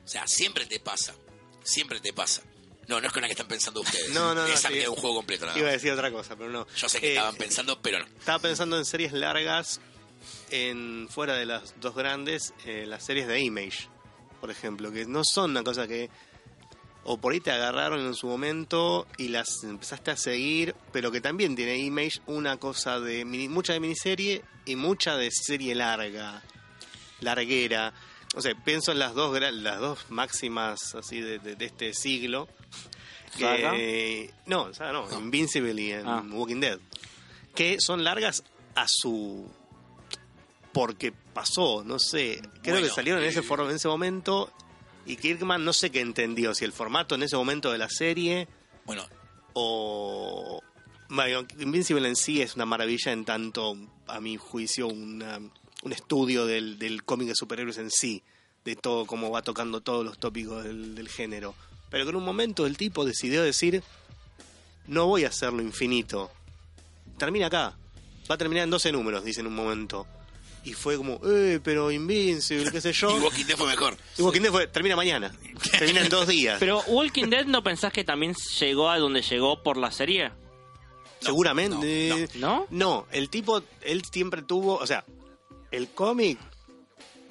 O 0.05 0.09
sea, 0.09 0.27
siempre 0.27 0.67
te 0.67 0.81
pasa. 0.81 1.15
Siempre 1.63 2.01
te 2.01 2.13
pasa. 2.13 2.43
No, 2.89 3.01
no 3.01 3.07
es 3.07 3.13
con 3.13 3.23
la 3.23 3.29
que 3.29 3.33
están 3.33 3.47
pensando 3.49 3.81
ustedes. 3.81 4.11
No, 4.11 4.35
no, 4.35 4.43
no, 4.47 4.53
Esa 4.53 4.69
sí. 4.69 4.75
queda 4.75 4.91
un 4.91 4.97
juego 4.97 5.17
completo. 5.17 5.47
nada 5.47 5.59
Iba 5.59 5.69
a 5.69 5.73
decir 5.73 5.93
otra 5.93 6.11
cosa, 6.11 6.35
pero 6.37 6.51
no. 6.51 6.67
Yo 6.77 6.89
sé 6.89 7.01
que 7.01 7.09
Eh, 7.09 7.13
estaban 7.13 7.37
pensando, 7.37 7.81
pero 7.81 8.01
no. 8.01 8.07
Estaba 8.07 8.41
pensando 8.41 8.77
en 8.77 8.85
series 8.85 9.13
largas, 9.13 9.81
en 10.51 11.09
fuera 11.09 11.35
de 11.35 11.47
las 11.47 11.75
dos 11.81 11.95
grandes, 11.95 12.53
eh, 12.67 12.85
las 12.87 13.05
series 13.05 13.29
de 13.29 13.41
Image, 13.41 13.89
por 14.41 14.51
ejemplo, 14.51 14.91
que 14.91 15.07
no 15.07 15.23
son 15.25 15.53
una 15.53 15.63
cosa 15.63 15.87
que 15.87 16.11
o 17.05 17.19
por 17.19 17.33
ahí 17.33 17.41
te 17.41 17.51
agarraron 17.51 18.01
en 18.01 18.15
su 18.15 18.27
momento 18.29 19.09
y 19.17 19.29
las 19.29 19.63
empezaste 19.65 20.11
a 20.13 20.17
seguir, 20.17 20.75
pero 20.93 21.11
que 21.11 21.21
también 21.21 21.57
tiene 21.57 21.79
Image 21.79 22.21
una 22.27 22.59
cosa 22.59 23.01
de 23.01 23.25
mini- 23.25 23.49
mucha 23.49 23.73
de 23.73 23.81
miniserie 23.81 24.43
y 24.67 24.77
mucha 24.77 25.17
de 25.17 25.31
serie 25.33 25.75
larga, 25.75 26.43
larguera. 27.21 27.93
O 28.35 28.41
sea, 28.41 28.55
pienso 28.65 28.93
en 28.93 28.99
las 28.99 29.15
dos 29.15 29.39
las 29.41 29.79
dos 29.81 30.07
máximas 30.11 30.95
así 30.95 31.21
de, 31.21 31.39
de- 31.39 31.55
de 31.57 31.65
este 31.65 31.93
siglo. 31.95 32.49
¿Saga? 33.39 33.73
Que, 33.73 34.31
no, 34.47 34.73
saga 34.75 34.93
no, 34.93 35.11
Invincible 35.19 35.81
y 35.81 35.93
en 35.93 36.07
Ah. 36.07 36.23
Walking 36.31 36.61
Dead. 36.61 36.79
Que 37.55 37.79
son 37.81 38.05
largas 38.05 38.43
a 38.75 38.87
su 38.89 39.47
porque 40.73 41.13
pasó, 41.13 41.83
no 41.85 41.99
sé. 41.99 42.41
Creo 42.63 42.77
Bueno, 42.77 42.89
que 42.89 42.93
salieron 42.95 43.23
en 43.23 43.29
ese 43.29 43.41
eh, 43.41 43.43
foro 43.43 43.69
en 43.69 43.77
ese 43.77 43.89
momento 43.89 44.51
y 45.05 45.17
Kirkman 45.17 45.65
no 45.65 45.73
sé 45.73 45.91
qué 45.91 46.01
entendió, 46.01 46.55
si 46.55 46.65
el 46.65 46.73
formato 46.73 47.15
en 47.15 47.23
ese 47.25 47.37
momento 47.37 47.71
de 47.73 47.79
la 47.79 47.89
serie 47.91 48.49
Bueno, 48.87 49.05
o 49.53 50.63
bueno, 51.11 51.47
Invincible 51.59 52.09
en 52.09 52.17
sí 52.17 52.41
es 52.41 52.55
una 52.55 52.65
maravilla 52.65 53.13
en 53.13 53.25
tanto, 53.27 53.77
a 54.07 54.21
mi 54.21 54.37
juicio, 54.39 54.89
una- 54.89 55.41
un 55.83 55.93
estudio 55.93 56.47
del, 56.47 56.79
del 56.79 57.05
cómic 57.05 57.29
de 57.29 57.35
superhéroes 57.35 57.79
en 57.79 57.91
sí, 57.91 58.23
de 58.65 58.77
todo 58.77 59.07
cómo 59.07 59.31
va 59.31 59.43
tocando 59.43 59.81
todos 59.81 60.05
los 60.05 60.19
tópicos 60.19 60.65
del, 60.65 60.95
del 60.95 61.09
género. 61.09 61.55
Pero 61.91 62.05
que 62.05 62.11
en 62.11 62.17
un 62.17 62.25
momento 62.25 62.67
el 62.67 62.77
tipo 62.77 63.05
decidió 63.05 63.43
decir, 63.43 63.83
no 64.87 65.07
voy 65.07 65.25
a 65.25 65.29
hacerlo 65.29 65.63
infinito, 65.63 66.31
termina 67.19 67.47
acá, 67.47 67.77
va 68.31 68.35
a 68.35 68.39
terminar 68.39 68.65
en 68.65 68.71
12 68.71 68.93
números, 68.93 69.25
dice 69.25 69.41
en 69.41 69.49
un 69.49 69.55
momento. 69.55 70.07
Y 70.65 70.75
fue 70.75 70.97
como, 70.97 71.21
eh, 71.27 71.61
pero 71.63 71.91
Invincible, 71.91 72.71
qué 72.71 72.81
sé 72.81 72.93
yo. 72.93 73.11
y 73.19 73.21
Walking 73.21 73.45
Dead 73.45 73.57
fue 73.57 73.67
mejor. 73.67 73.97
Y 74.17 74.23
Walking 74.23 74.41
Dead 74.43 74.53
fue, 74.53 74.67
termina 74.69 74.95
mañana, 74.95 75.35
termina 75.79 76.03
en 76.03 76.09
dos 76.09 76.29
días. 76.29 76.59
Pero 76.61 76.83
Walking 76.87 77.29
Dead, 77.29 77.47
¿no 77.47 77.63
pensás 77.63 77.93
que 77.93 78.05
también 78.05 78.35
llegó 78.61 78.89
a 78.89 78.99
donde 78.99 79.23
llegó 79.23 79.63
por 79.63 79.77
la 79.77 79.91
serie? 79.91 80.31
Seguramente. 81.21 82.29
no, 82.37 82.67
No, 82.71 83.07
el 83.13 83.29
tipo, 83.29 83.63
él 83.83 84.03
siempre 84.11 84.43
tuvo, 84.43 84.77
o 84.77 84.87
sea, 84.87 85.05
el 85.73 85.89
cómic 85.89 86.39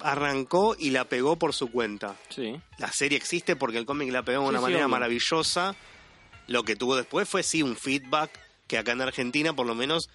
arrancó 0.00 0.76
y 0.78 0.90
la 0.90 1.04
pegó 1.04 1.36
por 1.36 1.54
su 1.54 1.70
cuenta. 1.70 2.16
Sí. 2.28 2.60
La 2.78 2.90
serie 2.92 3.16
existe 3.16 3.56
porque 3.56 3.78
el 3.78 3.86
cómic 3.86 4.10
la 4.10 4.22
pegó 4.22 4.42
de 4.42 4.48
una 4.48 4.58
Sí, 4.58 4.64
manera 4.64 4.88
maravillosa. 4.88 5.74
Lo 6.48 6.64
que 6.64 6.76
tuvo 6.76 6.96
después 6.96 7.28
fue 7.28 7.42
sí 7.42 7.62
un 7.62 7.76
feedback 7.76 8.30
que 8.66 8.78
acá 8.78 8.92
en 8.92 9.00
Argentina 9.02 9.54
por 9.54 9.66
lo 9.66 9.74
menos 9.74 10.08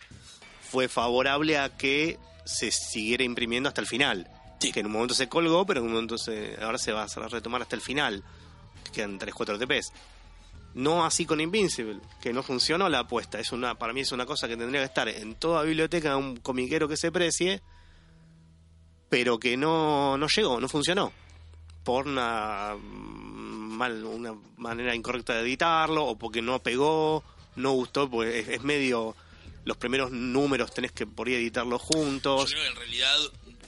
fue 0.69 0.87
favorable 0.89 1.57
a 1.57 1.75
que 1.77 2.17
se 2.45 2.71
siguiera 2.71 3.23
imprimiendo 3.23 3.69
hasta 3.69 3.81
el 3.81 3.87
final. 3.87 4.29
Sí. 4.59 4.71
Que 4.71 4.81
en 4.81 4.87
un 4.87 4.91
momento 4.91 5.13
se 5.13 5.29
colgó, 5.29 5.65
pero 5.65 5.79
en 5.79 5.85
un 5.85 5.93
momento 5.93 6.17
se, 6.17 6.57
ahora 6.61 6.77
se 6.77 6.91
va 6.91 7.03
a 7.03 7.27
retomar 7.29 7.61
hasta 7.61 7.75
el 7.75 7.81
final. 7.81 8.23
Quedan 8.93 9.19
3-4 9.19 9.59
TPs. 9.59 9.91
No 10.73 11.05
así 11.05 11.25
con 11.25 11.39
Invincible, 11.39 11.99
que 12.21 12.33
no 12.33 12.43
funcionó 12.43 12.89
la 12.89 12.99
apuesta. 12.99 13.39
Es 13.39 13.51
una, 13.51 13.75
para 13.75 13.93
mí 13.93 14.01
es 14.01 14.11
una 14.11 14.25
cosa 14.25 14.47
que 14.47 14.57
tendría 14.57 14.81
que 14.81 14.85
estar 14.85 15.07
en 15.07 15.35
toda 15.35 15.63
biblioteca 15.63 16.09
de 16.09 16.15
un 16.15 16.37
comiquero 16.37 16.87
que 16.87 16.97
se 16.97 17.11
precie, 17.11 17.61
pero 19.09 19.39
que 19.39 19.57
no, 19.57 20.17
no 20.17 20.27
llegó, 20.27 20.59
no 20.59 20.67
funcionó. 20.67 21.11
Por 21.83 22.07
una, 22.07 22.75
mm, 22.75 23.71
mal, 23.77 24.03
una 24.03 24.35
manera 24.57 24.93
incorrecta 24.95 25.33
de 25.35 25.41
editarlo, 25.41 26.05
o 26.05 26.17
porque 26.17 26.41
no 26.41 26.59
pegó, 26.59 27.23
no 27.55 27.71
gustó, 27.71 28.09
porque 28.09 28.39
es, 28.39 28.47
es 28.49 28.63
medio. 28.63 29.15
Los 29.63 29.77
primeros 29.77 30.11
números 30.11 30.73
tenés 30.73 30.91
que 30.91 31.05
por 31.05 31.27
ahí 31.27 31.35
editarlos 31.35 31.81
Yo 31.81 31.87
juntos. 31.87 32.51
creo 32.51 32.63
que 32.63 32.69
en 32.69 32.75
realidad, 32.75 33.17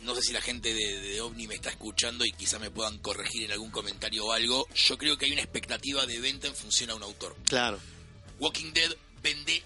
no 0.04 0.15
sé 0.15 0.21
si 0.21 0.34
la 0.34 0.41
gente 0.41 0.73
de, 0.73 0.99
de 0.99 1.21
OVNI 1.21 1.47
me 1.47 1.56
está 1.56 1.69
escuchando 1.69 2.25
y 2.25 2.32
quizá 2.32 2.58
me 2.58 2.71
puedan 2.71 2.97
corregir 2.99 3.43
en 3.43 3.52
algún 3.52 3.69
comentario 3.69 4.25
o 4.25 4.32
algo. 4.32 4.65
Yo 4.73 4.97
creo 4.97 5.17
que 5.17 5.25
hay 5.25 5.34
una 5.34 5.41
expectativa 5.41 6.06
de 6.06 6.19
venta 6.19 6.47
en 6.47 6.56
función 6.56 6.89
a 6.91 6.95
un 6.95 7.04
autor. 7.04 7.36
Claro. 7.45 7.80
Walking 8.39 8.71
Dead 8.71 8.95
vende 9.21 9.62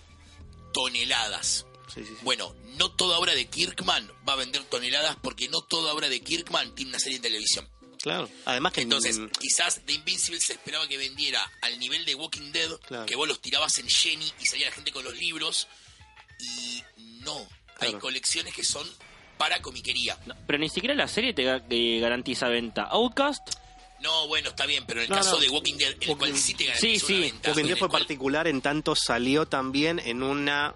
toneladas. 0.74 1.66
Sí, 1.94 2.02
sí, 2.04 2.08
sí. 2.10 2.18
Bueno, 2.22 2.56
no 2.78 2.92
toda 2.92 3.18
obra 3.20 3.36
de 3.36 3.46
Kirkman 3.48 4.10
va 4.28 4.34
a 4.34 4.38
vender 4.38 4.64
toneladas 4.64 5.16
porque 5.22 5.48
no 5.50 5.62
toda 5.62 5.94
obra 5.94 6.10
de 6.10 6.22
Kirkman 6.22 6.74
tiene 6.76 6.90
una 6.90 7.00
serie 7.00 7.20
de 7.20 7.24
televisión. 7.30 7.70
Claro. 8.02 8.30
Además 8.46 8.74
que 8.74 8.82
Entonces, 8.82 9.20
quizás 9.40 9.86
de 9.86 9.94
Invincible 9.94 10.40
se 10.42 10.54
esperaba 10.54 10.88
que 10.88 10.98
vendiera 10.98 11.42
al 11.62 11.80
nivel 11.80 12.04
de 12.06 12.16
Walking 12.16 12.52
Dead, 12.52 12.70
Claro. 12.88 13.06
que 13.06 13.16
vos 13.16 13.28
los 13.28 13.40
tirabas 13.42 13.78
en 13.78 13.88
Jenny 13.88 14.30
y 14.42 14.46
salía 14.46 14.68
la 14.68 14.74
gente 14.74 14.92
con 14.92 15.04
los 15.06 15.16
libros. 15.18 15.68
Y 16.40 16.84
no, 17.24 17.48
hay 17.80 17.94
colecciones 17.94 18.54
que 18.54 18.64
son 18.66 18.86
para 19.38 19.62
comiquería. 19.62 20.18
No, 20.26 20.36
pero 20.46 20.60
ni 20.60 20.70
siquiera 20.70 20.94
la 20.96 21.08
serie 21.08 21.34
te, 21.34 21.44
ga- 21.44 21.66
te 21.68 22.00
garantiza 22.00 22.48
venta. 22.50 22.84
Outcast, 22.84 23.42
No, 24.02 24.28
bueno, 24.28 24.50
está 24.50 24.66
bien, 24.66 24.84
pero 24.86 25.00
en 25.00 25.06
el 25.06 25.10
No, 25.12 25.16
caso 25.16 25.36
no. 25.36 25.40
de 25.40 25.50
Walking 25.50 25.78
Dead, 25.78 25.96
el 26.02 26.18
cual 26.18 26.36
sí 26.38 26.54
te 26.56 26.66
garantiza 26.66 27.00
Sí, 27.08 27.14
sí. 27.14 27.20
venta. 27.22 27.50
Walking 27.52 27.62
en 27.62 27.68
Dead 27.70 27.78
fue 27.78 27.88
cual- 27.88 28.02
particular 28.02 28.48
en 28.50 28.62
tanto 28.62 28.96
salió 28.96 29.46
también 29.46 30.00
en 30.00 30.24
una 30.24 30.76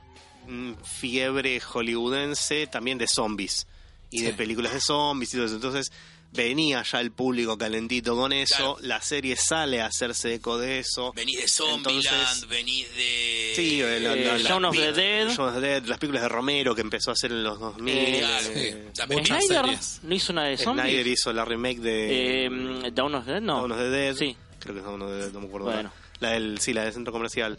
fiebre 0.84 1.60
hollywoodense 1.60 2.68
también 2.68 2.98
de 2.98 3.08
zombies 3.08 3.68
y 4.10 4.22
de 4.22 4.32
Sí. 4.32 4.38
películas 4.38 4.74
de 4.74 4.82
zombies 4.82 5.34
y 5.34 5.38
todo 5.38 5.46
eso. 5.46 5.56
Entonces 5.56 5.92
venía 6.32 6.84
ya 6.84 7.00
el 7.00 7.12
público 7.12 7.58
calentito 7.58 8.16
con 8.16 8.34
eso, 8.34 8.56
Claro. 8.76 8.78
la 8.82 9.02
serie 9.02 9.36
sale 9.38 9.82
a 9.82 9.86
hacerse 9.88 10.34
eco 10.36 10.58
de 10.58 10.80
eso. 10.80 11.14
Venís 11.16 11.40
de 11.40 11.48
Zombieland, 11.48 12.48
venís 12.50 12.88
de... 12.96 13.54
Sí, 13.56 13.82
eh, 13.82 14.00
la- 14.02 14.10
la- 14.16 14.36
eh, 14.36 14.40
la- 14.44 14.50
Shaun 14.50 14.66
of 14.66 14.76
the 14.76 14.92
Dead. 14.92 15.30
Shaun 15.30 15.50
of 15.50 15.56
the 15.56 15.62
Dead, 15.62 15.86
las 15.86 15.98
películas 15.98 16.24
de 16.24 16.30
Romero 16.30 16.76
que 16.76 16.82
empezó 16.82 17.12
a 17.12 17.14
hacer 17.14 17.32
en 17.32 17.44
los 17.44 17.60
2000. 17.60 17.98
Eh, 17.98 18.18
Claro, 18.20 18.48
eh, 18.54 18.88
sí. 18.94 19.02
Muchas 19.14 19.46
Snyder 19.46 19.66
series. 19.66 20.00
no 20.04 20.16
hizo 20.16 20.34
una 20.34 20.44
de 20.44 20.58
zombies. 20.58 20.86
Snyder 20.86 21.08
hizo 21.08 21.34
la 21.34 21.46
remake 21.46 21.80
de 21.80 22.46
Eh, 22.46 22.92
Dawn 22.94 23.16
of 23.16 23.26
the 23.26 23.32
Dead, 23.32 23.42
no. 23.42 23.56
Dawn 23.60 23.72
of 23.72 23.78
the 23.80 23.90
Dead. 23.90 24.16
Sí. 24.16 24.36
Creo 24.60 24.74
que 24.76 24.80
es 24.82 24.86
Dawn 24.86 25.02
of 25.02 25.10
the 25.10 25.16
Dead, 25.18 25.32
no 25.32 25.40
me 25.40 25.48
acuerdo. 25.48 25.72
Bueno. 25.72 25.92
La 26.20 26.32
del, 26.32 26.60
sí, 26.60 26.74
la 26.74 26.84
del 26.84 26.94
centro 26.94 27.14
comercial. 27.14 27.58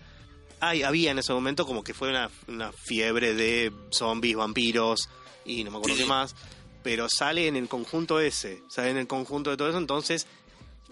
Ay, 0.60 0.82
había 0.82 1.10
en 1.12 1.18
ese 1.18 1.32
momento 1.32 1.66
como 1.66 1.84
que 1.84 1.94
fue 1.94 2.08
una, 2.08 2.30
una 2.48 2.72
fiebre 2.72 3.34
de 3.34 3.72
zombies, 3.90 4.36
vampiros 4.36 5.08
y 5.44 5.62
no 5.64 5.70
me 5.70 5.78
acuerdo 5.78 5.96
Sí. 5.96 6.02
qué 6.02 6.08
más. 6.08 6.34
Pero 6.82 7.08
sale 7.08 7.46
en 7.48 7.56
el 7.56 7.68
conjunto 7.68 8.20
ese, 8.20 8.62
sale 8.68 8.90
en 8.90 8.96
el 8.98 9.06
conjunto 9.06 9.50
de 9.50 9.56
todo 9.56 9.68
eso, 9.68 9.78
entonces 9.78 10.26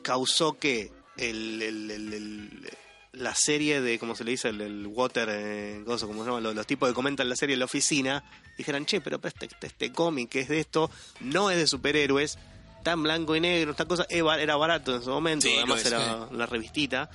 causó 0.03 0.59
que 0.59 0.93
el, 1.17 1.63
el- 1.63 1.91
el- 1.91 2.13
el- 2.13 2.71
la 3.13 3.35
serie 3.35 3.81
de, 3.81 3.99
¿cómo 3.99 4.15
se 4.15 4.25
le 4.25 4.33
dice? 4.33 4.49
El, 4.51 4.61
el 4.61 4.87
water, 4.89 5.29
eh, 5.33 5.83
¿cómo 5.87 5.97
se 5.99 6.07
llama? 6.07 6.41
Los, 6.41 6.55
los 6.55 6.67
tipos 6.67 6.89
que 6.89 6.95
comentan 6.95 7.29
la 7.31 7.37
serie 7.37 7.55
en 7.55 7.61
la 7.61 7.65
oficina, 7.65 8.23
dijeran, 8.59 8.85
che, 8.85 9.01
pero 9.01 9.19
este, 9.25 9.47
este, 9.47 9.69
este 9.69 9.91
cómic 9.91 10.29
que 10.29 10.41
es 10.41 10.49
de 10.49 10.61
esto, 10.61 10.91
no 11.21 11.51
es 11.51 11.57
de 11.57 11.67
superhéroes, 11.67 12.39
en 12.85 13.03
blanco 13.03 13.35
y 13.35 13.41
negro, 13.41 13.71
esta 13.73 13.85
cosa 13.87 14.07
era 14.11 14.55
barato 14.57 14.95
en 14.95 15.01
ese 15.01 15.11
momento, 15.11 15.49
Sí, 15.49 15.55
además 15.57 15.81
es, 15.81 15.87
era 15.87 16.29
la 16.31 16.47
revistita. 16.47 17.11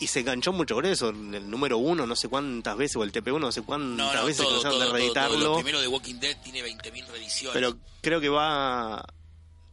Y 0.00 0.06
se 0.06 0.20
enganchó 0.20 0.52
mucho 0.52 0.74
con 0.74 0.86
eso, 0.86 1.10
el 1.10 1.48
número 1.50 1.76
uno, 1.78 2.06
no 2.06 2.16
sé 2.16 2.28
cuántas 2.28 2.76
veces, 2.76 2.96
o 2.96 3.04
el 3.04 3.12
TP1, 3.12 3.38
no 3.38 3.52
sé 3.52 3.60
cuántas 3.62 3.96
No, 3.98 4.14
no, 4.14 4.24
veces 4.26 4.42
todo, 4.44 4.60
trataron 4.60 4.78
todo, 4.78 4.86
de 4.92 4.98
reeditarlo. 4.98 5.38
todo. 5.38 5.48
Lo 5.50 5.54
primero 5.56 5.80
de 5.80 5.88
Walking 5.88 6.14
Dead 6.16 6.36
tiene 6.42 6.62
20.000 6.62 7.06
reediciones. 7.06 7.52
Pero 7.52 7.76
creo 8.00 8.20
que 8.20 8.28
va. 8.30 9.04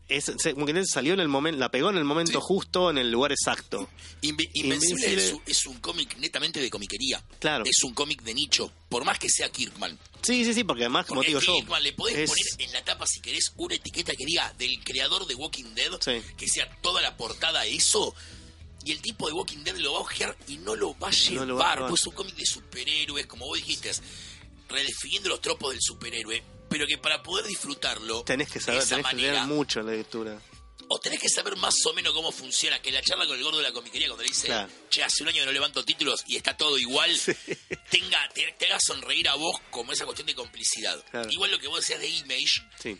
Es, 0.09 0.32
que 0.41 0.49
él 0.51 0.88
salió 0.88 1.13
en 1.13 1.19
el 1.19 1.28
momento, 1.28 1.59
la 1.59 1.69
pegó 1.69 1.89
en 1.89 1.97
el 1.97 2.05
momento 2.05 2.39
Sí. 2.39 2.45
justo, 2.47 2.89
en 2.89 2.97
el 2.97 3.11
lugar 3.11 3.34
exacto. 3.34 3.89
Invi- 4.21 4.49
Invencible 4.53 5.05
Invencible- 5.05 5.17
es 5.21 5.34
un, 5.34 5.41
es 5.45 5.65
un 5.65 5.80
cómic 5.80 6.15
netamente 6.17 6.61
de 6.61 6.69
comiquería. 6.69 7.21
Claro. 7.39 7.65
Es 7.65 7.84
un 7.84 7.93
cómic 7.93 8.21
de 8.23 8.34
nicho, 8.34 8.71
por 8.88 9.03
más 9.03 9.19
que 9.19 9.28
sea 9.30 9.49
Kirkman. 9.49 9.99
Sí, 10.21 10.45
sí, 10.45 10.53
sí, 10.53 10.63
porque 10.63 10.84
además, 10.84 11.05
como 11.07 11.19
Porque 11.19 11.28
digo 11.30 11.41
yo. 11.41 11.55
Kirkman 11.55 11.84
le 11.84 11.91
podés 11.91 12.17
es- 12.19 12.30
poner 12.30 12.45
en 12.69 12.71
la 12.73 12.86
tapa, 12.86 13.05
si 13.05 13.19
querés, 13.19 13.51
una 13.57 13.75
etiqueta 13.75 14.13
que 14.15 14.25
diga 14.25 14.53
del 14.57 14.82
creador 14.82 15.28
de 15.28 15.36
Walking 15.36 15.73
Dead, 15.75 15.91
Sí. 15.99 16.21
que 16.38 16.47
sea 16.47 16.69
toda 16.82 17.01
la 17.01 17.17
portada 17.17 17.65
eso, 17.65 18.15
y 18.88 18.92
el 18.94 19.02
tipo 19.02 19.28
de 19.28 19.34
Walking 19.34 19.64
Dead 19.64 19.76
lo 19.78 19.94
va 19.94 20.00
a 20.00 20.02
ojear 20.02 20.38
y 20.48 20.58
no 20.58 20.76
lo 20.76 20.98
va 20.98 21.10
a 21.10 21.12
llevar. 21.12 21.46
No 21.48 21.54
lo 21.54 21.58
va 21.58 21.72
a 21.72 21.76
llevar. 21.76 21.90
pues 21.90 22.02
es 22.02 22.08
un 22.08 22.14
cómic 22.14 22.36
de 22.36 22.46
superhéroes, 22.46 23.26
como 23.28 23.46
vos 23.46 23.58
dijiste, 23.58 23.92
redefiniendo 24.70 25.30
los 25.30 25.42
tropos 25.42 25.72
del 25.72 25.80
superhéroe, 25.82 26.44
pero 26.70 26.86
que 26.88 26.98
para 26.98 27.22
poder 27.24 27.46
disfrutarlo 27.46 28.24
Tenés 28.24 28.48
que 28.50 28.60
de 28.60 28.66
saber, 28.66 28.80
esa 28.82 28.90
tenés 28.96 29.06
que 29.10 29.16
manera, 29.16 29.34
leer 29.34 29.46
mucho 29.48 29.82
la 29.82 29.92
lectura. 29.92 30.42
O 30.90 31.00
tenés 31.00 31.20
que 31.20 31.28
saber 31.28 31.58
más 31.58 31.76
o 31.86 31.94
menos 31.94 32.14
cómo 32.14 32.32
funciona, 32.32 32.82
que 32.82 32.92
la 32.92 33.02
charla 33.02 33.26
con 33.28 33.38
el 33.38 33.44
gordo 33.44 33.58
de 33.58 33.64
la 33.64 33.74
comiquería 33.74 34.08
cuando 34.08 34.24
le 34.24 34.30
dice, 34.30 34.48
Claro. 34.48 34.70
che, 34.90 35.04
hace 35.04 35.22
un 35.24 35.30
año 35.30 35.40
que 35.42 35.46
no 35.46 35.52
levanto 35.52 35.84
títulos 35.84 36.24
y 36.28 36.38
está 36.38 36.56
todo 36.56 36.78
igual, 36.78 37.12
tenga, 37.92 38.30
te, 38.34 38.54
te 38.58 38.66
haga 38.68 38.78
sonreír 38.80 39.28
a 39.28 39.36
vos 39.36 39.58
como 39.70 39.92
esa 39.92 40.06
cuestión 40.06 40.28
de 40.28 40.36
complicidad. 40.36 41.04
Claro. 41.12 41.30
Igual 41.30 41.52
lo 41.52 41.60
que 41.60 41.68
vos 41.68 41.82
decías 41.82 42.00
de 42.00 42.08
Image, 42.08 42.62
Sí, 42.82 42.98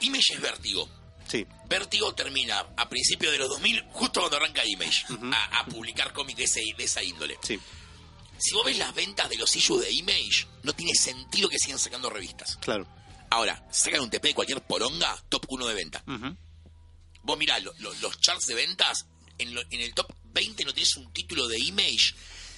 Image 0.00 0.34
es 0.34 0.40
vértigo. 0.40 0.88
Sí, 1.30 1.46
Vértigo 1.68 2.12
termina 2.14 2.58
a 2.76 2.88
principios 2.88 3.32
de 3.32 3.38
los 3.38 3.48
2000, 3.48 3.82
justo 3.92 4.20
cuando 4.20 4.36
arranca 4.38 4.64
Image, 4.66 5.04
a, 5.32 5.60
a 5.60 5.66
publicar 5.66 6.12
cómics 6.12 6.38
de, 6.38 6.44
ese- 6.44 6.74
de 6.76 6.84
esa 6.84 7.02
índole. 7.02 7.38
sí. 7.42 7.58
Si 8.42 8.54
vos 8.54 8.64
ves 8.64 8.78
las 8.78 8.94
ventas 8.94 9.28
de 9.28 9.36
los 9.36 9.54
issues 9.54 9.82
de 9.82 9.92
Image, 9.92 10.46
no 10.62 10.72
tiene 10.72 10.94
sentido 10.94 11.46
que 11.50 11.58
sigan 11.58 11.78
sacando 11.78 12.08
revistas. 12.08 12.56
Claro. 12.56 12.88
Ahora, 13.28 13.62
sacan 13.70 14.00
un 14.00 14.08
TP 14.08 14.28
de 14.28 14.34
cualquier 14.34 14.62
poronga, 14.62 15.14
top 15.28 15.44
1 15.50 15.66
de 15.66 15.74
venta. 15.74 16.02
Vos 17.22 17.38
mirá, 17.38 17.58
lo- 17.58 17.74
lo- 17.80 17.92
los 18.00 18.18
charts 18.20 18.46
de 18.46 18.54
ventas, 18.54 19.04
en, 19.36 19.54
lo- 19.54 19.60
en 19.70 19.80
el 19.82 19.92
top 19.92 20.06
20 20.32 20.64
no 20.64 20.72
tienes 20.72 20.96
un 20.96 21.12
título 21.12 21.48
de 21.48 21.58
Image, 21.60 22.14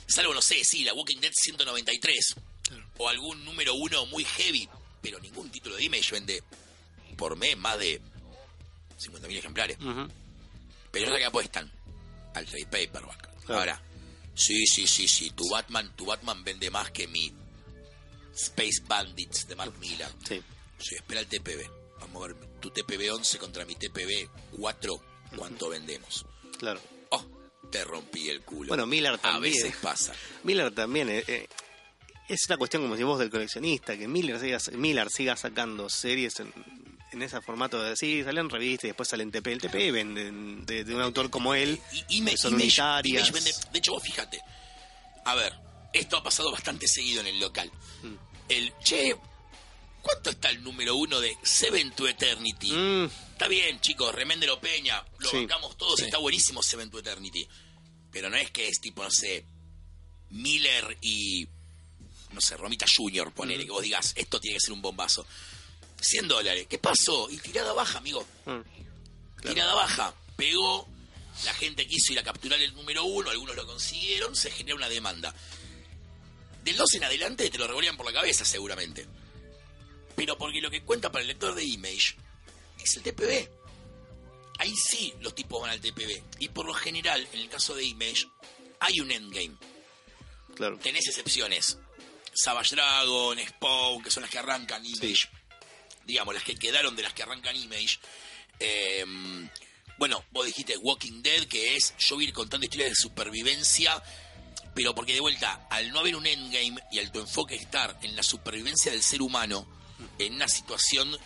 salvo, 0.06 0.32
no 0.32 0.40
sé, 0.40 0.62
sí, 0.64 0.84
la 0.84 0.94
Walking 0.94 1.18
Dead 1.18 1.32
193, 1.34 2.36
o 2.98 3.08
algún 3.08 3.44
número 3.44 3.74
1 3.74 4.06
muy 4.06 4.24
heavy, 4.24 4.68
pero 5.02 5.18
ningún 5.18 5.50
título 5.50 5.74
de 5.74 5.82
Image 5.84 6.12
vende 6.12 6.44
por 7.16 7.36
mes 7.36 7.56
más 7.56 7.76
de 7.80 8.00
50.000 9.02 9.36
ejemplares. 9.38 9.78
Ujú. 9.78 10.08
Pero 10.90 11.06
es 11.06 11.12
la 11.12 11.18
que 11.18 11.24
apuestan 11.24 11.70
al 12.34 12.44
trade 12.46 12.66
paperback. 12.66 13.44
Claro. 13.44 13.60
Ahora, 13.60 13.82
sí, 14.34 14.66
sí, 14.66 14.86
sí, 14.86 15.08
sí, 15.08 15.30
tu 15.30 15.48
Batman, 15.50 15.92
tu 15.96 16.06
Batman 16.06 16.42
vende 16.44 16.70
más 16.70 16.90
que 16.90 17.06
mi 17.08 17.32
Space 18.34 18.82
Bandits 18.86 19.46
de 19.48 19.56
Mark 19.56 19.74
Millar. 19.78 20.10
Sí. 20.26 20.40
Sí, 20.78 20.94
espera 20.96 21.20
el 21.20 21.26
TPB. 21.26 21.68
Vamos 22.00 22.24
a 22.24 22.26
ver, 22.28 22.36
tu 22.60 22.70
TPB 22.70 23.12
11 23.12 23.38
contra 23.38 23.64
mi 23.64 23.74
TPB 23.74 24.28
4, 24.58 25.00
¿cuánto 25.36 25.68
vendemos? 25.68 26.24
Claro. 26.58 26.80
Oh, 27.10 27.24
te 27.70 27.84
rompí 27.84 28.28
el 28.28 28.42
culo. 28.42 28.68
Bueno, 28.68 28.86
Miller 28.86 29.14
A 29.14 29.18
también. 29.18 29.54
veces 29.54 29.76
pasa. 29.76 30.12
Miller 30.42 30.74
también 30.74 31.08
eh, 31.08 31.24
eh, 31.28 31.46
es 32.28 32.40
una 32.48 32.56
cuestión 32.56 32.82
como 32.82 32.96
si 32.96 33.02
vos 33.04 33.18
del 33.18 33.30
coleccionista, 33.30 33.96
que 33.96 34.08
Miller 34.08 34.40
siga, 34.40 34.58
Miller 34.76 35.08
siga 35.10 35.36
sacando 35.36 35.88
series 35.88 36.40
en, 36.40 36.52
en 37.12 37.22
ese 37.22 37.40
formato 37.40 37.80
de 37.82 37.96
sí, 37.96 38.22
salen 38.24 38.48
revistas 38.50 38.84
y 38.84 38.88
después 38.88 39.08
salen 39.08 39.30
TP. 39.30 39.46
El 39.52 39.60
TP 39.60 39.90
venden 39.92 40.64
de, 40.66 40.84
de 40.84 40.94
un 40.94 41.00
autor 41.02 41.30
como 41.30 41.54
él. 41.54 41.80
Y, 42.08 42.24
que 42.24 42.36
son 42.36 42.54
Image- 42.54 42.62
unitarias. 42.62 43.28
Image 43.28 43.32
vende- 43.44 43.70
de 43.70 43.78
hecho, 43.78 43.92
vos 43.92 44.02
fíjate. 44.02 44.40
A 45.24 45.34
ver, 45.34 45.52
esto 45.92 46.16
ha 46.16 46.22
pasado 46.22 46.50
bastante 46.50 46.86
seguido 46.88 47.20
en 47.20 47.26
el 47.28 47.38
local. 47.40 47.70
Mm. 48.02 48.14
El, 48.48 48.72
che, 48.82 49.14
¿cuánto 50.02 50.30
está 50.30 50.50
el 50.50 50.62
número 50.62 50.96
uno 50.96 51.20
de 51.20 51.36
Seven 51.42 51.92
to 51.92 52.08
Eternity? 52.08 52.72
Mm, 52.72 53.04
Está 53.32 53.48
bien, 53.48 53.80
chicos, 53.80 54.14
reméndelo 54.14 54.60
Peña, 54.60 55.04
lo 55.18 55.28
Sí. 55.28 55.36
bancamos 55.38 55.76
todos, 55.76 55.98
Sí. 55.98 56.04
está 56.04 56.18
buenísimo 56.18 56.62
Seven 56.62 56.90
to 56.90 56.98
Eternity. 57.00 57.46
Pero 58.12 58.30
no 58.30 58.36
es 58.36 58.50
que 58.52 58.68
es 58.68 58.80
tipo, 58.80 59.02
no 59.02 59.10
sé, 59.10 59.44
Miller 60.30 60.96
y, 61.00 61.46
no 62.32 62.40
sé, 62.40 62.56
Romita 62.56 62.86
Junior, 62.94 63.32
ponele, 63.32 63.64
que 63.64 63.70
vos 63.72 63.82
digas, 63.82 64.12
esto 64.16 64.40
tiene 64.40 64.56
que 64.56 64.60
ser 64.60 64.72
un 64.72 64.82
bombazo. 64.82 65.26
100 66.02 66.28
dólares, 66.28 66.66
¿qué 66.68 66.78
pasó? 66.78 67.30
Y 67.30 67.38
tirada 67.38 67.72
baja, 67.72 67.98
amigo. 67.98 68.26
mm, 68.46 68.60
Tirada 69.42 69.74
baja, 69.74 70.14
pegó, 70.36 70.88
la 71.44 71.54
gente 71.54 71.86
quiso 71.86 72.12
ir 72.12 72.18
a 72.18 72.22
capturar 72.22 72.60
el 72.60 72.74
número 72.74 73.04
uno, 73.04 73.30
algunos 73.30 73.56
lo 73.56 73.66
consiguieron, 73.66 74.36
se 74.36 74.50
genera 74.50 74.76
una 74.76 74.88
demanda. 74.88 75.34
Del 76.64 76.76
2 76.76 76.94
en 76.94 77.04
adelante 77.04 77.50
te 77.50 77.58
lo 77.58 77.66
revolían 77.66 77.96
por 77.96 78.06
la 78.06 78.12
cabeza, 78.12 78.44
seguramente. 78.44 79.06
Pero 80.14 80.36
porque 80.38 80.60
lo 80.60 80.70
que 80.70 80.82
cuenta 80.84 81.10
para 81.10 81.22
el 81.22 81.28
lector 81.28 81.54
de 81.54 81.64
Image 81.64 82.14
es 82.82 82.96
el 82.96 83.02
TPB. 83.02 83.48
Ahí 84.58 84.72
sí 84.76 85.12
los 85.20 85.34
tipos 85.34 85.60
van 85.60 85.70
al 85.70 85.80
TPB. 85.80 86.22
Y 86.38 86.48
por 86.50 86.66
lo 86.66 86.74
general, 86.74 87.26
en 87.32 87.40
el 87.40 87.48
caso 87.48 87.74
de 87.74 87.82
Image, 87.84 88.28
hay 88.78 89.00
un 89.00 89.10
endgame. 89.10 89.56
claro. 90.54 90.78
Tenés 90.78 91.08
excepciones. 91.08 91.78
Savage 92.34 92.76
Dragon, 92.76 93.38
Spawn, 93.38 94.02
que 94.02 94.10
son 94.10 94.22
las 94.22 94.30
que 94.30 94.38
arrancan 94.38 94.84
Image. 94.86 95.28
Digamos, 96.06 96.34
las 96.34 96.42
que 96.44 96.56
quedaron 96.56 96.94
de 96.96 97.02
las 97.02 97.12
que 97.12 97.22
arrancan 97.22 97.54
Image. 97.56 97.98
Eh, 98.58 99.04
bueno, 99.98 100.24
vos 100.32 100.46
dijiste 100.46 100.76
Walking 100.78 101.22
Dead, 101.22 101.44
que 101.46 101.76
es 101.76 101.94
yo 101.98 102.20
ir 102.20 102.32
contando 102.32 102.64
historias 102.64 102.90
de 102.90 102.96
supervivencia, 102.96 104.02
pero 104.74 104.94
porque 104.94 105.12
de 105.14 105.20
vuelta, 105.20 105.66
al 105.70 105.90
no 105.92 106.00
haber 106.00 106.16
un 106.16 106.26
endgame 106.26 106.76
y 106.90 106.98
al 106.98 107.12
tu 107.12 107.20
enfoque 107.20 107.54
estar 107.54 107.98
en 108.02 108.16
la 108.16 108.22
supervivencia 108.22 108.90
del 108.90 109.02
ser 109.02 109.22
humano, 109.22 109.66
en 110.18 110.34
una 110.34 110.48
situación 110.48 111.16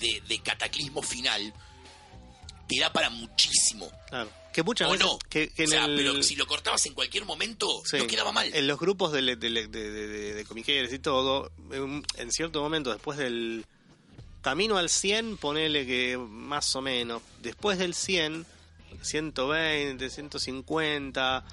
de, 0.00 0.22
de 0.28 0.38
cataclismo 0.42 1.02
final, 1.02 1.54
te 2.68 2.80
da 2.80 2.92
para 2.92 3.08
muchísimo. 3.08 3.90
Claro. 4.08 4.30
Que 4.52 4.62
muchas 4.62 4.88
O 4.88 4.92
veces. 4.92 5.06
no. 5.06 5.18
Que, 5.30 5.48
que 5.50 5.64
o 5.64 5.68
sea, 5.68 5.84
el- 5.84 5.96
pero 5.96 6.22
si 6.22 6.34
lo 6.36 6.46
cortabas 6.46 6.84
en 6.86 6.94
cualquier 6.94 7.24
momento, 7.24 7.82
Sí. 7.88 7.96
no 7.98 8.06
quedaba 8.06 8.32
mal. 8.32 8.50
En 8.54 8.66
los 8.66 8.78
grupos 8.78 9.12
de, 9.12 9.22
de, 9.22 9.36
de, 9.36 9.68
de, 9.68 9.90
de- 9.90 10.34
de 10.34 10.44
comiqueros 10.44 10.92
y 10.92 10.98
todo, 10.98 11.50
en, 11.70 12.04
en 12.16 12.32
cierto 12.32 12.60
momento, 12.60 12.90
después 12.92 13.16
del 13.18 13.64
camino 14.42 14.76
al 14.78 14.88
100, 14.88 15.36
ponele 15.36 15.86
que 15.86 16.16
más 16.18 16.74
o 16.76 16.82
menos, 16.82 17.22
después 17.42 17.78
del 17.78 17.94
100, 17.94 18.46
120, 19.02 20.10
150, 20.10 21.44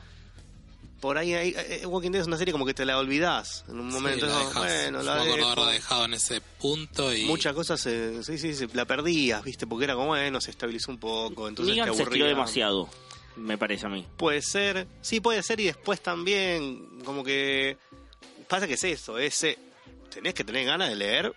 por 1.02 1.18
ahí, 1.18 1.34
hay, 1.34 1.54
eh, 1.58 1.86
Walking 1.86 2.12
Dead 2.12 2.22
es 2.22 2.28
una 2.28 2.38
serie 2.38 2.52
como 2.52 2.66
que 2.66 2.74
te 2.74 2.86
la 2.86 2.98
olvidás 2.98 3.64
en 3.68 3.80
un 3.80 3.90
momento. 3.90 4.26
Sí, 4.26 4.32
la 4.54 4.60
bueno, 4.60 5.04
la 5.04 5.24
dejo. 5.24 5.46
haberla 5.50 5.72
dejado 5.72 6.06
en 6.06 6.14
ese 6.16 6.42
punto 6.42 7.14
y 7.14 7.26
Muchas 7.26 7.54
cosas, 7.54 7.80
se- 7.82 8.24
sí, 8.24 8.38
sí, 8.38 8.56
se- 8.56 8.68
la 8.74 8.86
perdías, 8.86 9.44
¿viste? 9.44 9.68
Porque 9.68 9.86
era 9.86 9.94
como, 9.96 10.08
bueno, 10.08 10.42
se 10.42 10.52
estabilizó 10.52 10.92
un 10.92 10.98
poco, 10.98 11.48
entonces 11.48 11.76
Negan 11.76 11.92
te 11.92 11.98
se 11.98 12.04
estiró 12.04 12.26
demasiado, 12.28 12.90
me 13.36 13.58
parece 13.58 13.86
a 13.86 13.90
mí. 13.90 14.06
Puede 14.18 14.42
ser, 14.42 14.88
sí 15.02 15.20
puede 15.20 15.44
ser 15.44 15.60
y 15.60 15.66
después 15.66 16.02
también 16.02 17.02
como 17.04 17.24
que 17.24 17.78
pasa 18.48 18.66
que 18.68 18.74
es 18.76 18.84
eso, 18.86 19.18
ese 19.20 19.60
tenés 20.12 20.34
que 20.34 20.44
tener 20.44 20.66
ganas 20.66 20.90
de 20.90 20.96
leer 20.96 21.34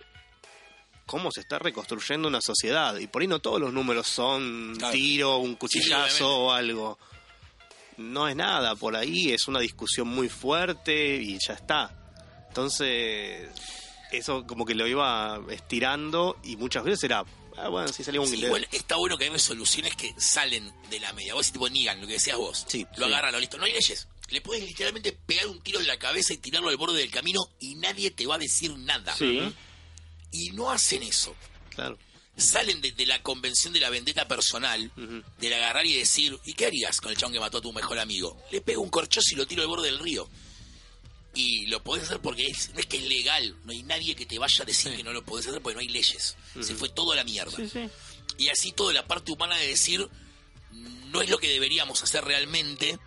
cómo 1.09 1.31
se 1.31 1.39
está 1.39 1.57
reconstruyendo 1.57 2.27
una 2.27 2.39
sociedad 2.39 2.95
y 2.99 3.07
por 3.07 3.23
ahí 3.23 3.27
no 3.27 3.39
todos 3.39 3.59
los 3.59 3.73
números 3.73 4.05
son 4.07 4.75
Claro. 4.77 4.93
tiro, 4.93 5.37
un 5.37 5.51
Sí, 5.53 5.55
cuchillazo 5.57 6.37
o 6.37 6.51
algo. 6.51 6.99
No 7.97 8.27
es 8.27 8.35
nada, 8.35 8.75
por 8.75 8.95
ahí 8.95 9.31
es 9.31 9.47
una 9.47 9.59
discusión 9.59 10.07
muy 10.07 10.29
fuerte 10.29 11.15
y 11.15 11.39
ya 11.45 11.53
está. 11.53 11.91
Entonces, 12.47 13.49
eso 14.11 14.45
como 14.45 14.65
que 14.65 14.75
lo 14.75 14.85
iba 14.87 15.39
estirando 15.49 16.37
y 16.43 16.55
muchas 16.57 16.83
veces 16.83 17.03
era, 17.05 17.25
ah, 17.57 17.69
bueno, 17.69 17.87
si 17.87 18.03
salió 18.03 18.21
un 18.21 18.27
Sí, 18.27 18.35
igual 18.43 18.67
está 18.71 18.95
bueno 18.95 19.17
que 19.17 19.23
hay 19.23 19.29
resoluciones 19.31 19.95
que 19.95 20.13
salen 20.19 20.71
de 20.91 20.99
la 20.99 21.11
media. 21.13 21.33
Vos 21.33 21.47
si 21.47 21.53
tipo 21.53 21.67
Negan, 21.69 21.99
lo 22.01 22.05
que 22.07 22.13
decías 22.13 22.37
vos. 22.37 22.65
Sí, 22.67 22.85
lo 22.97 23.07
sí. 23.07 23.11
agarran, 23.13 23.31
lo 23.33 23.39
listo. 23.39 23.57
No 23.57 23.65
hay 23.65 23.73
leyes. 23.73 24.07
Le 24.29 24.41
puedes 24.41 24.63
literalmente 24.63 25.11
pegar 25.11 25.47
un 25.47 25.59
tiro 25.61 25.79
en 25.79 25.87
la 25.87 25.97
cabeza 25.97 26.33
y 26.33 26.37
tirarlo 26.37 26.69
al 26.69 26.77
borde 26.77 26.99
del 26.99 27.09
camino 27.09 27.41
y 27.59 27.73
nadie 27.75 28.11
te 28.11 28.27
va 28.27 28.35
a 28.35 28.37
decir 28.37 28.77
nada. 28.77 29.15
Sí. 29.15 29.41
Y 30.31 30.51
no 30.51 30.69
hacen 30.71 31.03
eso. 31.03 31.35
Claro. 31.75 31.97
Salen 32.37 32.79
de, 32.81 32.91
de 32.93 33.05
la 33.05 33.21
convención 33.21 33.73
de 33.73 33.79
la 33.81 33.89
vendetta 33.89 34.27
personal, 34.27 34.91
Ujú. 34.95 35.23
del 35.39 35.53
agarrar 35.53 35.85
y 35.85 35.93
decir, 35.93 36.37
¿y 36.45 36.53
qué 36.53 36.67
harías 36.67 37.01
con 37.01 37.11
el 37.11 37.17
chabón 37.17 37.33
que 37.33 37.39
mató 37.39 37.57
a 37.57 37.61
tu 37.61 37.73
mejor 37.73 37.99
amigo? 37.99 38.41
Le 38.51 38.61
pego 38.61 38.81
un 38.81 38.89
corchazo 38.89 39.27
y 39.33 39.35
lo 39.35 39.45
tiro 39.47 39.61
al 39.61 39.67
borde 39.67 39.87
del 39.87 39.99
río. 39.99 40.29
Y 41.33 41.67
lo 41.67 41.83
podés 41.83 42.05
hacer 42.05 42.19
porque 42.21 42.47
es- 42.47 42.69
no 42.73 42.79
es 42.79 42.85
que 42.85 42.97
es 42.97 43.03
legal, 43.03 43.55
no 43.65 43.71
hay 43.71 43.83
nadie 43.83 44.15
que 44.15 44.25
te 44.25 44.39
vaya 44.39 44.61
a 44.63 44.65
decir 44.65 44.95
que 44.95 45.03
no 45.03 45.13
lo 45.13 45.23
podés 45.23 45.47
hacer 45.47 45.61
porque 45.61 45.75
no 45.75 45.81
hay 45.81 45.87
leyes. 45.89 46.35
Se 46.61 46.75
fue 46.75 46.89
todo 46.89 47.11
a 47.11 47.15
la 47.15 47.23
mierda. 47.23 47.55
Sí, 47.55 47.69
sí. 47.69 47.87
Y 48.37 48.49
así 48.49 48.71
toda 48.71 48.93
la 48.93 49.05
parte 49.07 49.31
humana 49.31 49.55
de 49.57 49.67
decir, 49.67 50.07
no 50.71 51.21
es 51.21 51.29
lo 51.29 51.37
que 51.37 51.49
deberíamos 51.49 52.01
hacer 52.03 52.23
realmente. 52.23 52.97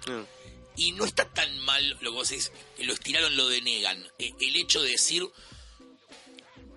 Y 0.77 0.93
no 0.93 1.05
está 1.05 1.29
tan 1.33 1.59
mal 1.61 1.91
lo 2.01 2.11
que 2.11 2.16
vos 2.16 2.29
decís, 2.29 2.53
lo 2.79 2.93
estiraron, 2.93 3.37
lo 3.37 3.49
denegan. 3.49 4.03
Eh, 4.18 4.33
El 4.41 4.57
hecho 4.57 4.83
de 4.83 4.91
decir, 4.93 5.23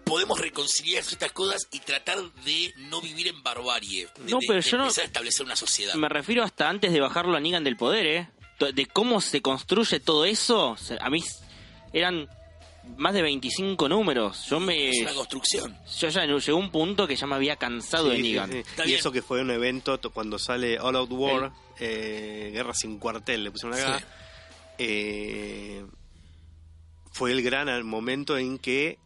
podemos 0.06 0.40
reconciliar 0.40 1.02
estas 1.04 1.32
cosas 1.32 1.68
y 1.72 1.80
tratar 1.80 2.20
de 2.46 2.74
no 2.78 3.02
vivir 3.02 3.28
en 3.28 3.42
barbarie. 3.44 4.08
De, 4.20 4.32
No, 4.32 4.40
pero 4.48 4.62
de 4.62 4.70
yo 4.70 4.78
no- 4.78 4.84
empezar 4.84 5.04
a 5.04 5.08
establecer 5.08 5.46
una 5.46 5.56
sociedad. 5.56 5.96
Me 5.96 6.08
refiero 6.10 6.44
hasta 6.44 6.70
antes 6.70 6.94
de 6.94 7.00
bajarlo 7.02 7.36
a 7.36 7.40
Negan 7.40 7.64
del 7.64 7.76
poder, 7.78 8.06
¿eh? 8.06 8.30
De 8.74 8.86
cómo 8.86 9.20
se 9.22 9.42
construye 9.42 10.00
todo 10.00 10.24
eso. 10.26 10.70
o 10.72 10.78
sea, 10.78 10.98
A 11.02 11.10
mí 11.10 11.22
eran 11.92 12.30
más 12.98 13.14
de 13.14 13.22
25 13.24 13.90
números. 13.90 14.46
Yo 14.48 14.60
me... 14.60 14.90
Es 14.92 15.02
una 15.02 15.14
construcción. 15.14 15.76
Yo 16.00 16.08
ya 16.10 16.24
llegó 16.26 16.58
un 16.58 16.70
punto 16.72 17.08
que 17.08 17.16
ya 17.16 17.26
me 17.28 17.36
había 17.36 17.56
cansado 17.56 18.10
de 18.10 18.18
Sí, 18.18 18.22
Negan. 18.22 18.52
sí. 18.52 18.58
Y 18.60 18.86
bien. 18.86 19.00
eso 19.00 19.12
que 19.12 19.22
fue 19.24 19.42
un 19.42 19.50
evento 19.52 20.00
to- 20.00 20.12
cuando 20.12 20.38
sale 20.40 20.80
All 20.80 20.96
Out 20.96 21.12
War, 21.12 21.52
eh, 21.80 22.52
Guerra 22.54 22.74
sin 22.76 23.00
cuartel, 23.00 23.44
le 23.44 23.52
pusieron 23.52 23.78
acá. 23.78 24.00
Sí. 24.00 24.06
eh, 24.78 25.86
fue 27.12 27.32
el 27.32 27.42
gran 27.42 27.70
al- 27.70 27.84
momento 27.86 28.38
en 28.38 28.58
que 28.60 29.00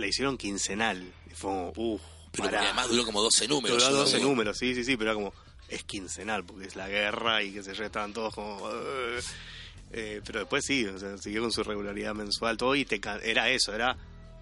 la 0.00 0.06
hicieron 0.08 0.36
quincenal. 0.38 1.02
Y 1.30 1.34
fue 1.34 1.50
como, 1.50 1.68
uff, 1.76 2.00
Pero 2.32 2.44
porque 2.44 2.56
además 2.56 2.88
duró 2.88 3.04
como 3.04 3.22
12 3.22 3.48
números. 3.48 3.78
Duró 3.78 3.90
Yo 3.92 3.96
12 3.98 4.16
digo, 4.18 4.28
números, 4.30 4.58
sí, 4.58 4.74
sí, 4.74 4.84
sí, 4.84 4.96
pero 4.96 5.10
era 5.12 5.14
como, 5.14 5.32
es 5.68 5.84
quincenal, 5.84 6.44
porque 6.44 6.66
es 6.66 6.76
la 6.76 6.88
guerra 6.88 7.42
y 7.42 7.52
que 7.52 7.62
se 7.62 7.74
yo, 7.74 7.84
estaban 7.84 8.12
todos 8.12 8.34
como... 8.34 8.56
"Ugh". 8.56 9.22
Eh, 9.92 10.20
pero 10.24 10.40
después 10.40 10.64
sí, 10.64 10.86
o 10.86 10.98
sea, 11.00 11.18
siguió 11.18 11.42
con 11.42 11.50
su 11.50 11.64
regularidad 11.64 12.14
mensual, 12.14 12.56
todo, 12.56 12.76
y 12.76 12.84
te, 12.84 13.00
era 13.24 13.50
eso, 13.50 13.74
era 13.74 13.96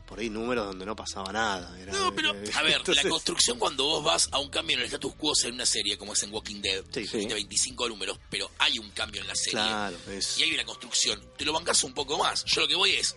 por 0.06 0.18
ahí 0.20 0.28
números 0.28 0.66
donde 0.66 0.84
no 0.86 0.94
pasaba 0.94 1.32
nada. 1.32 1.78
Era- 1.80 1.92
No, 1.92 2.14
pero, 2.14 2.30
a 2.30 2.62
ver, 2.62 2.72
Entonces, 2.76 3.02
la 3.04 3.09
construcción 3.11 3.59
cuando 3.59 3.84
vos 3.84 4.04
vas 4.04 4.28
a 4.32 4.38
un 4.38 4.48
cambio 4.50 4.74
en 4.76 4.80
el 4.80 4.86
status 4.86 5.14
quo 5.14 5.32
en 5.44 5.54
una 5.54 5.64
serie, 5.66 5.96
como 5.96 6.12
es 6.12 6.22
en 6.22 6.32
Walking 6.34 6.61
Dead, 6.61 6.82
Sí. 6.92 7.26
de 7.26 7.32
25 7.34 7.88
números, 7.88 8.18
pero 8.30 8.50
hay 8.59 8.78
un 8.78 8.90
cambio 8.90 9.20
en 9.22 9.26
la 9.26 9.34
serie. 9.34 9.52
Claro, 9.52 9.96
es- 10.11 10.36
Y 10.38 10.42
hay 10.42 10.52
una 10.52 10.64
construcción. 10.64 11.18
Te 11.38 11.44
lo 11.46 11.52
bancas 11.54 11.82
un 11.84 11.94
poco 11.94 12.18
más. 12.18 12.44
Yo 12.44 12.61
lo 12.62 12.68
que 12.68 12.74
voy 12.74 12.90
es. 12.92 13.16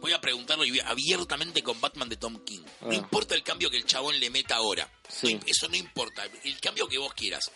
Voy 0.00 0.12
a 0.12 0.20
preguntarlo 0.20 0.64
abiertamente 0.86 1.62
con 1.62 1.80
Batman 1.80 2.08
de 2.08 2.16
Tom 2.16 2.42
King. 2.44 2.60
No 2.82 2.90
Ah. 2.90 2.94
importa 2.94 3.34
el 3.34 3.42
cambio 3.42 3.70
que 3.70 3.76
el 3.76 3.84
chabón 3.86 4.18
le 4.20 4.30
meta 4.30 4.56
ahora. 4.56 4.90
Sí. 5.08 5.38
Eso 5.46 5.68
no 5.68 5.76
importa. 5.76 6.24
El 6.44 6.60
cambio 6.60 6.88
que 6.88 6.98
vos 6.98 7.12
quieras. 7.14 7.50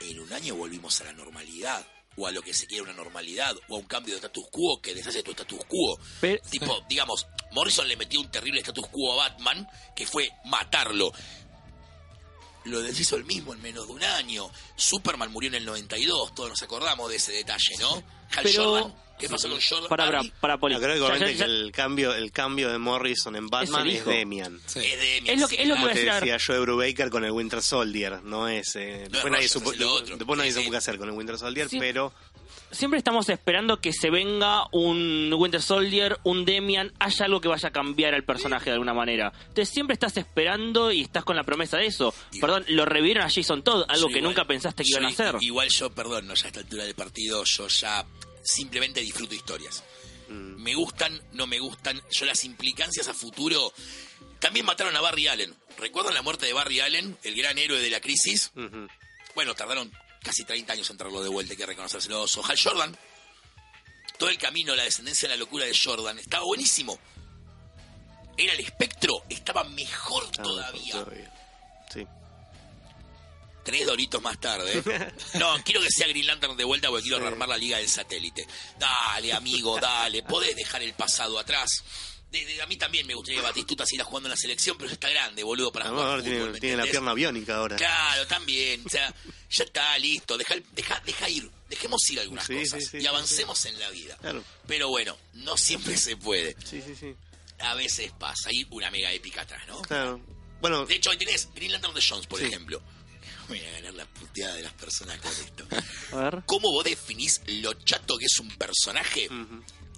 En 0.00 0.18
un 0.20 0.32
año 0.32 0.54
volvimos 0.56 1.00
a 1.00 1.04
la 1.04 1.12
normalidad. 1.12 1.86
O 2.16 2.26
a 2.26 2.32
lo 2.32 2.42
que 2.42 2.52
se 2.52 2.66
quiere 2.66 2.82
una 2.82 2.92
normalidad. 2.92 3.54
O 3.68 3.76
a 3.76 3.78
un 3.78 3.86
cambio 3.86 4.14
de 4.14 4.18
status 4.18 4.44
quo 4.50 4.80
que 4.82 4.94
deshace 4.94 5.22
tu 5.22 5.30
status 5.30 5.64
quo. 5.66 5.98
Pero- 6.20 6.42
tipo, 6.50 6.80
digamos, 6.88 7.26
Morrison 7.52 7.86
le 7.86 7.96
metió 7.96 8.20
un 8.20 8.30
terrible 8.30 8.60
status 8.60 8.86
quo 8.88 9.12
a 9.12 9.28
Batman 9.28 9.66
que 9.94 10.06
fue 10.06 10.28
matarlo. 10.44 11.12
Lo 12.64 12.82
deshizo 12.82 13.16
el 13.16 13.24
mismo 13.24 13.54
en 13.54 13.62
menos 13.62 13.86
de 13.86 13.92
un 13.94 14.02
año. 14.04 14.50
Superman 14.76 15.30
murió 15.32 15.48
en 15.48 15.54
el 15.54 15.64
92, 15.64 16.34
todos 16.34 16.50
nos 16.50 16.62
acordamos 16.62 17.08
de 17.08 17.16
ese 17.16 17.32
detalle, 17.32 17.76
¿no? 17.78 17.94
Hal 18.36 18.42
Pero- 18.42 18.64
Jordan, 18.64 18.94
¿qué 19.20 19.28
pasó 19.28 19.48
con 19.48 19.60
Jordan? 19.60 19.88
Para, 19.88 20.04
para, 20.06 20.18
Barry? 20.18 20.32
para, 20.40 20.58
Poli. 20.58 20.74
No, 20.74 20.80
creo 20.80 20.94
que, 20.94 21.00
Ya- 21.00 21.06
obviamente 21.06 21.34
ya- 21.36 21.44
que 21.46 21.50
el 21.50 21.72
cambio 21.72 22.14
el 22.14 22.32
cambio 22.32 22.70
de 22.70 22.78
Morrison 22.78 23.36
en 23.36 23.46
Batman 23.48 23.86
es, 23.86 23.94
hijo. 23.96 24.10
Demian. 24.10 24.60
Sí. 24.66 24.80
Es 24.80 24.98
de 25.00 25.18
Es 25.32 25.40
lo 25.40 25.48
que- 25.48 25.62
es 25.62 25.68
lo 25.68 25.74
que 25.74 25.80
Como 25.80 25.86
a 25.90 25.94
te 25.94 26.04
decía 26.04 26.38
Joe 26.44 26.58
Brubaker 26.60 27.10
con 27.10 27.24
el 27.24 27.30
Winter 27.30 27.62
Soldier, 27.62 28.22
no 28.24 28.48
es... 28.48 28.74
eh, 28.76 29.04
No 29.04 29.10
después 29.10 29.24
es 29.26 29.30
nadie, 29.30 29.48
supo, 29.48 29.72
es 29.72 29.78
lo 29.78 29.92
otro. 29.92 30.16
después 30.16 30.36
nadie 30.38 30.52
Sí, 30.52 30.58
supo 30.60 30.70
qué 30.72 30.76
hacer 30.76 30.98
con 30.98 31.08
el 31.08 31.14
Winter 31.14 31.38
Soldier, 31.38 31.68
Sí. 31.68 31.78
pero 31.78 32.12
Siempre 32.72 32.98
estamos 32.98 33.28
esperando 33.28 33.80
que 33.80 33.92
se 33.92 34.10
venga 34.10 34.62
un 34.70 35.32
Winter 35.36 35.60
Soldier, 35.60 36.18
un 36.22 36.44
Demian, 36.44 36.92
haya 37.00 37.24
algo 37.24 37.40
que 37.40 37.48
vaya 37.48 37.68
a 37.68 37.72
cambiar 37.72 38.14
al 38.14 38.22
personaje 38.22 38.66
de 38.66 38.74
alguna 38.74 38.94
manera. 38.94 39.32
Entonces 39.40 39.70
siempre 39.70 39.94
estás 39.94 40.16
esperando 40.16 40.92
y 40.92 41.00
estás 41.00 41.24
con 41.24 41.34
la 41.34 41.42
promesa 41.42 41.78
de 41.78 41.86
eso. 41.86 42.14
Perdón, 42.40 42.64
lo 42.68 42.84
revivieron 42.84 43.24
a 43.24 43.28
Jason 43.30 43.64
Todd, 43.64 43.86
algo 43.88 44.06
Yo 44.06 44.12
que 44.12 44.18
igual- 44.18 44.22
nunca 44.34 44.44
pensaste 44.44 44.84
que 44.84 44.90
iban 44.90 45.04
a 45.04 45.08
hacer. 45.08 45.34
Igual 45.40 45.68
yo, 45.68 45.90
perdón, 45.90 46.28
no, 46.28 46.34
ya 46.34 46.44
a 46.44 46.46
esta 46.46 46.60
altura 46.60 46.84
del 46.84 46.94
partido, 46.94 47.42
yo 47.44 47.66
ya 47.66 48.04
simplemente 48.42 49.00
disfruto 49.00 49.34
historias. 49.34 49.82
Mm. 50.28 50.62
Me 50.62 50.74
gustan, 50.74 51.20
no 51.32 51.46
me 51.46 51.58
gustan. 51.58 52.00
Yo 52.10 52.26
las 52.26 52.44
implicancias 52.44 53.08
a 53.08 53.14
futuro. 53.14 53.72
También 54.38 54.64
mataron 54.64 54.96
a 54.96 55.00
Barry 55.00 55.28
Allen. 55.28 55.54
¿Recuerdan 55.78 56.14
la 56.14 56.22
muerte 56.22 56.46
de 56.46 56.52
Barry 56.52 56.80
Allen, 56.80 57.16
el 57.22 57.34
gran 57.34 57.58
héroe 57.58 57.80
de 57.80 57.90
la 57.90 58.00
crisis? 58.00 58.52
Bueno, 59.34 59.54
tardaron 59.54 59.92
casi 60.22 60.44
30 60.44 60.72
años 60.72 60.90
en 60.90 60.96
traerlo 60.96 61.22
de 61.22 61.28
vuelta, 61.28 61.52
hay 61.52 61.56
que 61.56 61.66
reconocérselo. 61.66 62.24
Hal 62.24 62.58
Jordan. 62.62 62.96
Todo 64.18 64.28
el 64.28 64.38
camino, 64.38 64.74
la 64.76 64.84
descendencia 64.84 65.28
de 65.28 65.34
la 65.34 65.38
locura 65.38 65.64
de 65.64 65.76
Jordan. 65.76 66.18
Estaba 66.18 66.44
buenísimo. 66.44 66.98
Era 68.36 68.52
el 68.52 68.60
espectro, 68.60 69.24
estaba 69.28 69.64
mejor 69.64 70.24
ah, 70.26 70.42
todavía. 70.42 70.92
todavía. 70.92 71.32
Sí. 71.92 72.06
Tres 73.70 73.86
doritos 73.86 74.20
más 74.22 74.38
tarde. 74.40 74.82
No, 75.38 75.56
quiero 75.64 75.80
que 75.80 75.88
sea 75.90 76.06
Green 76.08 76.26
Lantern 76.26 76.56
de 76.56 76.64
vuelta 76.64 76.88
porque 76.88 77.02
quiero 77.04 77.18
Sí. 77.18 77.22
rearmar 77.24 77.48
la 77.48 77.56
liga 77.56 77.78
del 77.78 77.88
satélite. 77.88 78.46
Dale, 78.78 79.32
amigo, 79.32 79.78
dale. 79.80 80.22
Podés 80.22 80.56
dejar 80.56 80.82
el 80.82 80.92
pasado 80.94 81.38
atrás. 81.38 81.82
De- 82.30 82.44
de- 82.44 82.62
a 82.62 82.66
mí 82.66 82.76
también 82.76 83.06
me 83.08 83.14
gustaría 83.14 83.40
que 83.40 83.46
Batistuta 83.46 83.84
siga 83.84 84.04
jugando 84.04 84.28
en 84.28 84.30
la 84.30 84.36
selección, 84.36 84.76
pero 84.78 84.90
está 84.90 85.08
grande, 85.08 85.42
boludo, 85.42 85.72
para 85.72 85.86
Ah, 85.86 85.88
jugar 85.90 86.06
ahora 86.06 86.22
fútbol, 86.22 86.32
tiene, 86.36 86.52
¿me 86.52 86.60
tiene 86.60 86.76
la 86.76 86.84
pierna 86.84 87.12
biónica 87.14 87.56
ahora. 87.56 87.74
Claro, 87.76 88.26
también. 88.28 88.82
O 88.86 88.88
sea, 88.88 89.12
ya 89.50 89.64
está, 89.64 89.98
listo. 89.98 90.38
Deja, 90.38 90.54
el- 90.54 90.64
deja, 90.72 91.00
deja 91.04 91.28
ir. 91.28 91.50
Dejemos 91.68 92.08
ir 92.10 92.20
algunas 92.20 92.46
Sí, 92.46 92.54
cosas 92.54 92.84
sí, 92.84 92.98
y 92.98 93.06
avancemos 93.06 93.64
en 93.66 93.78
la 93.80 93.90
vida. 93.90 94.16
Claro. 94.20 94.44
Pero 94.68 94.88
bueno, 94.88 95.16
no 95.34 95.56
siempre 95.56 95.96
se 95.96 96.16
puede. 96.16 96.56
Sí, 96.64 96.80
sí, 96.86 96.94
sí. 96.98 97.14
A 97.60 97.74
veces 97.74 98.12
pasa. 98.18 98.48
Hay 98.50 98.64
una 98.70 98.90
mega 98.92 99.12
épica 99.12 99.42
atrás, 99.42 99.66
¿no? 99.66 99.82
Claro. 99.82 100.20
Bueno, 100.60 100.84
De 100.86 100.94
hecho, 100.94 101.10
ahí 101.10 101.16
tenés 101.16 101.48
Green 101.54 101.72
Lantern 101.72 101.94
de 101.94 102.02
Jones, 102.06 102.26
por 102.26 102.38
Sí. 102.38 102.46
Ejemplo. 103.56 103.68
Voy 103.70 103.76
a 103.76 103.80
ganar 103.80 103.94
la 103.94 104.06
puteada 104.06 104.54
de 104.54 104.62
las 104.62 104.72
personas 104.74 105.18
con 105.20 105.30
esto. 105.32 105.66
A 106.16 106.16
ver. 106.30 106.42
¿Cómo 106.46 106.70
vos 106.72 106.84
definís 106.84 107.40
lo 107.46 107.72
chato 107.74 108.16
que 108.18 108.26
es 108.26 108.38
un 108.38 108.48
personaje 108.56 109.28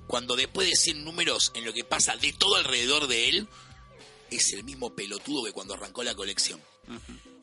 cuando 0.06 0.36
después 0.36 0.68
de 0.68 0.74
100 0.76 1.04
números 1.04 1.52
en 1.54 1.64
lo 1.64 1.72
que 1.72 1.84
pasa 1.84 2.16
de 2.16 2.32
todo 2.32 2.56
alrededor 2.56 3.06
de 3.06 3.28
él 3.28 3.48
es 4.30 4.52
el 4.52 4.64
mismo 4.64 4.94
pelotudo 4.94 5.44
que 5.44 5.52
cuando 5.52 5.74
arrancó 5.74 6.02
la 6.02 6.14
colección? 6.14 6.60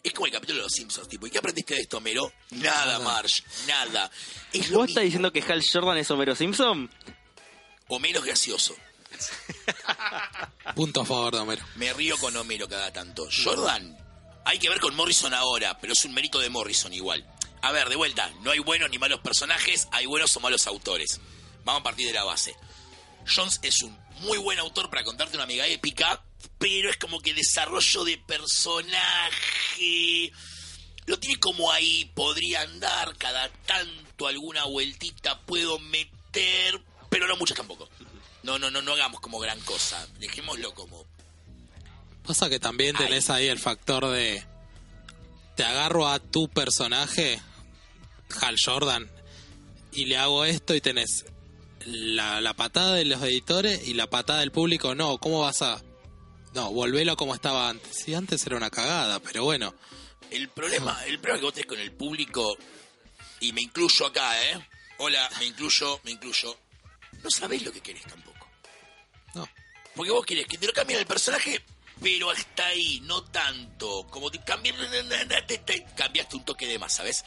Es 0.03 0.13
como 0.13 0.25
el 0.27 0.31
capítulo 0.31 0.57
de 0.57 0.63
los 0.63 0.71
Simpsons, 0.71 1.07
tipo, 1.07 1.27
¿y 1.27 1.29
qué 1.29 1.37
aprendiste 1.39 1.75
de 1.75 1.81
esto, 1.81 1.99
Mero? 2.01 2.31
Nada, 2.51 2.99
Marge, 2.99 3.43
nada. 3.67 4.09
Es 4.53 4.71
¿Vos 4.71 4.89
estás 4.89 5.03
diciendo 5.03 5.31
que 5.31 5.41
Hal 5.41 5.61
Jordan 5.61 5.97
es 5.97 6.09
Homero 6.11 6.35
Simpson? 6.35 6.89
o 7.89 7.99
menos 7.99 8.23
gracioso. 8.23 8.75
Punto 10.75 11.01
a 11.01 11.05
favor 11.05 11.33
de 11.33 11.39
Homero. 11.41 11.65
Me 11.75 11.91
río 11.93 12.17
con 12.17 12.35
Homero 12.37 12.67
cada 12.67 12.93
tanto. 12.93 13.27
Jordan, 13.43 13.97
hay 14.49 14.57
que 14.57 14.67
ver 14.67 14.79
con 14.79 14.95
Morrison 14.95 15.31
ahora, 15.35 15.77
pero 15.79 15.93
es 15.93 16.03
un 16.05 16.13
mérito 16.13 16.39
de 16.39 16.49
Morrison 16.49 16.91
igual. 16.91 17.23
A 17.61 17.71
ver, 17.71 17.87
de 17.87 17.95
vuelta, 17.95 18.31
no 18.41 18.49
hay 18.49 18.57
buenos 18.57 18.89
ni 18.89 18.97
malos 18.97 19.19
personajes, 19.19 19.87
hay 19.91 20.07
buenos 20.07 20.35
o 20.35 20.39
malos 20.39 20.65
autores. 20.65 21.21
Vamos 21.63 21.81
a 21.81 21.83
partir 21.83 22.07
de 22.07 22.13
la 22.13 22.23
base. 22.23 22.55
Jones 23.31 23.59
es 23.61 23.83
un 23.83 23.95
muy 24.21 24.39
buen 24.39 24.57
autor 24.57 24.89
para 24.89 25.03
contarte 25.03 25.37
una 25.37 25.45
mega 25.45 25.67
épica, 25.67 26.23
pero 26.57 26.89
es 26.89 26.97
como 26.97 27.19
que 27.19 27.35
desarrollo 27.35 28.03
de 28.05 28.17
personaje 28.17 29.11
lo 31.05 31.19
tiene 31.19 31.39
como 31.39 31.71
ahí, 31.71 32.11
podría 32.15 32.61
andar 32.61 33.15
cada 33.17 33.49
tanto 33.67 34.25
alguna 34.25 34.65
vueltita 34.65 35.39
puedo 35.41 35.77
meter, 35.77 36.81
pero 37.11 37.27
no 37.27 37.37
muchas 37.37 37.57
tampoco. 37.57 37.87
No, 38.41 38.57
no, 38.57 38.71
no, 38.71 38.81
no 38.81 38.93
hagamos 38.93 39.19
como 39.19 39.37
gran 39.37 39.59
cosa. 39.61 40.07
Dejémoslo 40.17 40.73
como 40.73 41.05
Pasa 42.29 42.47
que 42.47 42.59
también 42.59 42.95
tenés 42.95 43.31
ahí 43.31 43.47
el 43.47 43.57
factor 43.57 44.07
de. 44.07 44.45
Te 45.55 45.63
agarro 45.63 46.07
a 46.07 46.19
tu 46.19 46.47
personaje, 46.47 47.41
Hal 48.39 48.55
Jordan, 48.63 49.09
y 49.91 50.05
le 50.05 50.15
hago 50.15 50.45
esto 50.45 50.75
y 50.75 50.79
tenés 50.79 51.25
la, 51.87 52.39
la 52.39 52.53
patada 52.53 52.93
de 52.93 53.05
los 53.05 53.23
editores 53.23 53.87
y 53.87 53.95
la 53.95 54.11
patada 54.11 54.41
del 54.41 54.51
público. 54.51 54.93
No, 54.93 55.17
¿cómo 55.17 55.41
vas 55.41 55.63
a.? 55.63 55.81
No, 56.53 56.71
volvelo 56.71 57.17
como 57.17 57.33
estaba 57.33 57.67
antes. 57.67 57.95
Sí, 58.05 58.13
antes 58.13 58.45
era 58.45 58.57
una 58.57 58.69
cagada, 58.69 59.19
pero 59.21 59.43
bueno. 59.43 59.73
El 60.29 60.49
problema, 60.49 61.03
el 61.07 61.17
problema 61.17 61.39
que 61.39 61.45
vos 61.45 61.53
tenés 61.55 61.67
con 61.67 61.79
el 61.79 61.93
público, 61.93 62.55
y 63.39 63.53
me 63.53 63.61
incluyo 63.61 64.05
acá, 64.05 64.39
¿eh? 64.51 64.67
Hola, 64.99 65.27
me 65.39 65.45
incluyo, 65.45 65.99
me 66.03 66.11
incluyo. 66.11 66.55
No 67.23 67.31
sabés 67.31 67.63
lo 67.63 67.71
que 67.71 67.81
querés 67.81 68.03
tampoco. 68.03 68.47
No. 69.33 69.49
Porque 69.95 70.11
vos 70.11 70.23
querés 70.27 70.45
que 70.45 70.59
te 70.59 70.67
lo 70.67 70.73
cambien 70.73 70.99
el 70.99 71.07
personaje, 71.07 71.59
pero 72.01 72.29
hasta 72.31 72.67
ahí, 72.67 72.99
no 73.01 73.23
tanto. 73.23 74.07
Como 74.09 74.29
te 74.31 74.39
cambiaste 75.95 76.35
un 76.35 76.45
toque 76.45 76.67
de 76.67 76.79
más, 76.79 76.93
¿sabes? 76.93 77.23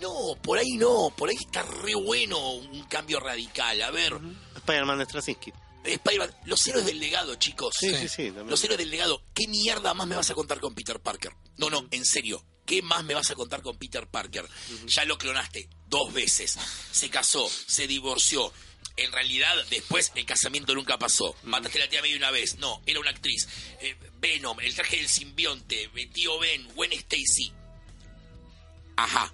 No, 0.00 0.36
por 0.42 0.58
ahí 0.58 0.72
no, 0.76 1.12
por 1.16 1.30
ahí 1.30 1.36
está 1.40 1.62
re 1.62 1.94
bueno 1.94 2.38
un 2.54 2.82
cambio 2.84 3.20
radical. 3.20 3.80
A 3.82 3.90
ver, 3.90 4.12
Spider-Man 4.56 4.98
de 4.98 5.04
Straczynski. 5.04 5.52
Spider-Man, 5.84 6.34
los 6.46 6.66
héroes 6.66 6.86
del 6.86 6.98
legado, 6.98 7.34
chicos. 7.36 7.74
Sí, 7.78 7.90
Sí. 7.94 8.08
sí, 8.08 8.24
también. 8.26 8.48
Los 8.50 8.62
héroes 8.64 8.78
del 8.78 8.90
legado, 8.90 9.22
¿qué 9.34 9.46
mierda 9.48 9.94
más 9.94 10.06
me 10.06 10.16
vas 10.16 10.30
a 10.30 10.34
contar 10.34 10.58
con 10.60 10.74
Peter 10.74 10.98
Parker? 11.00 11.32
No, 11.58 11.68
no, 11.70 11.86
en 11.90 12.04
serio, 12.06 12.44
¿qué 12.66 12.80
más 12.82 13.04
me 13.04 13.14
vas 13.14 13.30
a 13.30 13.34
contar 13.34 13.62
con 13.62 13.76
Peter 13.78 14.06
Parker? 14.08 14.48
Ya 14.86 15.04
lo 15.04 15.18
clonaste 15.18 15.68
dos 15.88 16.12
veces, 16.12 16.56
se 16.90 17.08
casó, 17.10 17.48
se 17.48 17.86
divorció. 17.86 18.50
En 18.96 19.10
realidad, 19.10 19.52
después 19.70 20.12
el 20.14 20.24
casamiento 20.24 20.74
nunca 20.74 20.98
pasó. 20.98 21.34
Mataste 21.42 21.78
a 21.78 21.84
la 21.84 21.90
tía 21.90 22.00
medio 22.02 22.16
una 22.16 22.30
vez. 22.30 22.58
No, 22.58 22.80
era 22.86 23.00
una 23.00 23.10
actriz. 23.10 23.48
Eh, 23.80 23.96
Venom, 24.20 24.60
el 24.60 24.74
traje 24.74 24.96
del 24.98 25.08
simbionte, 25.08 25.90
eh, 25.94 26.06
tío 26.12 26.38
Ben, 26.38 26.66
Gwen 26.74 26.92
Stacy. 26.92 27.52
Ajá. 28.96 29.32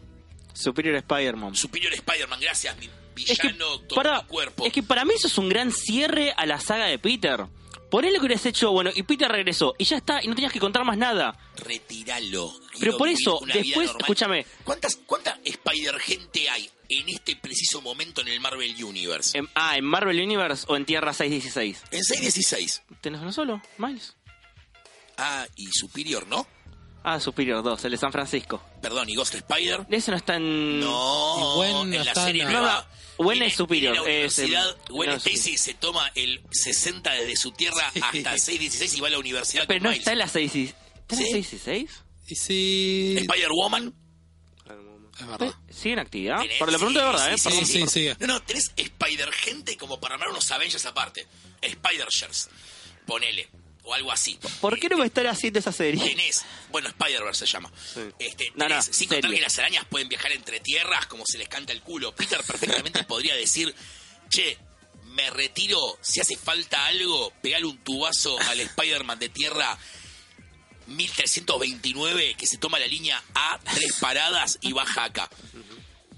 Superior 0.54 0.96
Spider-Man. 0.96 1.54
Superior 1.54 1.92
Spider-Man, 1.92 2.40
gracias, 2.40 2.76
mi 2.78 2.88
Es 3.26 3.38
que, 3.38 3.48
villano, 3.48 3.80
todo 3.80 3.96
para, 3.96 4.22
mi 4.22 4.28
cuerpo. 4.28 4.66
es 4.66 4.72
que 4.72 4.82
para 4.82 5.04
mí 5.04 5.12
eso 5.14 5.26
es 5.26 5.38
un 5.38 5.48
gran 5.48 5.72
cierre 5.72 6.32
a 6.36 6.46
la 6.46 6.58
saga 6.61 6.86
de 6.86 6.98
Peter. 6.98 7.46
Por 7.91 8.05
él 8.05 8.12
lo 8.14 8.20
que 8.20 8.26
hubieras 8.26 8.47
hecho, 8.47 8.70
bueno, 8.70 8.91
y 8.95 9.03
Peter 9.03 9.28
regresó, 9.30 9.74
y 9.76 9.84
ya 9.84 9.97
está, 9.97 10.22
y 10.22 10.28
no 10.28 10.34
tenías 10.34 10.53
que 10.53 10.61
contar 10.61 10.84
más 10.84 10.97
nada. 10.97 11.36
Retíralo. 11.57 12.53
Pero 12.78 12.97
por 12.97 13.09
eso, 13.09 13.41
después, 13.53 13.91
escúchame. 13.99 14.47
¿Cuántas, 14.64 14.97
¿Cuánta 15.07 15.38
Spider-Gente 15.45 16.49
hay 16.49 16.70
en 16.88 17.09
este 17.09 17.36
preciso 17.36 17.80
momento 17.82 18.20
en 18.20 18.28
el 18.28 18.41
Marvel 18.41 18.74
Universe? 18.84 19.36
En- 19.36 19.49
ah, 19.55 19.76
¿en 19.76 19.84
Marvel 19.84 20.20
Universe 20.20 20.64
o 20.68 20.76
en 20.76 20.84
Tierra 20.84 21.12
616? 21.12 21.82
En 21.91 22.05
616. 22.05 22.82
¿Tenés 23.01 23.20
uno 23.20 23.32
solo, 23.32 23.61
Miles? 23.78 24.14
Ah, 25.18 25.47
y 25.57 25.66
Superior, 25.72 26.26
¿no? 26.28 26.47
Ah, 27.03 27.18
Superior 27.18 27.62
2, 27.62 27.84
el 27.86 27.91
de 27.93 27.97
San 27.97 28.12
Francisco. 28.12 28.62
Perdón, 28.82 29.09
y 29.09 29.14
Ghost 29.16 29.34
Spider. 29.34 29.86
Ese 29.91 30.11
no 30.11 30.16
está 30.16 30.36
en... 30.36 30.80
No, 30.80 31.36
Y 31.38 31.57
Gwen 31.57 31.72
no 31.72 31.82
en 31.82 31.91
la 32.05 32.11
está 32.12 32.24
serie 32.24 32.45
nueva. 32.45 32.61
No, 32.61 32.80
no, 32.82 32.99
Viene- 33.29 33.47
es 33.47 33.55
Superior, 33.55 34.09
es, 34.09 34.39
no, 34.39 35.14
Stacy 35.16 35.57
se 35.59 35.75
toma 35.75 36.11
el 36.14 36.41
60 36.51 37.12
desde 37.12 37.37
su 37.37 37.53
tierra 37.53 37.91
Sí. 37.93 38.01
hasta 38.03 38.39
616 38.39 38.95
y 38.95 39.01
va 39.01 39.09
a 39.09 39.11
la 39.11 39.18
universidad 39.18 39.64
Pero 39.68 39.81
no 39.81 39.89
Miles. 39.91 40.01
está 40.01 40.12
en 40.12 40.18
la 40.18 40.29
616. 40.29 40.75
¿Está 41.01 41.14
en 41.16 41.21
la 41.21 41.27
¿Sí? 41.27 41.33
616? 41.33 41.91
Y 42.29 42.35
si. 42.37 43.14
Spider-Woman. 43.18 43.95
es 45.21 45.27
verdad. 45.27 45.55
¿Sigue 45.71 45.93
en 45.95 45.99
actividad? 45.99 46.39
Tenés- 46.41 46.59
Por 46.59 46.73
la 46.73 46.79
pregunta 46.79 47.01
de 47.01 47.07
sí, 47.07 47.12
verdad, 47.12 47.33
¿eh? 47.35 47.39
sí, 47.39 47.45
Perdón. 47.49 47.66
Sí, 47.66 47.87
sí. 47.89 48.09
No, 48.21 48.27
no, 48.29 48.43
tenés 48.43 48.73
Spider-Gente 48.77 49.77
como 49.77 50.01
para 50.01 50.14
armar 50.14 50.31
unos 50.31 50.51
Avengers 50.51 50.87
aparte. 50.87 51.27
Spider-Shers. 51.61 52.49
Ponele. 53.07 53.49
O 53.91 53.95
algo 53.95 54.12
así. 54.12 54.38
¿Por 54.61 54.78
qué 54.78 54.88
no 54.88 54.99
me 54.99 55.07
están 55.07 55.26
haciendo 55.26 55.59
esa 55.59 55.72
serie? 55.72 56.09
Tenés, 56.09 56.45
bueno, 56.70 56.88
Spider-Verse 56.91 57.45
se 57.45 57.53
llama. 57.53 57.72
Sí. 57.93 58.01
Este, 58.20 58.53
No, 58.55 58.68
no, 58.68 58.68
tenés, 58.68 58.84
sin 58.93 59.09
contar 59.09 59.30
que 59.32 59.41
las 59.41 59.59
arañas 59.59 59.84
pueden 59.91 60.09
viajar 60.09 60.30
entre 60.30 60.61
tierras 60.61 61.07
como 61.07 61.24
se 61.26 61.38
les 61.38 61.49
canta 61.49 61.72
el 61.72 61.80
culo. 61.82 62.14
Peter 62.14 62.41
perfectamente 62.45 63.03
podría 63.09 63.34
decir, 63.34 63.74
che, 64.28 64.57
me 65.07 65.28
retiro, 65.30 65.99
si 66.01 66.20
hace 66.20 66.36
falta 66.36 66.86
algo, 66.86 67.32
pegale 67.43 67.66
un 67.66 67.78
tubazo 67.78 68.38
al 68.38 68.61
Spider-Man 68.61 69.18
de 69.18 69.28
tierra 69.28 69.76
1329 70.86 72.34
que 72.34 72.47
se 72.47 72.59
toma 72.59 72.78
la 72.78 72.86
línea 72.86 73.20
A, 73.34 73.59
tres 73.74 73.95
paradas 74.01 74.59
y 74.61 74.72
baja 74.72 75.05
acá. 75.05 75.28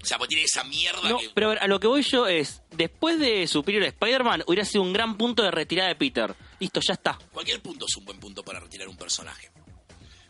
O 0.01 0.05
sea, 0.05 0.17
pues 0.17 0.27
tiene 0.27 0.43
esa 0.43 0.65
mierda 0.65 1.09
No, 1.09 1.17
que... 1.17 1.29
pero 1.33 1.47
a 1.47 1.49
ver, 1.51 1.63
a 1.63 1.67
lo 1.67 1.79
que 1.79 1.87
voy 1.87 2.03
yo 2.03 2.27
es, 2.27 2.61
después 2.71 3.19
de 3.19 3.47
Superior 3.47 3.83
Spider-Man, 3.83 4.43
hubiera 4.47 4.65
sido 4.65 4.81
un 4.83 4.91
gran 4.91 5.17
punto 5.17 5.43
de 5.43 5.51
retirada 5.51 5.87
de 5.87 5.95
Peter. 5.95 6.35
Listo, 6.63 6.79
ya 6.79 6.93
está. 6.93 7.19
Cualquier 7.33 7.61
punto 7.61 7.85
es 7.85 7.97
un 7.97 8.05
buen 8.05 8.17
punto 8.21 8.41
para 8.41 8.61
retirar 8.61 8.87
un 8.87 8.95
personaje. 8.95 9.51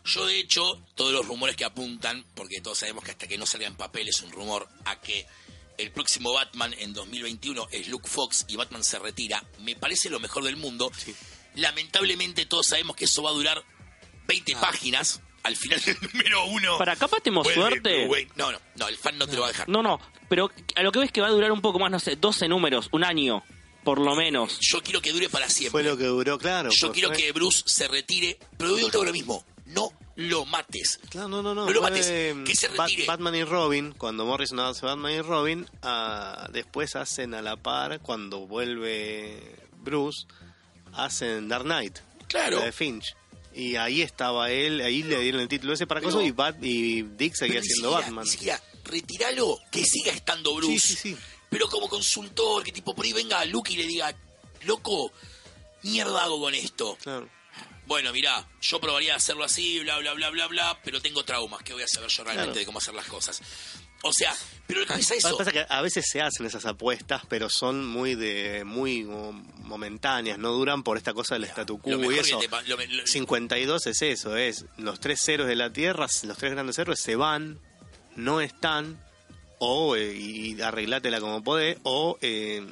Yo, 0.04 0.26
de 0.26 0.40
hecho, 0.40 0.82
todos 0.96 1.12
los 1.12 1.24
rumores 1.24 1.54
que 1.54 1.64
apuntan, 1.64 2.24
porque 2.34 2.60
todos 2.60 2.78
sabemos 2.78 3.04
que 3.04 3.12
hasta 3.12 3.28
que 3.28 3.38
no 3.38 3.46
salga 3.46 3.68
en 3.68 3.76
papel 3.76 4.08
es 4.08 4.20
un 4.20 4.32
rumor, 4.32 4.68
a 4.84 5.00
que 5.00 5.24
el 5.78 5.92
próximo 5.92 6.32
Batman 6.32 6.74
en 6.76 6.92
2021 6.92 7.68
es 7.70 7.86
Luke 7.86 8.08
Fox 8.08 8.46
y 8.48 8.56
Batman 8.56 8.82
se 8.82 8.98
retira, 8.98 9.44
me 9.60 9.76
parece 9.76 10.10
lo 10.10 10.18
mejor 10.18 10.42
del 10.42 10.56
mundo. 10.56 10.90
Lamentablemente 11.54 12.46
todos 12.46 12.66
sabemos 12.66 12.96
que 12.96 13.04
eso 13.04 13.22
va 13.22 13.30
a 13.30 13.34
durar 13.34 13.62
20 14.26 14.56
páginas 14.56 15.20
al 15.44 15.54
final 15.54 15.80
del 15.82 15.96
número 16.12 16.46
uno. 16.46 16.78
Para 16.78 16.96
capaz 16.96 17.20
tenemos 17.20 17.46
suerte. 17.46 18.08
No, 18.34 18.50
no, 18.50 18.58
no, 18.74 18.88
el 18.88 18.96
fan 18.96 19.16
no 19.18 19.28
te 19.28 19.36
lo 19.36 19.42
va 19.42 19.46
a 19.46 19.52
dejar. 19.52 19.68
No, 19.68 19.84
no, 19.84 20.00
pero 20.28 20.50
a 20.74 20.82
lo 20.82 20.90
que 20.90 20.98
ves 20.98 21.12
que 21.12 21.20
va 21.20 21.28
a 21.28 21.30
durar 21.30 21.52
un 21.52 21.60
poco 21.60 21.78
más, 21.78 21.92
no 21.92 22.00
sé, 22.00 22.16
12 22.16 22.48
números, 22.48 22.88
un 22.90 23.04
año, 23.04 23.44
por 23.84 24.00
lo 24.00 24.14
menos. 24.16 24.58
Yo 24.60 24.82
quiero 24.82 25.00
que 25.00 25.12
dure 25.12 25.28
para 25.28 25.48
siempre. 25.48 25.70
Fue 25.70 25.82
lo 25.82 25.96
que 25.96 26.04
duró, 26.06 26.38
claro. 26.38 26.70
Yo 26.70 26.90
quiero 26.92 27.08
fue- 27.10 27.18
que 27.18 27.32
Bruce 27.32 27.62
se 27.66 27.86
retire, 27.88 28.38
pero 28.58 28.72
vuelta 28.72 28.96
hago 28.98 29.04
lo 29.04 29.12
mismo. 29.12 29.44
No 29.66 29.92
lo 30.16 30.44
mates. 30.46 31.00
Claro, 31.10 31.28
no, 31.28 31.42
no, 31.42 31.54
no. 31.54 31.64
No 31.66 31.70
lo 31.72 31.82
mates, 31.82 32.06
eh, 32.08 32.34
que 32.46 32.54
se 32.54 32.68
Bat- 32.68 32.86
retire. 32.88 33.06
Batman 33.06 33.34
y 33.34 33.44
Robin, 33.44 33.92
cuando 33.92 34.24
Morrison 34.26 34.60
hace 34.60 34.84
Batman 34.86 35.12
y 35.12 35.20
Robin, 35.22 35.66
ah, 35.82 36.48
después 36.52 36.94
hacen 36.96 37.34
a 37.34 37.42
la 37.42 37.56
par, 37.56 38.00
cuando 38.00 38.46
vuelve 38.46 39.56
Bruce, 39.78 40.26
hacen 40.92 41.48
Dark 41.48 41.64
Knight. 41.64 41.98
Claro. 42.28 42.58
la 42.60 42.64
de 42.66 42.72
Finch. 42.72 43.14
Y 43.54 43.76
ahí 43.76 44.02
estaba 44.02 44.50
él, 44.50 44.80
ahí 44.80 45.02
le 45.04 45.20
dieron 45.20 45.40
el 45.40 45.46
título 45.48 45.74
ese 45.74 45.86
para 45.86 46.00
Pero- 46.00 46.12
cosa 46.12 46.24
y, 46.24 46.30
Bat, 46.32 46.56
y 46.62 47.02
Dick 47.02 47.34
seguía 47.36 47.62
siendo 47.62 47.92
Batman. 47.92 48.26
Siquiera, 48.26 48.60
retíralo, 48.84 49.58
que 49.70 49.84
siga 49.84 50.10
estando 50.12 50.54
Bruce. 50.56 50.78
Sí, 50.78 50.94
sí, 50.96 51.14
sí. 51.14 51.16
Pero 51.54 51.68
como 51.68 51.88
consultor, 51.88 52.64
que 52.64 52.72
tipo 52.72 52.94
por 52.96 53.04
ahí 53.04 53.12
venga 53.12 53.38
a 53.38 53.44
Luke 53.44 53.72
y 53.72 53.76
le 53.76 53.86
diga, 53.86 54.12
loco, 54.64 55.12
mierda 55.82 56.24
hago 56.24 56.40
con 56.40 56.52
esto. 56.52 56.98
Claro. 57.00 57.28
Bueno, 57.86 58.12
mirá, 58.12 58.44
yo 58.60 58.80
probaría 58.80 59.14
hacerlo 59.14 59.44
así, 59.44 59.78
bla, 59.80 59.98
bla, 59.98 60.14
bla, 60.14 60.30
bla, 60.30 60.46
bla, 60.48 60.80
pero 60.82 61.00
tengo 61.00 61.24
traumas, 61.24 61.62
que 61.62 61.72
voy 61.74 61.82
a 61.82 61.86
saber 61.86 62.10
yo 62.10 62.24
realmente 62.24 62.46
Claro. 62.48 62.58
de 62.60 62.66
cómo 62.66 62.78
hacer 62.78 62.94
las 62.94 63.06
cosas. 63.06 63.40
O 64.02 64.12
sea, 64.12 64.34
pero 64.66 64.80
lo 64.80 64.86
que 64.86 64.94
pasa 64.94 65.14
eso. 65.14 65.28
que 65.30 65.36
pasa 65.36 65.50
es 65.50 65.54
que 65.54 65.66
a 65.72 65.80
veces 65.80 66.04
se 66.10 66.20
hacen 66.20 66.44
esas 66.44 66.66
apuestas, 66.66 67.22
pero 67.28 67.48
son 67.48 67.86
muy 67.86 68.14
de 68.16 68.64
muy 68.64 69.04
momentáneas, 69.04 70.38
no 70.38 70.50
duran 70.52 70.82
por 70.82 70.96
esta 70.96 71.14
cosa 71.14 71.34
del 71.36 71.44
statu 71.44 71.78
quo 71.78 72.10
y 72.12 72.18
eso. 72.18 72.38
te 72.38 72.48
pa- 72.48 72.62
lo 72.62 72.76
me- 72.76 72.86
lo- 72.88 73.06
52 73.06 73.86
es 73.86 74.02
eso, 74.02 74.36
es 74.36 74.64
los 74.76 74.98
tres 75.00 75.20
ceros 75.22 75.46
de 75.46 75.54
la 75.56 75.72
Tierra, 75.72 76.06
los 76.24 76.36
tres 76.38 76.52
grandes 76.52 76.78
héroes 76.78 77.00
se 77.00 77.16
van, 77.16 77.60
no 78.16 78.40
están, 78.40 79.02
o 79.64 79.96
eh, 79.96 80.14
y 80.14 80.60
arreglátela 80.60 81.20
como 81.20 81.42
podés, 81.42 81.78
o 81.84 82.18
eh, 82.20 82.62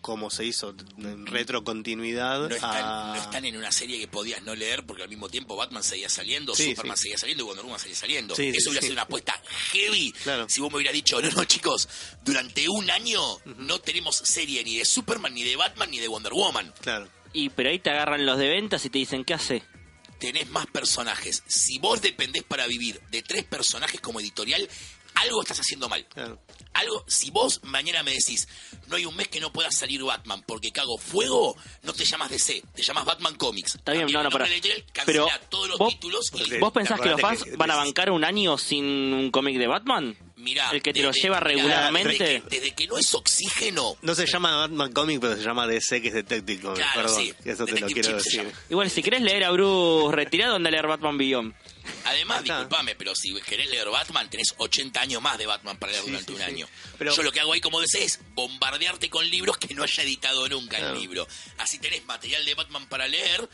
como 0.00 0.30
se 0.30 0.44
hizo 0.44 0.74
en 0.96 1.26
retrocontinuidad 1.26 2.48
no 2.48 2.54
están, 2.54 2.84
a... 2.84 3.14
no 3.16 3.20
están 3.20 3.44
en 3.44 3.56
una 3.56 3.72
serie 3.72 3.98
que 3.98 4.08
podías 4.08 4.42
no 4.42 4.54
leer 4.54 4.86
porque 4.86 5.02
al 5.02 5.08
mismo 5.08 5.28
tiempo 5.28 5.56
Batman 5.56 5.82
seguía 5.82 6.08
saliendo, 6.08 6.54
Sí, 6.54 6.70
Superman 6.70 6.96
sí. 6.96 7.02
seguía 7.02 7.18
saliendo 7.18 7.44
y 7.44 7.46
Wonder 7.46 7.64
Woman 7.64 7.80
seguía 7.80 7.96
saliendo. 7.96 8.34
Sí, 8.34 8.50
sí, 8.52 8.56
Eso 8.58 8.70
hubiera 8.70 8.80
sí. 8.80 8.86
sido 8.86 8.94
una 8.94 9.02
apuesta 9.02 9.34
heavy. 9.72 10.12
Claro. 10.22 10.48
Si 10.48 10.60
vos 10.60 10.70
me 10.70 10.76
hubieras 10.76 10.94
dicho, 10.94 11.20
no, 11.20 11.28
no, 11.30 11.44
chicos, 11.44 11.88
durante 12.24 12.68
un 12.68 12.90
año 12.90 13.20
no 13.58 13.80
tenemos 13.80 14.16
serie 14.16 14.62
ni 14.64 14.78
de 14.78 14.84
Superman, 14.84 15.34
ni 15.34 15.42
de 15.42 15.56
Batman, 15.56 15.90
ni 15.90 15.98
de 15.98 16.08
Wonder 16.08 16.32
Woman. 16.32 16.72
Claro, 16.80 17.08
Y 17.32 17.50
pero 17.50 17.68
ahí 17.70 17.78
te 17.80 17.90
agarran 17.90 18.24
los 18.24 18.38
de 18.38 18.48
ventas 18.48 18.84
y 18.84 18.90
te 18.90 18.98
dicen, 18.98 19.24
¿qué 19.24 19.34
hace? 19.34 19.62
Tenés 20.20 20.48
más 20.48 20.66
personajes. 20.66 21.42
Si 21.46 21.78
vos 21.78 22.00
dependés 22.00 22.42
para 22.44 22.66
vivir 22.66 23.00
de 23.10 23.22
tres 23.22 23.44
personajes 23.44 24.00
como 24.00 24.18
editorial, 24.20 24.68
algo 25.20 25.42
estás 25.42 25.60
haciendo 25.60 25.88
mal. 25.88 26.04
claro. 26.06 26.40
Algo, 26.74 27.04
si 27.08 27.30
vos 27.32 27.60
mañana 27.64 28.04
me 28.04 28.12
decís, 28.12 28.46
no 28.86 28.94
hay 28.96 29.04
un 29.04 29.16
mes 29.16 29.26
que 29.26 29.40
no 29.40 29.52
pueda 29.52 29.68
salir 29.72 30.00
Batman 30.04 30.44
porque 30.46 30.70
cago 30.70 30.96
fuego, 30.96 31.56
no 31.82 31.92
te 31.92 32.04
llamas 32.04 32.30
DC, 32.30 32.62
te 32.72 32.82
llamas 32.82 33.04
Batman 33.04 33.34
Comics. 33.34 33.74
Está 33.76 33.92
bien, 33.92 34.06
no, 34.12 34.22
no, 34.22 34.28
la 34.30 34.46
editorial, 34.46 34.84
Pero 35.04 35.24
cancela 35.26 35.40
todos 35.48 35.68
los 35.70 35.78
vos- 35.78 35.92
títulos 35.94 36.30
y 36.34 36.58
¿Vos 36.58 36.72
pensás 36.72 37.00
que 37.00 37.08
los 37.08 37.20
fans 37.20 37.42
que- 37.42 37.56
van 37.56 37.70
a 37.72 37.76
bancar 37.76 38.10
un 38.12 38.22
año 38.24 38.56
sin 38.58 38.84
un 38.84 39.30
cómic 39.32 39.58
de 39.58 39.66
Batman? 39.66 40.16
Mirá, 40.36 40.70
El 40.70 40.80
que 40.80 40.92
te 40.92 41.02
lo 41.02 41.10
lleva 41.10 41.40
regularmente. 41.40 42.10
Desde 42.10 42.42
que, 42.42 42.48
desde 42.48 42.74
que 42.76 42.86
no 42.86 42.96
es 42.96 43.12
oxígeno, 43.12 43.96
No 44.02 44.14
se 44.14 44.24
llama 44.26 44.54
Batman 44.58 44.92
Comic, 44.92 45.20
pero 45.20 45.34
se 45.36 45.42
llama 45.42 45.66
DC, 45.66 46.00
que 46.00 46.08
es 46.08 46.14
Detective 46.14 46.60
Comics, 46.62 46.78
Claro, 46.80 47.02
perdón, 47.02 47.20
sí. 47.24 47.34
eso 47.44 47.64
te 47.66 47.80
lo 47.80 47.86
quiero 47.88 48.02
Chip 48.02 48.16
decir. 48.18 48.52
Igual, 48.70 48.88
si 48.88 49.02
querés 49.02 49.22
leer 49.22 49.42
a 49.42 49.50
Bruce 49.50 50.14
retirado, 50.14 50.54
anda 50.54 50.68
a 50.68 50.70
leer 50.70 50.86
Batman 50.86 51.18
Beyond. 51.18 51.54
Además, 52.04 52.42
disculpame, 52.44 52.94
pero 52.94 53.14
si 53.14 53.34
querés 53.42 53.68
leer 53.70 53.88
Batman, 53.88 54.28
tenés 54.30 54.54
80 54.58 55.00
años 55.00 55.22
más 55.22 55.38
de 55.38 55.46
Batman 55.46 55.78
para 55.78 55.92
leer 55.92 56.04
Sí, 56.04 56.10
durante 56.10 56.32
sí, 56.32 56.38
un 56.38 56.38
sí. 56.44 56.44
año. 56.44 56.68
Pero- 56.98 57.14
Yo 57.14 57.22
lo 57.22 57.32
que 57.32 57.40
hago 57.40 57.52
ahí 57.52 57.60
como 57.60 57.80
DC 57.80 58.04
es 58.04 58.20
bombardearte 58.34 59.10
con 59.10 59.28
libros 59.28 59.56
que 59.58 59.74
no 59.74 59.82
haya 59.82 60.02
editado 60.02 60.48
nunca 60.48 60.78
Claro. 60.78 60.94
el 60.94 61.00
libro. 61.00 61.26
Así 61.58 61.78
tenés 61.78 62.04
material 62.06 62.44
de 62.44 62.54
Batman 62.54 62.88
para 62.88 63.06
leer, 63.08 63.48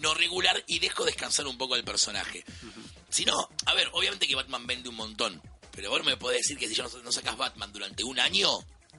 no 0.00 0.14
regular, 0.14 0.62
y 0.66 0.78
dejo 0.78 1.04
descansar 1.04 1.46
un 1.46 1.56
poco 1.58 1.74
al 1.74 1.84
personaje. 1.84 2.44
Si 3.08 3.24
no, 3.24 3.48
a 3.66 3.74
ver, 3.74 3.88
obviamente 3.92 4.26
que 4.26 4.34
Batman 4.34 4.66
vende 4.66 4.88
un 4.88 4.96
montón, 4.96 5.40
pero 5.72 5.90
vos 5.90 5.98
no 6.00 6.04
me 6.06 6.16
podés 6.16 6.38
decir 6.38 6.58
que 6.58 6.68
si 6.68 6.74
yo 6.74 6.82
no, 6.84 7.02
no 7.02 7.12
sacas 7.12 7.36
Batman 7.36 7.72
durante 7.72 8.02
un 8.04 8.18
año, 8.18 8.48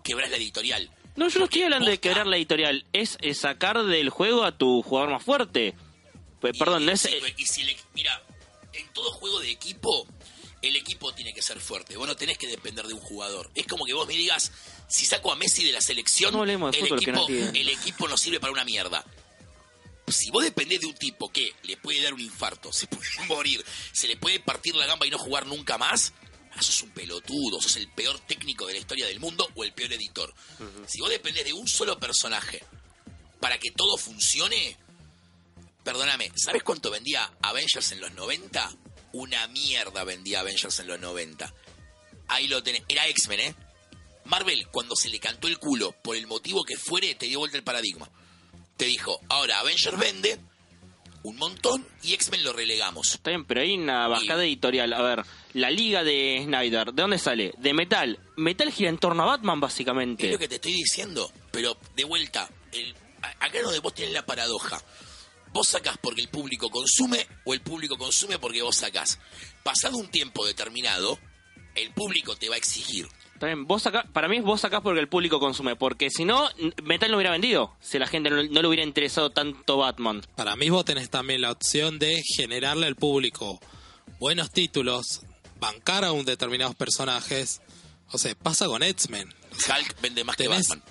quebrás 0.04 0.30
la 0.30 0.38
editorial. 0.38 0.90
No, 1.16 1.28
yo 1.30 1.40
no 1.40 1.46
estoy 1.46 1.64
hablando 1.64 1.90
de 1.90 2.00
quebrar 2.00 2.28
la 2.28 2.38
editorial. 2.38 2.86
Es, 2.94 3.18
es 3.22 3.40
sacar 3.40 3.84
del 3.84 4.10
juego 4.10 4.44
a 4.44 4.56
tu 4.56 4.84
jugador 4.84 5.10
más 5.12 5.24
fuerte. 5.24 5.74
Pues, 6.40 6.56
Y- 6.56 6.60
perdón, 6.60 6.86
no 6.86 6.92
es... 6.92 7.10
y 7.38 7.46
si 7.46 7.64
le- 7.64 7.76
mira, 7.96 8.22
en 8.78 8.88
todo 8.94 9.12
juego 9.12 9.40
de 9.40 9.52
equipo, 9.52 10.08
el 10.62 10.76
equipo 10.76 11.14
tiene 11.14 11.34
que 11.34 11.42
ser 11.42 11.60
fuerte. 11.60 11.98
Vos 11.98 12.08
no 12.08 12.16
tenés 12.16 12.38
que 12.38 12.48
depender 12.48 12.88
de 12.88 12.94
un 12.94 13.00
jugador. 13.00 13.50
Es 13.56 13.68
como 13.68 13.86
que 13.86 13.94
vos 13.94 14.08
me 14.08 14.16
digas, 14.16 14.52
si 14.88 15.06
saco 15.06 15.32
a 15.32 15.36
Messi 15.36 15.64
de 15.64 15.72
la 15.72 15.82
selección, 15.82 16.34
No 16.34 16.44
el, 16.44 16.50
equipo, 16.50 17.12
no 17.12 17.28
el 17.28 17.70
equipo 17.70 18.08
no 18.08 18.18
sirve 18.18 18.40
para 18.40 18.54
una 18.54 18.66
mierda. 18.66 19.04
Si 20.08 20.32
vos 20.32 20.44
dependés 20.44 20.80
de 20.80 20.88
un 20.88 20.96
tipo 20.96 21.30
que 21.30 21.54
le 21.64 21.76
puede 21.78 22.02
dar 22.02 22.14
un 22.14 22.22
infarto, 22.22 22.72
se 22.72 22.88
puede 22.88 23.10
morir, 23.28 23.64
se 23.92 24.08
le 24.08 24.18
puede 24.18 24.40
partir 24.40 24.76
la 24.76 24.86
gamba 24.86 25.06
y 25.06 25.10
no 25.10 25.18
jugar 25.18 25.46
nunca 25.46 25.78
más, 25.78 26.14
ah, 26.54 26.62
sos 26.62 26.84
un 26.84 26.92
pelotudo, 26.92 27.62
sos 27.62 27.76
el 27.76 27.90
peor 27.90 28.20
técnico 28.22 28.66
de 28.66 28.74
la 28.74 28.80
historia 28.80 29.06
del 29.06 29.20
mundo 29.20 29.48
o 29.56 29.64
el 29.64 29.74
peor 29.74 29.94
editor. 29.94 30.34
Si 30.88 31.02
vos 31.02 31.10
dependés 31.10 31.46
de 31.46 31.54
un 31.54 31.68
solo 31.68 32.00
personaje 32.00 32.64
para 33.40 33.60
que 33.60 33.72
todo 33.72 33.98
funcione, 33.98 34.78
Perdóname, 35.88 36.30
¿sabes 36.36 36.64
cuánto 36.64 36.92
vendía 36.92 37.32
Avengers 37.42 37.94
en 37.94 38.02
los 38.02 38.12
90? 38.12 38.72
Una 39.14 39.48
mierda 39.48 40.04
vendía 40.04 40.42
Avengers 40.42 40.82
en 40.82 40.88
los 40.88 41.00
90. 41.00 41.54
Ahí 42.28 42.50
lo 42.50 42.62
tenés. 42.62 42.84
Era 42.90 43.08
X-Men, 43.08 43.40
¿eh? 43.40 43.56
Marvel, 44.26 44.68
cuando 44.68 44.98
se 44.98 45.08
le 45.08 45.18
cantó 45.18 45.48
el 45.48 45.58
culo, 45.58 45.94
por 46.04 46.18
el 46.18 46.28
motivo 46.28 46.66
que 46.66 46.76
fuere, 46.76 47.16
te 47.16 47.28
dio 47.28 47.40
vuelta 47.40 47.56
el 47.56 47.64
paradigma. 47.64 48.12
Te 48.76 48.84
dijo, 48.84 49.18
ahora 49.30 49.60
Avengers 49.62 49.98
vende 49.98 50.38
un 51.24 51.38
montón 51.38 51.88
y 52.04 52.16
X-Men 52.16 52.44
lo 52.44 52.52
relegamos. 52.52 53.16
Está 53.16 53.30
bien, 53.30 53.46
pero 53.46 53.62
hay 53.62 53.78
una 53.78 54.10
bajada 54.10 54.44
editorial. 54.44 54.92
A 54.92 55.02
ver, 55.02 55.24
la 55.54 55.72
liga 55.72 56.04
de 56.04 56.42
Snyder, 56.44 56.88
¿de 56.92 57.02
dónde 57.02 57.18
sale? 57.18 57.54
De 57.60 57.74
Metal. 57.74 58.20
Metal 58.36 58.70
gira 58.74 58.90
en 58.90 58.98
torno 58.98 59.24
a 59.24 59.28
Batman, 59.28 59.60
Es 59.60 59.62
básicamente. 59.62 60.30
lo 60.30 60.38
que 60.38 60.50
te 60.50 60.56
estoy 60.56 60.74
diciendo, 60.74 61.32
pero 61.50 61.78
de 61.96 62.04
vuelta, 62.04 62.50
el, 62.74 62.94
acá 63.22 63.58
es 63.58 63.64
donde 63.64 63.80
vos 63.80 63.94
tenés 63.94 64.12
la 64.12 64.26
paradoja. 64.26 64.82
Vos 65.58 65.70
sacás 65.70 65.98
porque 66.00 66.22
el 66.22 66.28
público 66.28 66.70
consume 66.70 67.26
o 67.44 67.52
el 67.52 67.62
público 67.62 67.98
consume 67.98 68.38
porque 68.38 68.62
vos 68.62 68.76
sacás. 68.76 69.18
Pasado 69.64 69.98
un 69.98 70.08
tiempo 70.08 70.46
determinado, 70.46 71.18
el 71.74 71.92
público 71.96 72.36
te 72.36 72.48
va 72.48 72.54
a 72.54 72.58
exigir. 72.60 73.08
Está 73.34 73.48
bien, 73.48 73.66
vos 73.66 73.82
sacás, 73.82 74.06
para 74.14 74.28
mí 74.28 74.40
vos 74.40 74.62
sacás 74.62 74.82
porque 74.82 75.00
el 75.00 75.08
público 75.10 75.40
consume, 75.40 75.76
porque 75.76 76.12
si 76.12 76.26
no, 76.26 76.48
Metal 76.84 77.10
no 77.10 77.18
hubiera 77.18 77.32
vendido, 77.32 77.76
si 77.82 77.98
la 77.98 78.06
gente 78.06 78.30
no, 78.30 78.36
no 78.44 78.62
le 78.62 78.68
hubiera 78.68 78.84
interesado 78.84 79.32
tanto 79.32 79.78
Batman. 79.78 80.22
Para 80.36 80.56
mí 80.56 80.70
vos 80.70 80.86
tenés 80.86 81.10
también 81.10 81.42
la 81.42 81.50
opción 81.54 81.98
de 81.98 82.22
generarle 82.36 82.86
al 82.86 82.96
público 82.96 83.60
buenos 84.20 84.52
títulos, 84.52 85.22
bancar 85.60 86.04
a 86.06 86.12
un 86.12 86.24
determinados 86.24 86.76
personajes. 86.76 87.62
O 88.12 88.20
sea, 88.20 88.36
pasa 88.36 88.68
con 88.68 88.84
X-Men. 88.84 89.34
Hulk 89.54 90.02
vende 90.02 90.24
más 90.24 90.36
que 90.36 90.44
Tenés- 90.48 90.70
Batman. 90.70 90.84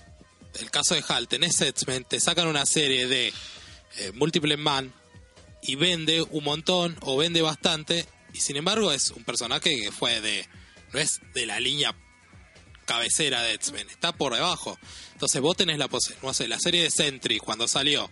El 0.59 0.73
caso 0.73 0.97
de 0.97 1.05
Hal, 1.09 1.29
tenés 1.29 1.61
X-Men, 1.61 2.03
te 2.03 2.19
sacan 2.19 2.49
una 2.49 2.67
serie 2.67 3.07
de 3.07 3.33
eh, 3.99 4.13
Múltiple 4.15 4.57
Man 4.57 4.93
y 5.63 5.75
vende 5.77 6.23
un 6.23 6.45
montón 6.45 6.97
o 7.01 7.17
vende 7.17 7.43
bastante. 7.43 8.07
Y 8.33 8.41
sin 8.41 8.57
embargo 8.57 8.93
es 8.93 9.11
un 9.11 9.25
personaje 9.25 9.75
que 9.81 9.91
fue 9.93 10.21
de 10.21 10.47
no 10.93 10.99
es 11.01 11.21
de 11.35 11.47
la 11.47 11.59
línea 11.61 11.95
cabecera 12.85 13.43
de 13.43 13.55
X-Men, 13.55 13.89
está 13.91 14.13
por 14.13 14.35
debajo. 14.35 14.79
Entonces 15.13 15.41
vos 15.41 15.57
tenés 15.57 15.79
la 15.79 15.89
pose, 15.89 16.15
no 16.23 16.33
sé, 16.35 16.47
la 16.49 16.59
serie 16.61 16.83
de 16.85 16.91
Sentry 16.91 17.39
cuando 17.39 17.67
salió, 17.67 18.11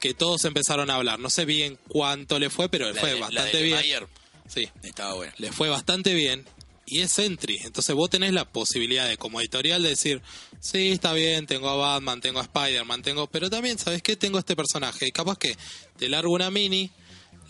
que 0.00 0.14
todos 0.14 0.44
empezaron 0.44 0.90
a 0.90 0.94
hablar, 0.94 1.18
no 1.18 1.28
sé 1.30 1.44
bien 1.44 1.78
cuánto 1.88 2.38
le 2.38 2.48
fue, 2.48 2.68
pero 2.68 2.90
le 2.90 2.98
fue 2.98 3.14
de- 3.14 3.20
bastante 3.20 3.62
bien. 3.62 3.76
Mayer 3.76 4.06
Sí, 4.48 4.68
estaba 4.84 5.14
le 5.38 5.50
fue 5.50 5.68
bastante 5.68 6.14
bien 6.14 6.46
y 6.86 7.00
es 7.00 7.12
Sentry. 7.12 7.58
Entonces 7.64 7.94
vos 7.94 8.08
tenés 8.08 8.32
la 8.32 8.44
posibilidad 8.44 9.06
de, 9.08 9.18
como 9.18 9.40
editorial, 9.40 9.82
de 9.82 9.90
decir, 9.90 10.22
sí, 10.60 10.92
está 10.92 11.12
bien, 11.12 11.46
tengo 11.46 11.68
a 11.68 11.74
Batman, 11.74 12.20
tengo 12.20 12.38
a 12.38 12.42
Spider-Man, 12.42 13.02
tengo, 13.02 13.26
pero 13.26 13.50
también, 13.50 13.78
¿sabes 13.78 14.02
qué? 14.02 14.16
Tengo 14.16 14.38
este 14.38 14.56
personaje 14.56 15.08
y 15.08 15.10
capaz 15.10 15.36
que 15.36 15.56
te 15.98 16.08
largo 16.08 16.32
una 16.32 16.50
mini, 16.50 16.90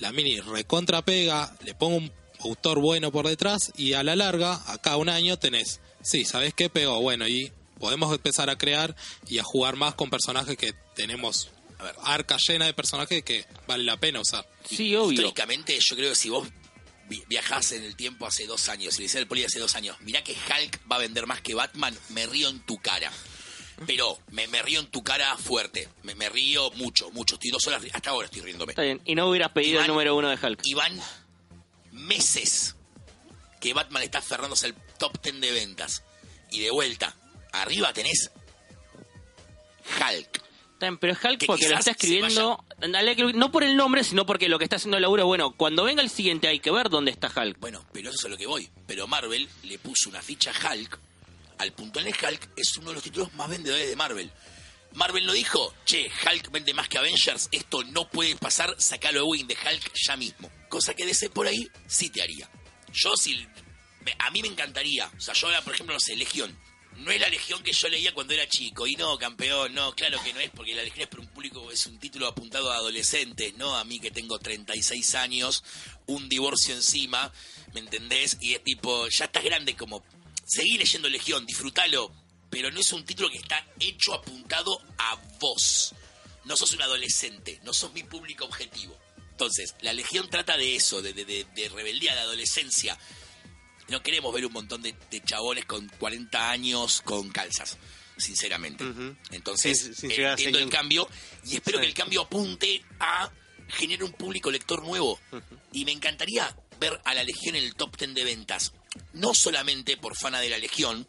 la 0.01 0.11
mini 0.13 0.41
recontra 0.41 1.05
pega, 1.05 1.55
le 1.65 1.75
pongo 1.75 1.97
un 1.97 2.13
autor 2.41 2.81
bueno 2.81 3.13
por 3.13 3.29
detrás 3.29 3.73
y 3.77 3.93
a 3.93 4.03
la 4.03 4.17
larga, 4.17 4.61
acá 4.73 4.97
un 4.97 5.09
año 5.09 5.39
tenés, 5.39 5.81
sí, 6.03 6.25
¿sabes 6.25 6.55
qué? 6.55 6.71
Pegó, 6.71 7.01
bueno, 7.01 7.29
y 7.29 7.53
podemos 7.79 8.13
empezar 8.13 8.49
a 8.51 8.57
crear 8.57 8.97
y 9.29 9.39
a 9.39 9.45
jugar 9.45 9.77
más 9.77 9.95
con 9.95 10.09
personajes 10.09 10.57
que 10.57 10.75
tenemos 10.95 11.51
A 11.79 11.85
ver. 11.85 11.95
arca 12.03 12.37
llena 12.49 12.65
de 12.65 12.73
personajes 12.73 13.23
que 13.23 13.45
vale 13.67 13.85
la 13.85 13.99
pena 13.99 14.21
usar. 14.21 14.47
Sí, 14.69 14.97
obvio. 14.97 15.13
Históricamente, 15.13 15.79
yo 15.79 15.95
creo 15.97 16.11
que 16.11 16.17
si 16.17 16.31
vos 16.31 16.49
vi- 17.09 17.25
viajás 17.29 17.73
en 17.73 17.83
el 17.85 17.97
tiempo 17.97 18.27
hace 18.27 18.47
dos 18.47 18.69
años, 18.69 18.95
y 18.97 18.99
le 18.99 19.05
decía 19.05 19.21
al 19.21 19.27
poli 19.27 19.45
hace 19.45 19.59
dos 19.59 19.75
años, 19.75 19.97
mirá 20.01 20.23
que 20.23 20.33
Hulk 20.33 20.81
va 20.91 20.97
a 20.97 21.01
vender 21.01 21.27
más 21.27 21.41
que 21.41 21.55
Batman, 21.55 21.97
me 22.11 22.27
río 22.27 22.49
en 22.49 22.61
tu 22.61 22.79
cara. 22.79 23.11
Pero 23.87 24.19
me, 24.31 24.47
me 24.49 24.63
río 24.63 24.81
en 24.81 24.87
tu 24.87 25.03
cara 25.05 25.37
fuerte. 25.37 25.87
Me, 26.03 26.15
me 26.15 26.31
río 26.31 26.71
mucho, 26.73 27.11
mucho. 27.11 27.35
Estoy 27.35 27.51
dos 27.51 27.67
horas, 27.67 27.83
hasta 27.93 28.09
ahora 28.09 28.25
estoy 28.25 28.41
riéndome. 28.41 28.73
Está 28.73 28.83
bien. 28.83 29.03
Y 29.05 29.15
no 29.15 29.29
hubieras 29.29 29.51
pedido 29.53 29.81
el 29.83 29.87
número 29.87 30.17
uno 30.17 30.31
de 30.31 30.39
Hulk. 30.47 30.61
Y 30.65 30.73
van 30.73 30.99
meses 31.93 32.75
que 33.61 33.75
Batman 33.75 34.03
está 34.03 34.19
aferrándose 34.19 34.67
al 34.67 34.75
top 34.99 35.21
10 35.23 35.41
de 35.43 35.53
ventas. 35.53 36.03
Y 36.51 36.61
de 36.61 36.71
vuelta, 36.71 37.15
arriba 37.53 37.93
tenés 37.93 38.31
Hulk. 40.01 40.43
Pero 40.79 41.13
es 41.13 41.25
Hulk 41.25 41.39
Que 41.41 41.47
porque 41.47 41.69
lo 41.69 41.79
está 41.79 41.93
escribiendo, 41.93 42.65
dale 42.79 43.17
que- 43.17 43.33
no 43.33 43.51
por 43.51 43.65
el 43.65 43.77
nombre, 43.77 44.05
sino 44.05 44.27
porque 44.27 44.49
lo 44.49 44.59
que 44.59 44.65
está 44.65 44.77
haciendo 44.77 44.97
el 44.99 45.03
laburo 45.03 45.25
bueno. 45.27 45.53
Cuando 45.53 45.85
venga 45.85 46.03
el 46.03 46.11
siguiente 46.11 46.49
hay 46.49 46.61
que 46.61 46.71
ver 46.71 46.91
dónde 46.91 47.11
está 47.11 47.33
Hulk. 47.35 47.59
Bueno, 47.59 47.85
pero 47.93 48.11
eso 48.11 48.19
es 48.19 48.25
a 48.27 48.29
lo 48.29 48.37
que 48.37 48.47
voy. 48.47 48.69
Pero 48.87 49.07
Marvel 49.07 49.49
le 49.63 49.79
puso 49.79 50.11
una 50.11 50.21
ficha 50.23 50.53
a 50.53 50.73
Hulk. 50.75 50.99
Al 51.59 51.73
punto 51.73 52.01
en 52.01 52.09
el 52.09 52.15
Hulk 52.15 52.51
es 52.57 52.77
uno 52.77 52.89
de 52.91 52.95
los 52.95 53.03
títulos 53.03 53.33
más 53.35 53.49
vendedores 53.49 53.89
de 53.89 53.97
Marvel. 53.97 54.31
Marvel 54.93 55.25
no 55.27 55.33
dijo, 55.33 55.75
che, 55.85 56.11
Hulk 56.25 56.51
vende 56.51 56.73
más 56.75 56.89
que 56.89 56.99
Avengers, 56.99 57.49
esto 57.53 57.83
no 57.85 58.09
puede 58.09 58.35
pasar, 58.37 58.75
sacalo 58.79 59.21
de 59.21 59.27
Wing 59.27 59.47
de 59.47 59.55
Hulk 59.55 59.93
ya 60.07 60.17
mismo. 60.17 60.51
Cosa 60.69 60.95
que 60.95 61.05
DC 61.07 61.31
por 61.31 61.47
ahí 61.47 61.69
sí 61.87 62.11
te 62.11 62.23
haría. 62.23 62.49
Yo 62.93 63.15
sí, 63.17 63.47
a 64.19 64.31
mí 64.31 64.43
me 64.43 64.49
encantaría. 64.49 65.11
O 65.17 65.21
sea, 65.21 65.35
yo 65.35 65.49
por 65.65 65.75
ejemplo, 65.75 65.95
no 65.95 66.01
sé, 66.01 66.17
Legión. 66.17 66.57
No 66.99 67.11
es 67.11 67.21
la 67.21 67.29
Legión 67.29 67.63
que 67.63 67.73
yo 67.73 67.89
leía 67.89 68.13
cuando 68.15 68.33
era 68.35 68.49
chico. 68.49 68.87
Y 68.87 68.97
no, 68.97 69.19
campeón, 69.19 69.75
no, 69.75 69.95
claro 69.95 70.19
que 70.25 70.33
no 70.33 70.41
es, 70.41 70.51
porque 70.51 70.75
la 70.75 70.83
Legión 70.83 71.03
es 71.03 71.09
para 71.09 71.23
un 71.23 71.29
público, 71.29 71.71
es 71.71 71.87
un 71.87 71.99
título 71.99 72.27
apuntado 72.27 72.71
a 72.73 72.77
adolescentes, 72.77 73.55
no 73.57 73.77
a 73.77 73.85
mí 73.85 74.01
que 74.01 74.11
tengo 74.11 74.39
36 74.39 75.15
años, 75.15 75.63
un 76.07 76.29
divorcio 76.29 76.75
encima, 76.75 77.33
¿me 77.75 77.81
entendés? 77.81 78.39
Y 78.41 78.55
es 78.55 78.65
tipo, 78.65 79.09
ya 79.09 79.27
estás 79.27 79.45
grande 79.45 79.77
como, 79.77 80.03
seguí 80.47 80.79
leyendo 80.79 81.09
Legión, 81.09 81.45
disfrútalo, 81.47 82.13
pero 82.51 82.71
no 82.71 82.81
es 82.81 82.93
un 82.93 83.05
título 83.05 83.29
que 83.31 83.39
está 83.39 83.67
hecho 83.79 84.15
apuntado 84.15 84.81
a 84.99 85.17
vos. 85.41 85.95
No 86.45 86.57
sos 86.57 86.73
un 86.73 86.83
adolescente, 86.83 87.61
no 87.65 87.73
sos 87.75 87.93
mi 87.93 88.05
público 88.05 88.45
objetivo. 88.45 88.97
Entonces, 89.33 89.75
la 89.83 89.93
Legión 89.93 90.31
trata 90.31 90.57
de 90.57 90.77
eso, 90.77 91.03
de, 91.03 91.13
de- 91.13 91.25
de- 91.27 91.45
de 91.55 91.69
rebeldía, 91.69 92.15
de 92.15 92.21
adolescencia. 92.21 92.97
No 93.89 94.03
queremos 94.03 94.33
ver 94.35 94.45
un 94.47 94.53
montón 94.53 94.83
de, 94.83 94.95
de 95.11 95.21
chabones 95.23 95.65
con 95.65 95.89
40 95.99 96.51
años 96.51 97.03
con 97.03 97.29
calzas, 97.31 97.77
sinceramente. 98.17 98.85
Entonces, 99.31 99.93
sin 99.97 100.11
entiendo 100.11 100.59
el 100.59 100.69
cambio 100.71 101.09
y 101.45 101.55
espero 101.57 101.79
Sí. 101.79 101.83
que 101.83 101.89
el 101.89 101.95
cambio 101.95 102.23
apunte 102.23 102.83
a 102.99 103.31
generar 103.69 104.05
un 104.05 104.13
público 104.13 104.51
lector 104.51 104.83
nuevo. 104.85 105.21
Y 105.73 105.85
me 105.85 105.93
encantaría 105.93 106.57
ver 106.81 107.01
a 107.05 107.15
la 107.15 107.23
Legión 107.25 107.55
en 107.57 107.65
el 107.65 107.75
top 107.75 107.97
10 107.97 108.15
de 108.15 108.25
ventas. 108.25 108.73
No 109.13 109.35
solamente 109.35 109.97
por 109.97 110.17
fana 110.17 110.41
de 110.41 110.49
la 110.51 110.59
Legión, 110.59 111.07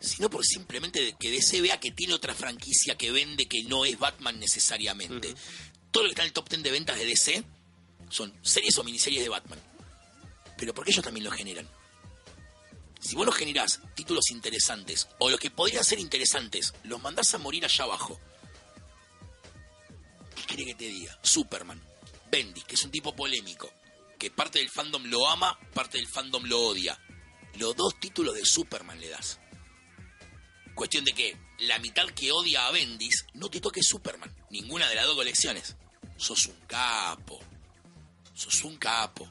sino 0.00 0.30
por 0.30 0.44
simplemente 0.44 1.16
que 1.18 1.30
DC 1.30 1.60
vea 1.60 1.80
que 1.80 1.90
tiene 1.90 2.14
otra 2.14 2.34
franquicia 2.34 2.96
que 2.96 3.10
vende 3.10 3.46
que 3.46 3.62
no 3.64 3.84
es 3.84 3.98
Batman 3.98 4.38
necesariamente. 4.38 5.34
Todo 5.90 6.04
lo 6.04 6.08
que 6.08 6.12
está 6.12 6.22
en 6.22 6.28
el 6.28 6.32
top 6.32 6.48
10 6.48 6.62
de 6.62 6.70
ventas 6.70 6.98
de 6.98 7.06
DC 7.06 7.44
son 8.10 8.32
series 8.42 8.76
o 8.78 8.84
miniseries 8.84 9.22
de 9.22 9.28
Batman. 9.28 9.58
Pero 10.56 10.74
porque 10.74 10.90
ellos 10.90 11.04
también 11.04 11.24
lo 11.24 11.30
generan. 11.30 11.68
Si 13.00 13.14
vos 13.14 13.26
no 13.26 13.32
generás 13.32 13.80
títulos 13.94 14.30
interesantes, 14.30 15.08
o 15.18 15.30
los 15.30 15.38
que 15.38 15.50
podrían 15.50 15.84
ser 15.84 16.00
interesantes, 16.00 16.74
los 16.84 17.00
mandás 17.00 17.34
a 17.34 17.38
morir 17.38 17.64
allá 17.64 17.84
abajo. 17.84 18.18
¿Qué 20.34 20.42
quiere 20.42 20.64
que 20.64 20.74
te 20.74 20.88
diga? 20.88 21.18
Superman, 21.22 21.80
Bendis, 22.30 22.64
que 22.64 22.74
es 22.74 22.84
un 22.84 22.90
tipo 22.90 23.14
polémico, 23.14 23.70
que 24.18 24.30
parte 24.30 24.58
del 24.58 24.70
fandom 24.70 25.04
lo 25.04 25.28
ama, 25.28 25.58
parte 25.74 25.98
del 25.98 26.08
fandom 26.08 26.44
lo 26.44 26.60
odia. 26.60 26.98
Los 27.54 27.76
dos 27.76 27.98
títulos 28.00 28.34
de 28.34 28.44
Superman 28.44 29.00
le 29.00 29.08
das. 29.08 29.38
Cuestión 30.74 31.04
de 31.04 31.12
que 31.12 31.38
la 31.60 31.78
mitad 31.78 32.06
que 32.10 32.32
odia 32.32 32.66
a 32.66 32.70
Bendis 32.70 33.26
no 33.34 33.48
te 33.48 33.60
toque 33.60 33.82
Superman. 33.82 34.34
Ninguna 34.50 34.88
de 34.88 34.94
las 34.94 35.06
dos 35.06 35.16
colecciones. 35.16 35.76
Sos 36.16 36.46
un 36.46 36.60
capo. 36.66 37.40
Sos 38.34 38.62
un 38.64 38.76
capo. 38.76 39.30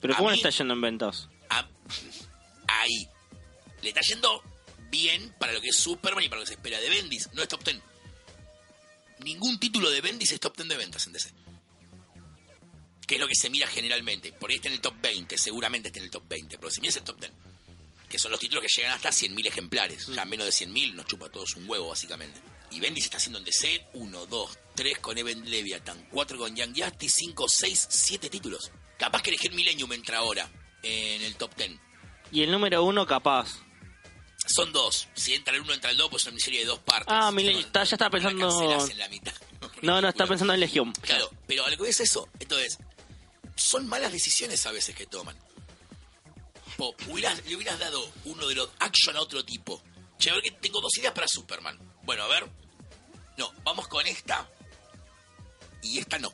Pero 0.00 0.16
¿cómo 0.16 0.30
le 0.30 0.36
mí- 0.36 0.42
está 0.42 0.50
yendo 0.50 0.74
en 0.74 0.80
ventas? 0.80 1.28
a- 1.48 1.68
ahí. 2.68 3.08
Le 3.82 3.88
está 3.90 4.00
yendo 4.02 4.42
bien 4.90 5.34
para 5.38 5.52
lo 5.52 5.60
que 5.60 5.68
es 5.68 5.76
Superman 5.76 6.24
y 6.24 6.28
para 6.28 6.40
lo 6.40 6.44
que 6.44 6.48
se 6.48 6.54
espera 6.54 6.78
de 6.80 6.88
Bendis. 6.90 7.28
No 7.32 7.42
es 7.42 7.48
top 7.48 7.62
10. 7.64 7.80
Ningún 9.24 9.58
título 9.58 9.90
de 9.90 10.00
Bendis 10.00 10.32
es 10.32 10.40
top 10.40 10.56
10 10.56 10.68
de 10.68 10.76
ventas 10.76 11.06
en 11.06 11.12
DC. 11.12 11.30
Que 13.06 13.16
es 13.16 13.20
lo 13.20 13.26
que 13.26 13.34
se 13.34 13.50
mira 13.50 13.66
generalmente. 13.66 14.32
Por 14.32 14.50
ahí 14.50 14.56
está 14.56 14.68
en 14.68 14.74
el 14.74 14.80
top 14.80 14.94
20, 15.02 15.36
seguramente 15.36 15.88
está 15.88 15.98
en 15.98 16.04
el 16.06 16.10
top 16.10 16.24
20. 16.28 16.58
Pero 16.58 16.70
si 16.70 16.80
miras 16.80 16.96
el 16.96 17.02
top 17.04 17.18
10, 17.20 17.32
que 18.08 18.18
son 18.18 18.30
los 18.30 18.40
títulos 18.40 18.62
que 18.64 18.68
llegan 18.80 18.92
hasta 18.94 19.10
100.000 19.10 19.46
ejemplares. 19.46 20.06
Ya 20.08 20.24
menos 20.24 20.46
de 20.46 20.52
100.000 20.52 20.94
nos 20.94 21.06
chupa 21.06 21.26
a 21.26 21.30
todos 21.30 21.54
un 21.56 21.68
huevo, 21.68 21.88
básicamente. 21.88 22.40
Y 22.70 22.78
Bendis 22.80 23.04
está 23.04 23.16
haciendo 23.16 23.38
en 23.40 23.44
DC 23.44 23.86
1, 23.94 24.26
2, 24.26 24.58
3 24.76 24.98
con 24.98 25.18
Event 25.18 25.44
Leviathan, 25.46 26.06
4 26.12 26.38
con 26.38 26.54
Young 26.54 26.72
Justice, 26.76 27.16
5, 27.18 27.46
6, 27.48 27.86
7 27.90 28.30
títulos. 28.30 28.70
Capaz 29.00 29.22
que 29.22 29.30
elegir 29.30 29.52
Millennium 29.54 29.90
entra 29.94 30.18
ahora 30.18 30.48
en 30.82 31.22
el 31.22 31.34
top 31.36 31.54
10. 31.56 31.72
Y 32.32 32.42
el 32.42 32.50
número 32.52 32.84
uno 32.84 33.06
capaz. 33.06 33.48
Son 34.46 34.72
dos. 34.72 35.08
Si 35.14 35.34
entra 35.34 35.54
el 35.54 35.62
uno, 35.62 35.72
entra 35.72 35.90
el 35.90 35.96
dos, 35.96 36.10
pues 36.10 36.26
es 36.26 36.32
una 36.32 36.38
serie 36.38 36.60
de 36.60 36.66
dos 36.66 36.78
partes. 36.80 37.06
Ah, 37.08 37.30
Millennium, 37.32 37.62
No, 37.62 37.66
está- 37.66 37.84
ya 37.84 37.96
la 37.98 38.10
pensando- 38.10 38.48
cancelás 38.48 38.90
en 38.90 38.98
la 38.98 39.08
mitad. 39.08 39.32
No, 39.82 40.00
no, 40.02 40.08
está 40.08 40.26
pensando 40.26 40.52
en 40.54 40.60
Legión. 40.60 40.92
Claro, 41.00 41.30
pero 41.46 41.64
a 41.64 41.70
lo 41.70 41.76
que 41.76 41.82
voy 41.82 41.88
es 41.90 42.00
eso. 42.00 42.28
Entonces, 42.38 42.78
son 43.56 43.88
malas 43.88 44.12
decisiones 44.12 44.64
a 44.66 44.72
veces 44.72 44.94
que 44.94 45.06
toman. 45.06 45.36
Po, 46.76 46.94
hubieras- 47.08 47.42
le 47.46 47.56
hubieras 47.56 47.78
dado 47.78 48.10
uno 48.26 48.46
de 48.46 48.54
los 48.54 48.68
action 48.80 49.16
a 49.16 49.20
otro 49.22 49.42
tipo. 49.44 49.82
Che, 50.18 50.30
a 50.30 50.34
ver 50.34 50.42
que 50.42 50.50
tengo 50.50 50.80
dos 50.82 50.96
ideas 50.98 51.14
para 51.14 51.26
Superman. 51.26 51.78
Bueno, 52.02 52.24
a 52.24 52.28
ver. 52.28 52.46
No, 53.38 53.50
vamos 53.64 53.88
con 53.88 54.06
esta. 54.06 54.46
Y 55.82 55.98
esta 55.98 56.18
no. 56.18 56.32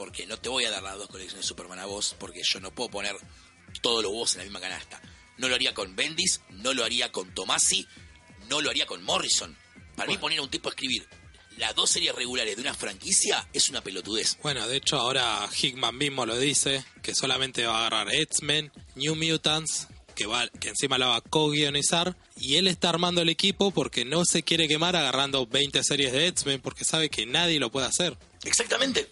Porque 0.00 0.24
no 0.24 0.38
te 0.38 0.48
voy 0.48 0.64
a 0.64 0.70
dar 0.70 0.82
las 0.82 0.96
dos 0.96 1.08
colecciones 1.08 1.44
de 1.44 1.46
Superman 1.46 1.78
a 1.78 1.84
vos, 1.84 2.16
porque 2.18 2.40
yo 2.42 2.58
no 2.58 2.70
puedo 2.70 2.88
poner 2.88 3.14
todos 3.82 4.02
los 4.02 4.10
huevos 4.10 4.32
en 4.32 4.38
la 4.38 4.44
misma 4.44 4.58
canasta. 4.58 4.98
No 5.36 5.46
lo 5.46 5.54
haría 5.54 5.74
con 5.74 5.94
Bendis, 5.94 6.40
no 6.48 6.72
lo 6.72 6.84
haría 6.84 7.12
con 7.12 7.34
Tomasi, 7.34 7.86
no 8.48 8.62
lo 8.62 8.70
haría 8.70 8.86
con 8.86 9.02
Morrison. 9.02 9.54
Para 9.96 10.08
mí 10.08 10.16
poner 10.16 10.38
a 10.38 10.42
un 10.42 10.48
tipo 10.48 10.70
a 10.70 10.72
escribir 10.72 11.06
las 11.58 11.74
dos 11.74 11.90
series 11.90 12.14
regulares 12.14 12.56
de 12.56 12.62
una 12.62 12.72
franquicia 12.72 13.46
es 13.52 13.68
una 13.68 13.82
pelotudez. 13.82 14.38
Bueno, 14.42 14.66
de 14.66 14.78
hecho 14.78 14.96
ahora 14.96 15.46
Hickman 15.54 15.98
mismo 15.98 16.24
lo 16.24 16.38
dice, 16.38 16.82
que 17.02 17.14
solamente 17.14 17.66
va 17.66 17.74
a 17.74 17.86
agarrar 17.86 18.14
X-Men, 18.14 18.72
New 18.94 19.14
Mutants, 19.16 19.88
que, 20.14 20.24
va, 20.24 20.48
que 20.48 20.70
encima 20.70 20.96
la 20.96 21.08
va 21.08 21.16
a 21.16 21.20
co-guionizar, 21.20 22.16
y 22.36 22.56
él 22.56 22.68
está 22.68 22.88
armando 22.88 23.20
el 23.20 23.28
equipo 23.28 23.70
porque 23.70 24.06
no 24.06 24.24
se 24.24 24.44
quiere 24.44 24.66
quemar 24.66 24.96
agarrando 24.96 25.46
20 25.46 25.84
series 25.84 26.10
de 26.12 26.28
X-Men 26.28 26.62
porque 26.62 26.86
sabe 26.86 27.10
que 27.10 27.26
nadie 27.26 27.60
lo 27.60 27.70
puede 27.70 27.86
hacer. 27.86 28.16
Exactamente. 28.44 29.06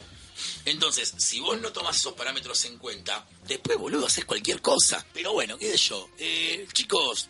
Entonces, 0.71 1.15
si 1.19 1.41
vos 1.41 1.61
no 1.61 1.73
tomas 1.73 1.97
esos 1.97 2.13
parámetros 2.13 2.65
en 2.65 2.79
cuenta, 2.79 3.27
después, 3.47 3.79
boludo, 3.79 4.07
haces 4.07 4.25
cualquier 4.25 4.61
cosa. 4.61 5.05
Pero 5.13 5.33
bueno, 5.33 5.59
qué 5.59 5.71
sé 5.73 5.77
yo. 5.79 6.09
Eh, 6.19 6.67
chicos, 6.73 7.29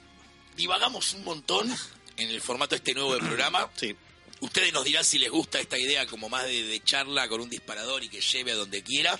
divagamos 0.56 1.14
un 1.14 1.24
montón 1.24 1.74
en 2.16 2.28
el 2.28 2.40
formato 2.40 2.74
este 2.74 2.94
nuevo 2.94 3.14
del 3.14 3.24
programa. 3.24 3.70
Sí. 3.76 3.94
Ustedes 4.40 4.72
nos 4.72 4.84
dirán 4.84 5.04
si 5.04 5.18
les 5.18 5.30
gusta 5.30 5.60
esta 5.60 5.78
idea 5.78 6.06
como 6.06 6.28
más 6.28 6.44
de, 6.44 6.62
de 6.64 6.82
charla 6.82 7.28
con 7.28 7.40
un 7.40 7.50
disparador 7.50 8.04
y 8.04 8.08
que 8.08 8.20
lleve 8.20 8.52
a 8.52 8.56
donde 8.56 8.82
quiera. 8.82 9.18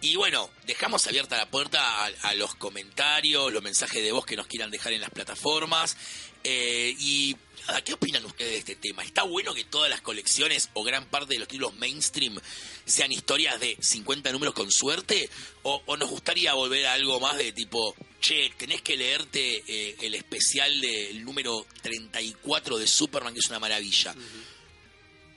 Y 0.00 0.16
bueno, 0.16 0.50
dejamos 0.66 1.06
abierta 1.06 1.36
la 1.36 1.48
puerta 1.48 2.04
a, 2.04 2.06
a 2.22 2.34
los 2.34 2.54
comentarios, 2.56 3.52
los 3.52 3.62
mensajes 3.62 4.02
de 4.02 4.12
voz 4.12 4.26
que 4.26 4.36
nos 4.36 4.46
quieran 4.46 4.70
dejar 4.70 4.92
en 4.92 5.00
las 5.00 5.10
plataformas. 5.10 5.96
Eh, 6.42 6.94
y 6.98 7.36
nada, 7.66 7.82
¿qué 7.82 7.94
opinan 7.94 8.24
ustedes 8.24 8.52
de 8.52 8.58
este 8.58 8.76
tema? 8.76 9.02
¿Está 9.02 9.22
bueno 9.22 9.54
que 9.54 9.64
todas 9.64 9.90
las 9.90 10.00
colecciones 10.00 10.70
o 10.74 10.82
gran 10.82 11.06
parte 11.06 11.34
de 11.34 11.40
los 11.40 11.48
títulos 11.48 11.74
mainstream 11.74 12.38
sean 12.84 13.12
historias 13.12 13.58
de 13.60 13.76
50 13.80 14.32
números 14.32 14.54
con 14.54 14.70
suerte? 14.70 15.28
¿O, 15.62 15.82
o 15.86 15.96
nos 15.96 16.10
gustaría 16.10 16.54
volver 16.54 16.86
a 16.86 16.94
algo 16.94 17.20
más 17.20 17.36
de 17.36 17.52
tipo, 17.52 17.94
che, 18.20 18.50
tenés 18.56 18.82
que 18.82 18.96
leerte 18.96 19.62
eh, 19.66 19.96
el 20.00 20.14
especial 20.14 20.80
del 20.80 21.24
número 21.24 21.66
34 21.82 22.78
de 22.78 22.86
Superman, 22.86 23.32
que 23.32 23.40
es 23.40 23.48
una 23.48 23.60
maravilla? 23.60 24.14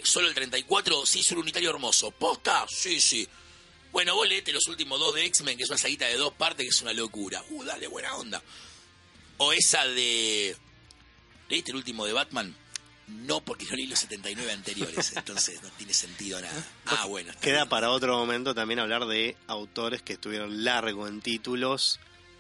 Solo 0.04 0.28
el 0.28 0.34
34, 0.34 1.06
sí, 1.06 1.20
es 1.20 1.32
un 1.32 1.40
unitario 1.40 1.70
hermoso. 1.70 2.12
¿Posta? 2.12 2.66
Sí, 2.70 3.02
sí. 3.02 3.28
Bueno, 3.92 4.16
vos 4.16 4.28
leete 4.28 4.52
los 4.52 4.68
últimos 4.68 5.00
dos 5.00 5.16
de 5.16 5.26
X-Men, 5.26 5.58
que 5.58 5.64
es 5.64 5.70
una 5.70 5.78
saguita 5.78 6.06
de 6.06 6.18
dos 6.18 6.34
partes, 6.34 6.66
que 6.66 6.70
es 6.70 6.82
una 6.82 6.94
locura. 6.94 7.44
Uh, 7.50 7.64
dale, 7.64 7.88
buena 7.88 8.16
onda. 8.16 8.42
O 9.38 9.54
esa 9.54 9.88
de... 9.88 10.56
¿Leíste 11.50 11.72
el 11.72 11.78
último 11.78 12.06
de 12.06 12.14
Batman? 12.14 12.56
No, 13.08 13.40
porque 13.42 13.66
no 13.66 13.76
leí 13.78 13.88
los 13.88 14.00
79 14.00 14.52
anteriores, 14.52 15.14
entonces 15.16 15.62
no 15.64 15.70
tiene 15.72 15.94
sentido 15.94 16.42
nada. 16.42 16.64
Ah, 16.88 17.06
bueno. 17.06 17.32
Queda 17.42 17.58
bien. 17.60 17.70
para 17.70 17.90
otro 17.92 18.18
momento 18.18 18.54
también 18.54 18.80
hablar 18.80 19.06
de 19.08 19.36
autores 19.48 20.02
que 20.02 20.14
estuvieron 20.14 20.64
largo 20.66 21.08
en 21.08 21.22
títulos, 21.22 22.00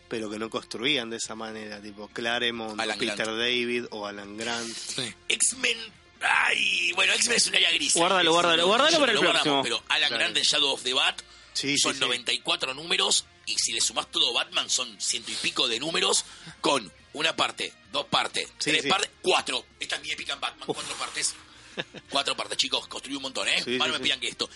pero 0.10 0.30
que 0.30 0.38
no 0.40 0.50
construían 0.50 1.10
de 1.10 1.18
esa 1.18 1.36
manera, 1.36 1.82
tipo 1.82 2.08
Claremont, 2.10 2.80
Alan 2.80 2.98
Peter 3.00 3.16
Grant. 3.26 3.40
David 3.40 3.86
o 3.92 4.06
Alan 4.08 4.36
Grant. 4.38 4.76
Sí. 4.76 5.14
X-Men... 5.30 5.78
Ay, 6.20 6.92
bueno, 6.94 7.14
X-Men 7.14 7.38
es 7.38 7.48
un 7.48 7.56
área 7.56 7.72
gris. 7.72 7.94
Guárdalo, 7.94 8.32
guárdalo, 8.34 8.66
guárdalo 8.68 9.00
para 9.00 9.12
el 9.12 9.16
Lo 9.18 9.22
guardamos, 9.24 9.44
próximo. 9.44 9.64
Pero 9.64 9.84
Alan 9.90 10.08
Claro. 10.10 10.24
Grant 10.24 10.38
en 10.38 10.44
Shadow 10.44 10.72
of 10.74 10.84
the 10.84 10.94
Bat 10.94 11.22
Sí, 11.54 11.78
son 11.78 11.94
sí, 11.94 12.00
sí. 12.00 12.06
94 12.06 12.74
números 12.74 13.26
y 13.46 13.56
si 13.56 13.72
le 13.74 13.82
sumás 13.82 14.12
todo 14.12 14.34
Batman 14.34 14.70
son 14.70 15.00
ciento 15.00 15.32
y 15.32 15.36
pico 15.36 15.68
de 15.68 15.80
números 15.80 16.24
con 16.62 16.92
una 17.18 17.36
parte, 17.36 17.74
dos 17.92 18.06
partes, 18.06 18.48
Sí, 18.60 18.72
tres 18.72 18.84
sí. 18.84 18.90
partes, 18.90 19.10
cuatro. 19.22 19.66
Esta 19.80 19.96
es 19.98 20.02
mi 20.04 20.12
épica 20.12 20.34
en 20.34 20.40
Batman, 20.40 20.66
cuatro 20.68 20.96
partes. 20.96 21.36
Cuatro 22.10 22.36
partes, 22.36 22.58
chicos, 22.58 22.88
construí 22.88 23.16
un 23.16 23.22
montón, 23.24 23.48
¿eh? 23.48 23.62
Sí, 23.64 23.78
Más 23.78 23.90
me 23.90 24.00
pidan 24.00 24.20
que 24.20 24.28
esto. 24.28 24.50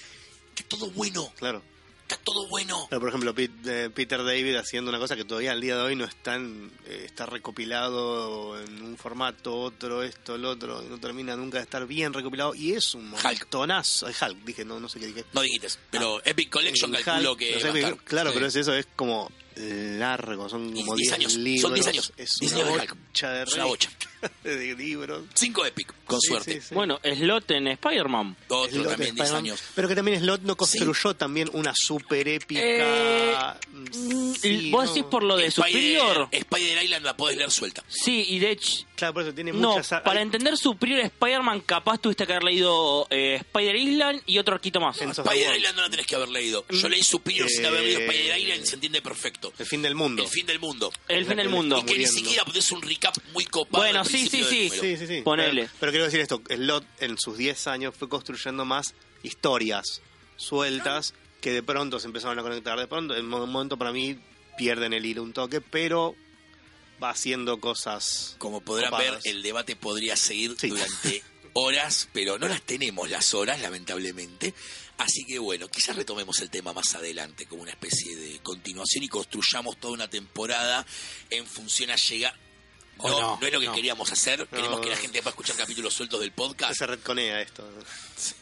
Está 0.56 0.64
todo 0.78 0.90
bueno, 0.92 1.32
Claro. 1.38 1.62
está 2.02 2.18
todo 2.24 2.48
bueno. 2.50 2.88
Pero, 2.90 3.00
por 3.00 3.10
ejemplo, 3.10 3.34
Pete- 3.36 3.86
eh, 3.86 3.90
Peter 3.92 4.24
David 4.24 4.56
haciendo 4.56 4.90
una 4.90 4.98
cosa 5.00 5.16
que 5.16 5.24
todavía 5.24 5.52
al 5.52 5.62
día 5.62 5.76
de 5.76 5.82
hoy 5.84 5.96
no 5.96 6.06
está, 6.06 6.36
en- 6.36 6.72
eh, 6.86 7.04
está 7.06 7.26
recopilado 7.28 8.60
en 8.62 8.82
un 8.84 8.98
formato, 8.98 9.56
otro, 9.56 10.02
esto, 10.04 10.36
el 10.36 10.46
otro, 10.46 10.82
no 10.82 11.00
termina 11.00 11.36
nunca 11.36 11.60
de 11.60 11.64
estar 11.64 11.86
bien 11.86 12.12
recopilado. 12.14 12.56
Y 12.56 12.74
es 12.74 12.94
un 12.96 13.14
Hulk. 13.14 13.24
montonazo. 13.24 14.10
Eh, 14.10 14.14
Hulk, 14.20 14.38
dije, 14.44 14.66
no, 14.66 14.80
no 14.80 14.90
sé 14.90 15.00
qué 15.00 15.08
dije. 15.08 15.26
No 15.34 15.42
dijiste, 15.42 15.68
pero 15.92 16.22
Epic 16.26 16.50
Collection 16.50 16.94
Ah. 16.96 16.98
El 16.98 17.04
calculo 17.06 17.32
Hulk, 17.32 17.40
que 17.40 17.54
no 17.54 17.60
sé, 17.60 17.68
va 17.70 17.74
a 17.74 17.80
estar. 17.92 17.98
claro, 18.04 18.30
Sí. 18.32 18.34
pero 18.34 18.48
es 18.48 18.56
eso, 18.56 18.74
es 18.74 18.88
como 18.96 19.32
largo, 19.56 20.50
son 20.50 20.72
como 20.74 20.96
10 20.96 21.10
10 21.10 21.14
años, 21.14 21.34
son 21.34 21.44
libros. 21.44 21.74
10 21.74 21.88
años, 21.88 22.14
Es 22.18 22.40
10 22.40 22.54
una 22.54 22.62
años 22.64 22.88
bocha 22.88 23.32
de 23.32 23.44
Es 23.44 23.54
una 23.54 23.66
bocha. 23.66 23.90
de 24.44 24.76
libros. 24.76 25.24
Cinco 25.34 25.66
Epic, 25.66 25.94
con 26.06 26.20
Sí, 26.22 26.28
suerte. 26.30 26.54
sí, 26.62 26.68
sí. 26.70 26.76
Bueno, 26.76 27.00
Slot 27.04 27.52
en 27.52 27.68
Spider-Man. 27.68 28.36
Otro 28.48 28.72
Slot 28.72 28.88
también 28.90 29.16
10 29.16 29.28
Spider-Man. 29.28 29.38
años. 29.38 29.64
Pero 29.76 29.88
que 29.88 29.96
también 29.96 30.20
Slot 30.20 30.42
no 30.42 30.56
construyó 30.56 31.14
también 31.16 31.50
una 31.54 31.74
super 31.76 32.28
épica. 32.28 32.62
Eh, 32.64 33.36
sí, 34.40 34.70
¿Vos 34.72 34.86
no. 34.86 34.94
decís 34.94 35.06
por 35.10 35.24
lo 35.24 35.38
de 35.38 35.52
Superior? 35.52 36.28
Spider 36.32 36.84
Island 36.84 37.06
la 37.06 37.16
podés 37.18 37.38
leer 37.38 37.52
suelta. 37.52 37.84
Sí, 37.88 38.26
y 38.30 38.40
de 38.40 38.52
hecho... 38.52 38.86
Claro, 38.96 39.16
por 39.16 39.24
eso 39.24 39.34
tiene 39.34 39.52
No, 39.52 39.72
muchas. 39.72 39.88
para 40.04 40.20
hay- 40.20 40.22
entender 40.24 40.56
Superior 40.58 41.00
Spider-Man 41.00 41.62
capaz 41.62 41.98
tuviste 41.98 42.28
que 42.28 42.34
haber 42.34 42.44
leído 42.44 43.08
eh, 43.10 43.36
Spider 43.38 43.76
Island 43.76 44.22
y 44.28 44.38
otro 44.38 44.54
arquito 44.56 44.80
más. 44.80 44.98
The 44.98 45.06
Spider. 45.06 45.58
Island 45.58 45.76
no 45.76 45.82
la 45.82 45.90
tenés 45.90 46.06
que 46.06 46.16
haber 46.16 46.30
leído. 46.30 46.66
Yo 46.70 46.88
leí 46.88 47.02
Superior 47.02 47.50
sin 47.50 47.66
haber 47.66 47.82
leído 47.82 48.00
Eh, 48.02 48.06
Spider 48.06 48.38
Island 48.38 48.64
y 48.64 48.68
se 48.68 48.76
entiende 48.76 49.02
perfecto. 49.02 49.52
El 49.58 49.66
fin 49.66 49.82
del 49.82 49.96
mundo. 49.96 50.22
El 50.24 50.30
fin 50.30 50.46
del 50.46 50.60
mundo. 50.60 50.92
El 51.08 51.26
fin 51.26 51.38
del 51.38 51.50
mundo. 51.50 51.80
Y 51.80 51.84
que 51.84 51.98
ni 51.98 52.06
siquiera 52.06 52.46
podés 52.46 52.72
un 52.72 52.82
recap 52.84 53.16
muy 53.34 53.46
copado. 53.46 53.84
Bueno, 53.84 54.06
sí, 54.12 54.18
principio 54.30 54.48
sí, 54.48 54.58
del 54.60 54.70
sí. 54.72 54.76
número. 54.78 54.82
Sí, 54.98 54.98
sí, 55.08 55.08
sí. 55.16 55.22
Ponele. 55.24 55.62
Pero, 55.64 55.74
pero 55.80 55.92
quiero 55.92 56.06
decir 56.06 56.20
esto, 56.20 56.42
Slot 56.48 56.86
en 57.00 57.18
sus 57.18 57.38
10 57.38 57.68
años 57.68 57.96
fue 57.98 58.10
construyendo 58.10 58.66
más 58.66 58.94
historias 59.24 60.02
sueltas 60.38 61.14
que 61.42 61.52
de 61.52 61.64
pronto 61.64 62.00
se 62.00 62.08
empezaron 62.08 62.38
a 62.38 62.42
conectar. 62.44 62.78
De 62.80 62.88
pronto, 62.88 63.16
en 63.16 63.26
un 63.34 63.50
momento 63.52 63.78
para 63.78 63.92
mí 63.92 64.18
pierden 64.58 64.94
el 64.94 65.06
hilo 65.06 65.24
un 65.24 65.34
toque, 65.34 65.62
pero 65.62 66.16
va 67.02 67.10
haciendo 67.10 67.60
cosas. 67.60 68.36
Como 68.38 68.62
podrán 68.62 68.92
copadas. 68.92 69.24
ver, 69.24 69.34
el 69.36 69.42
debate 69.42 69.76
podría 69.76 70.16
seguir 70.16 70.56
Sí. 70.60 70.70
durante 70.70 71.24
horas, 71.54 72.10
pero 72.14 72.38
no 72.38 72.48
las 72.48 72.62
tenemos 72.62 73.10
las 73.10 73.34
horas, 73.34 73.60
lamentablemente. 73.62 74.54
Así 74.98 75.26
que 75.26 75.40
bueno, 75.40 75.68
quizás 75.68 75.96
retomemos 75.96 76.40
el 76.42 76.52
tema 76.52 76.74
más 76.74 76.94
adelante 76.94 77.48
como 77.48 77.64
una 77.64 77.72
especie 77.72 78.16
de 78.16 78.38
continuación 78.44 79.04
y 79.04 79.08
construyamos 79.08 79.78
toda 79.80 79.94
una 79.96 80.08
temporada 80.08 80.86
en 81.32 81.48
función 81.48 81.90
a 81.90 81.96
llegar. 81.96 82.36
No, 83.04 83.10
no, 83.10 83.38
no 83.40 83.48
es 83.48 83.54
lo 83.54 83.60
que 83.60 83.66
no. 83.68 83.74
queríamos 83.74 84.12
hacer. 84.12 84.48
Queremos 84.48 84.80
que 84.80 84.90
la 84.90 84.96
gente 84.96 85.22
pueda 85.22 85.32
escuchar 85.32 85.56
capítulos 85.56 85.94
sueltos 85.94 86.20
del 86.20 86.32
podcast. 86.32 86.76
Se 86.78 86.88
retconea 86.88 87.42
esto. 87.42 87.68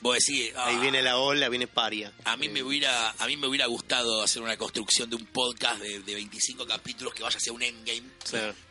Vos 0.01 0.18
decís, 0.18 0.53
Ahí 0.55 0.76
ah, 0.76 0.80
viene 0.80 1.01
la 1.01 1.18
ola, 1.18 1.49
viene 1.49 1.68
paria. 1.68 2.12
A 2.26 2.36
mí 2.38 2.49
me 2.49 2.62
hubiera, 2.64 3.12
a 3.18 3.28
mí 3.28 3.38
me 3.38 3.47
hubiera 3.47 3.66
gustado 3.68 4.22
hacer 4.22 4.41
una 4.41 4.57
construcción 4.57 5.10
de 5.10 5.16
un 5.16 5.26
podcast 5.28 5.82
de, 5.82 5.99
de 5.99 6.16
25 6.16 6.66
capítulos 6.66 7.14
que 7.14 7.24
vaya 7.24 7.38
hacia 7.38 7.53
un 7.53 7.62
endgame, 7.62 8.03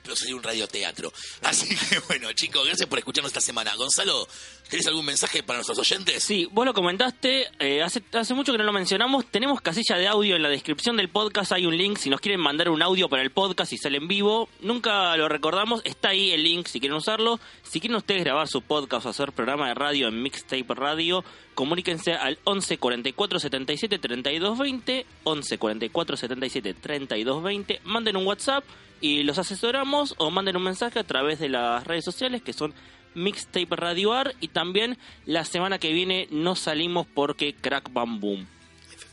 pero 0.03 0.17
sería 0.17 0.37
un 0.37 0.43
radioteatro. 0.43 1.13
Así 1.43 1.69
que 1.91 1.99
bueno, 2.01 2.33
chicos, 2.33 2.65
gracias 2.67 2.89
por 2.89 2.99
escucharnos 2.99 3.31
esta 3.31 3.41
semana. 3.41 3.75
Gonzalo, 3.75 4.29
¿tenés 4.69 4.87
algún 4.87 5.05
mensaje 5.05 5.43
para 5.43 5.59
nuestros 5.59 5.79
oyentes? 5.79 6.23
Sí, 6.23 6.49
vos 6.53 6.67
lo 6.67 6.75
comentaste, 6.75 7.47
eh, 7.59 7.83
hace, 7.83 8.03
hace 8.13 8.35
mucho 8.35 8.53
que 8.53 8.59
no 8.59 8.65
lo 8.65 8.73
mencionamos, 8.73 9.27
tenemos 9.27 9.61
casilla 9.61 9.97
de 9.97 10.07
audio 10.07 10.37
en 10.37 10.43
la 10.43 10.49
descripción 10.49 10.97
del 10.97 11.09
podcast, 11.09 11.53
hay 11.53 11.67
un 11.67 11.77
link, 11.77 11.99
si 11.99 12.11
nos 12.11 12.21
quieren 12.21 12.41
mandar 12.41 12.69
un 12.69 12.83
audio 12.83 13.09
para 13.09 13.23
el 13.23 13.31
podcast 13.31 13.73
y 13.73 13.79
sale 13.79 13.99
en 13.99 14.09
vivo, 14.09 14.49
nunca 14.61 15.17
lo 15.17 15.29
recordamos, 15.29 15.81
está 15.85 16.11
ahí 16.11 16.31
el 16.31 16.43
link 16.43 16.67
si 16.67 16.81
quieren 16.81 16.97
usarlo, 16.97 17.41
si 17.63 17.81
quieren 17.81 17.97
ustedes 17.97 18.25
grabar 18.25 18.49
su 18.49 18.63
podcast 18.63 19.07
o 19.07 19.09
hacer 19.09 19.33
programa 19.33 19.69
de 19.69 19.75
radio 19.75 20.09
en 20.09 20.23
Mixtape 20.23 20.75
Radio, 20.75 21.25
comuníquense 21.55 22.13
al 22.13 22.39
11 22.45 22.79
44 22.79 23.41
77 23.41 23.99
32 23.99 24.59
20, 24.59 25.07
11 25.25 25.59
44 25.59 26.17
77 26.17 26.75
32 26.75 27.43
20, 27.43 27.81
manden 27.85 28.17
un 28.17 28.27
WhatsApp 28.27 28.65
y 29.01 29.23
los 29.23 29.39
asesoramos 29.39 30.15
o 30.19 30.31
manden 30.31 30.57
un 30.57 30.65
mensaje 30.65 30.99
a 30.99 31.05
través 31.05 31.39
de 31.39 31.49
las 31.49 31.87
redes 31.87 32.05
sociales 32.05 32.43
que 32.43 32.53
son 32.53 32.75
Mixtape 33.23 33.77
Radio 33.77 34.13
Ar 34.13 34.35
y 34.41 34.49
también 34.49 34.99
la 35.27 35.45
semana 35.45 35.79
que 35.79 35.93
viene 35.93 36.29
no 36.31 36.57
salimos 36.57 37.07
porque 37.13 37.55
Crack 37.55 37.93
Bam 37.93 38.21
Boom. 38.21 38.47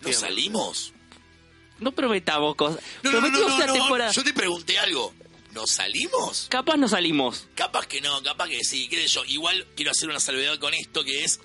¿No 0.02 0.14
salimos? 0.14 0.94
No 1.80 1.92
prometamos 1.92 2.56
cosas. 2.56 2.82
No, 3.04 3.12
no, 3.12 3.20
no, 3.20 3.28
Prometimos 3.28 3.50
no, 3.50 3.56
una 3.56 3.74
temporada. 3.74 4.12
Yo 4.12 4.24
te 4.24 4.34
pregunté 4.34 4.80
algo. 4.80 5.14
¿No 5.54 5.66
salimos? 5.68 6.48
Capaz 6.50 6.76
no 6.76 6.88
salimos. 6.88 7.48
Capaz 7.56 7.88
que 7.88 8.02
no, 8.02 8.22
capaz 8.22 8.50
que 8.50 8.64
sí, 8.64 8.88
qué 8.90 8.98
sé 8.98 9.08
yo. 9.08 9.26
Igual 9.26 9.66
quiero 9.76 9.92
hacer 9.92 10.10
una 10.10 10.20
salvedad 10.20 10.60
con 10.60 10.74
esto 10.74 11.04
que 11.04 11.24
es 11.24 11.40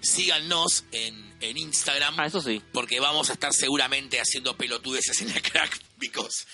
síganos 0.00 0.84
en, 0.92 1.34
en 1.40 1.56
Instagram. 1.56 2.18
Ah, 2.18 2.26
eso 2.26 2.40
sí. 2.40 2.60
porque 2.72 3.00
vamos 3.00 3.30
a 3.30 3.34
estar 3.34 3.52
seguramente 3.52 4.20
haciendo 4.20 4.56
pelotudeces 4.56 5.22
en 5.22 5.32
la 5.32 5.40
crack, 5.40 5.80
because 5.98 6.46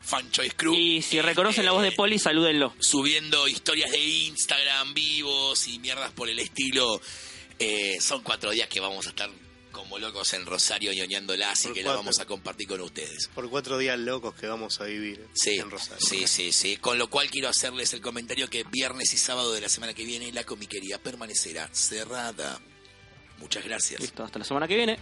Fan 0.00 0.30
Choice 0.30 0.54
Crew. 0.56 0.74
Y 0.74 1.02
si 1.02 1.20
reconocen 1.20 1.64
la 1.64 1.72
voz 1.72 1.82
de 1.82 1.88
Eh, 1.88 1.92
Poli, 1.96 2.18
salúdenlo. 2.18 2.74
Subiendo 2.80 3.46
historias 3.48 3.90
de 3.90 3.98
Instagram 3.98 4.94
vivos 4.94 5.68
y 5.68 5.78
mierdas 5.78 6.10
por 6.12 6.28
el 6.28 6.38
estilo. 6.38 7.00
Eh, 7.58 7.98
son 8.00 8.22
cuatro 8.22 8.50
días 8.50 8.68
que 8.68 8.80
vamos 8.80 9.06
a 9.06 9.10
estar 9.10 9.30
como 9.70 9.98
locos 9.98 10.32
en 10.34 10.46
Rosario 10.46 10.92
ñoñándolas 10.92 11.60
y 11.62 11.68
Por 11.68 11.74
que 11.74 11.80
la 11.82 11.84
cuatro. 11.88 11.98
vamos 12.02 12.18
a 12.18 12.24
compartir 12.26 12.66
con 12.66 12.80
ustedes. 12.80 13.28
Por 13.34 13.48
cuatro 13.50 13.78
días 13.78 13.98
locos 13.98 14.34
que 14.34 14.46
vamos 14.46 14.80
a 14.80 14.84
vivir 14.84 15.24
Sí, 15.34 15.58
en 15.58 15.70
Rosario. 15.70 16.04
sí, 16.04 16.26
sí, 16.26 16.50
sí. 16.52 16.76
Con 16.78 16.98
lo 16.98 17.08
cual 17.08 17.30
quiero 17.30 17.48
hacerles 17.48 17.92
el 17.92 18.00
comentario 18.00 18.48
que 18.48 18.64
viernes 18.64 19.12
y 19.14 19.16
sábado 19.18 19.52
de 19.52 19.60
la 19.60 19.68
semana 19.68 19.94
que 19.94 20.04
viene 20.04 20.32
la 20.32 20.44
comiquería 20.44 20.98
permanecerá 21.00 21.68
cerrada. 21.72 22.58
Muchas 23.38 23.64
gracias. 23.64 24.00
Listo, 24.00 24.24
hasta 24.24 24.38
la 24.40 24.44
semana 24.44 24.66
que 24.66 24.76
viene. 24.76 24.98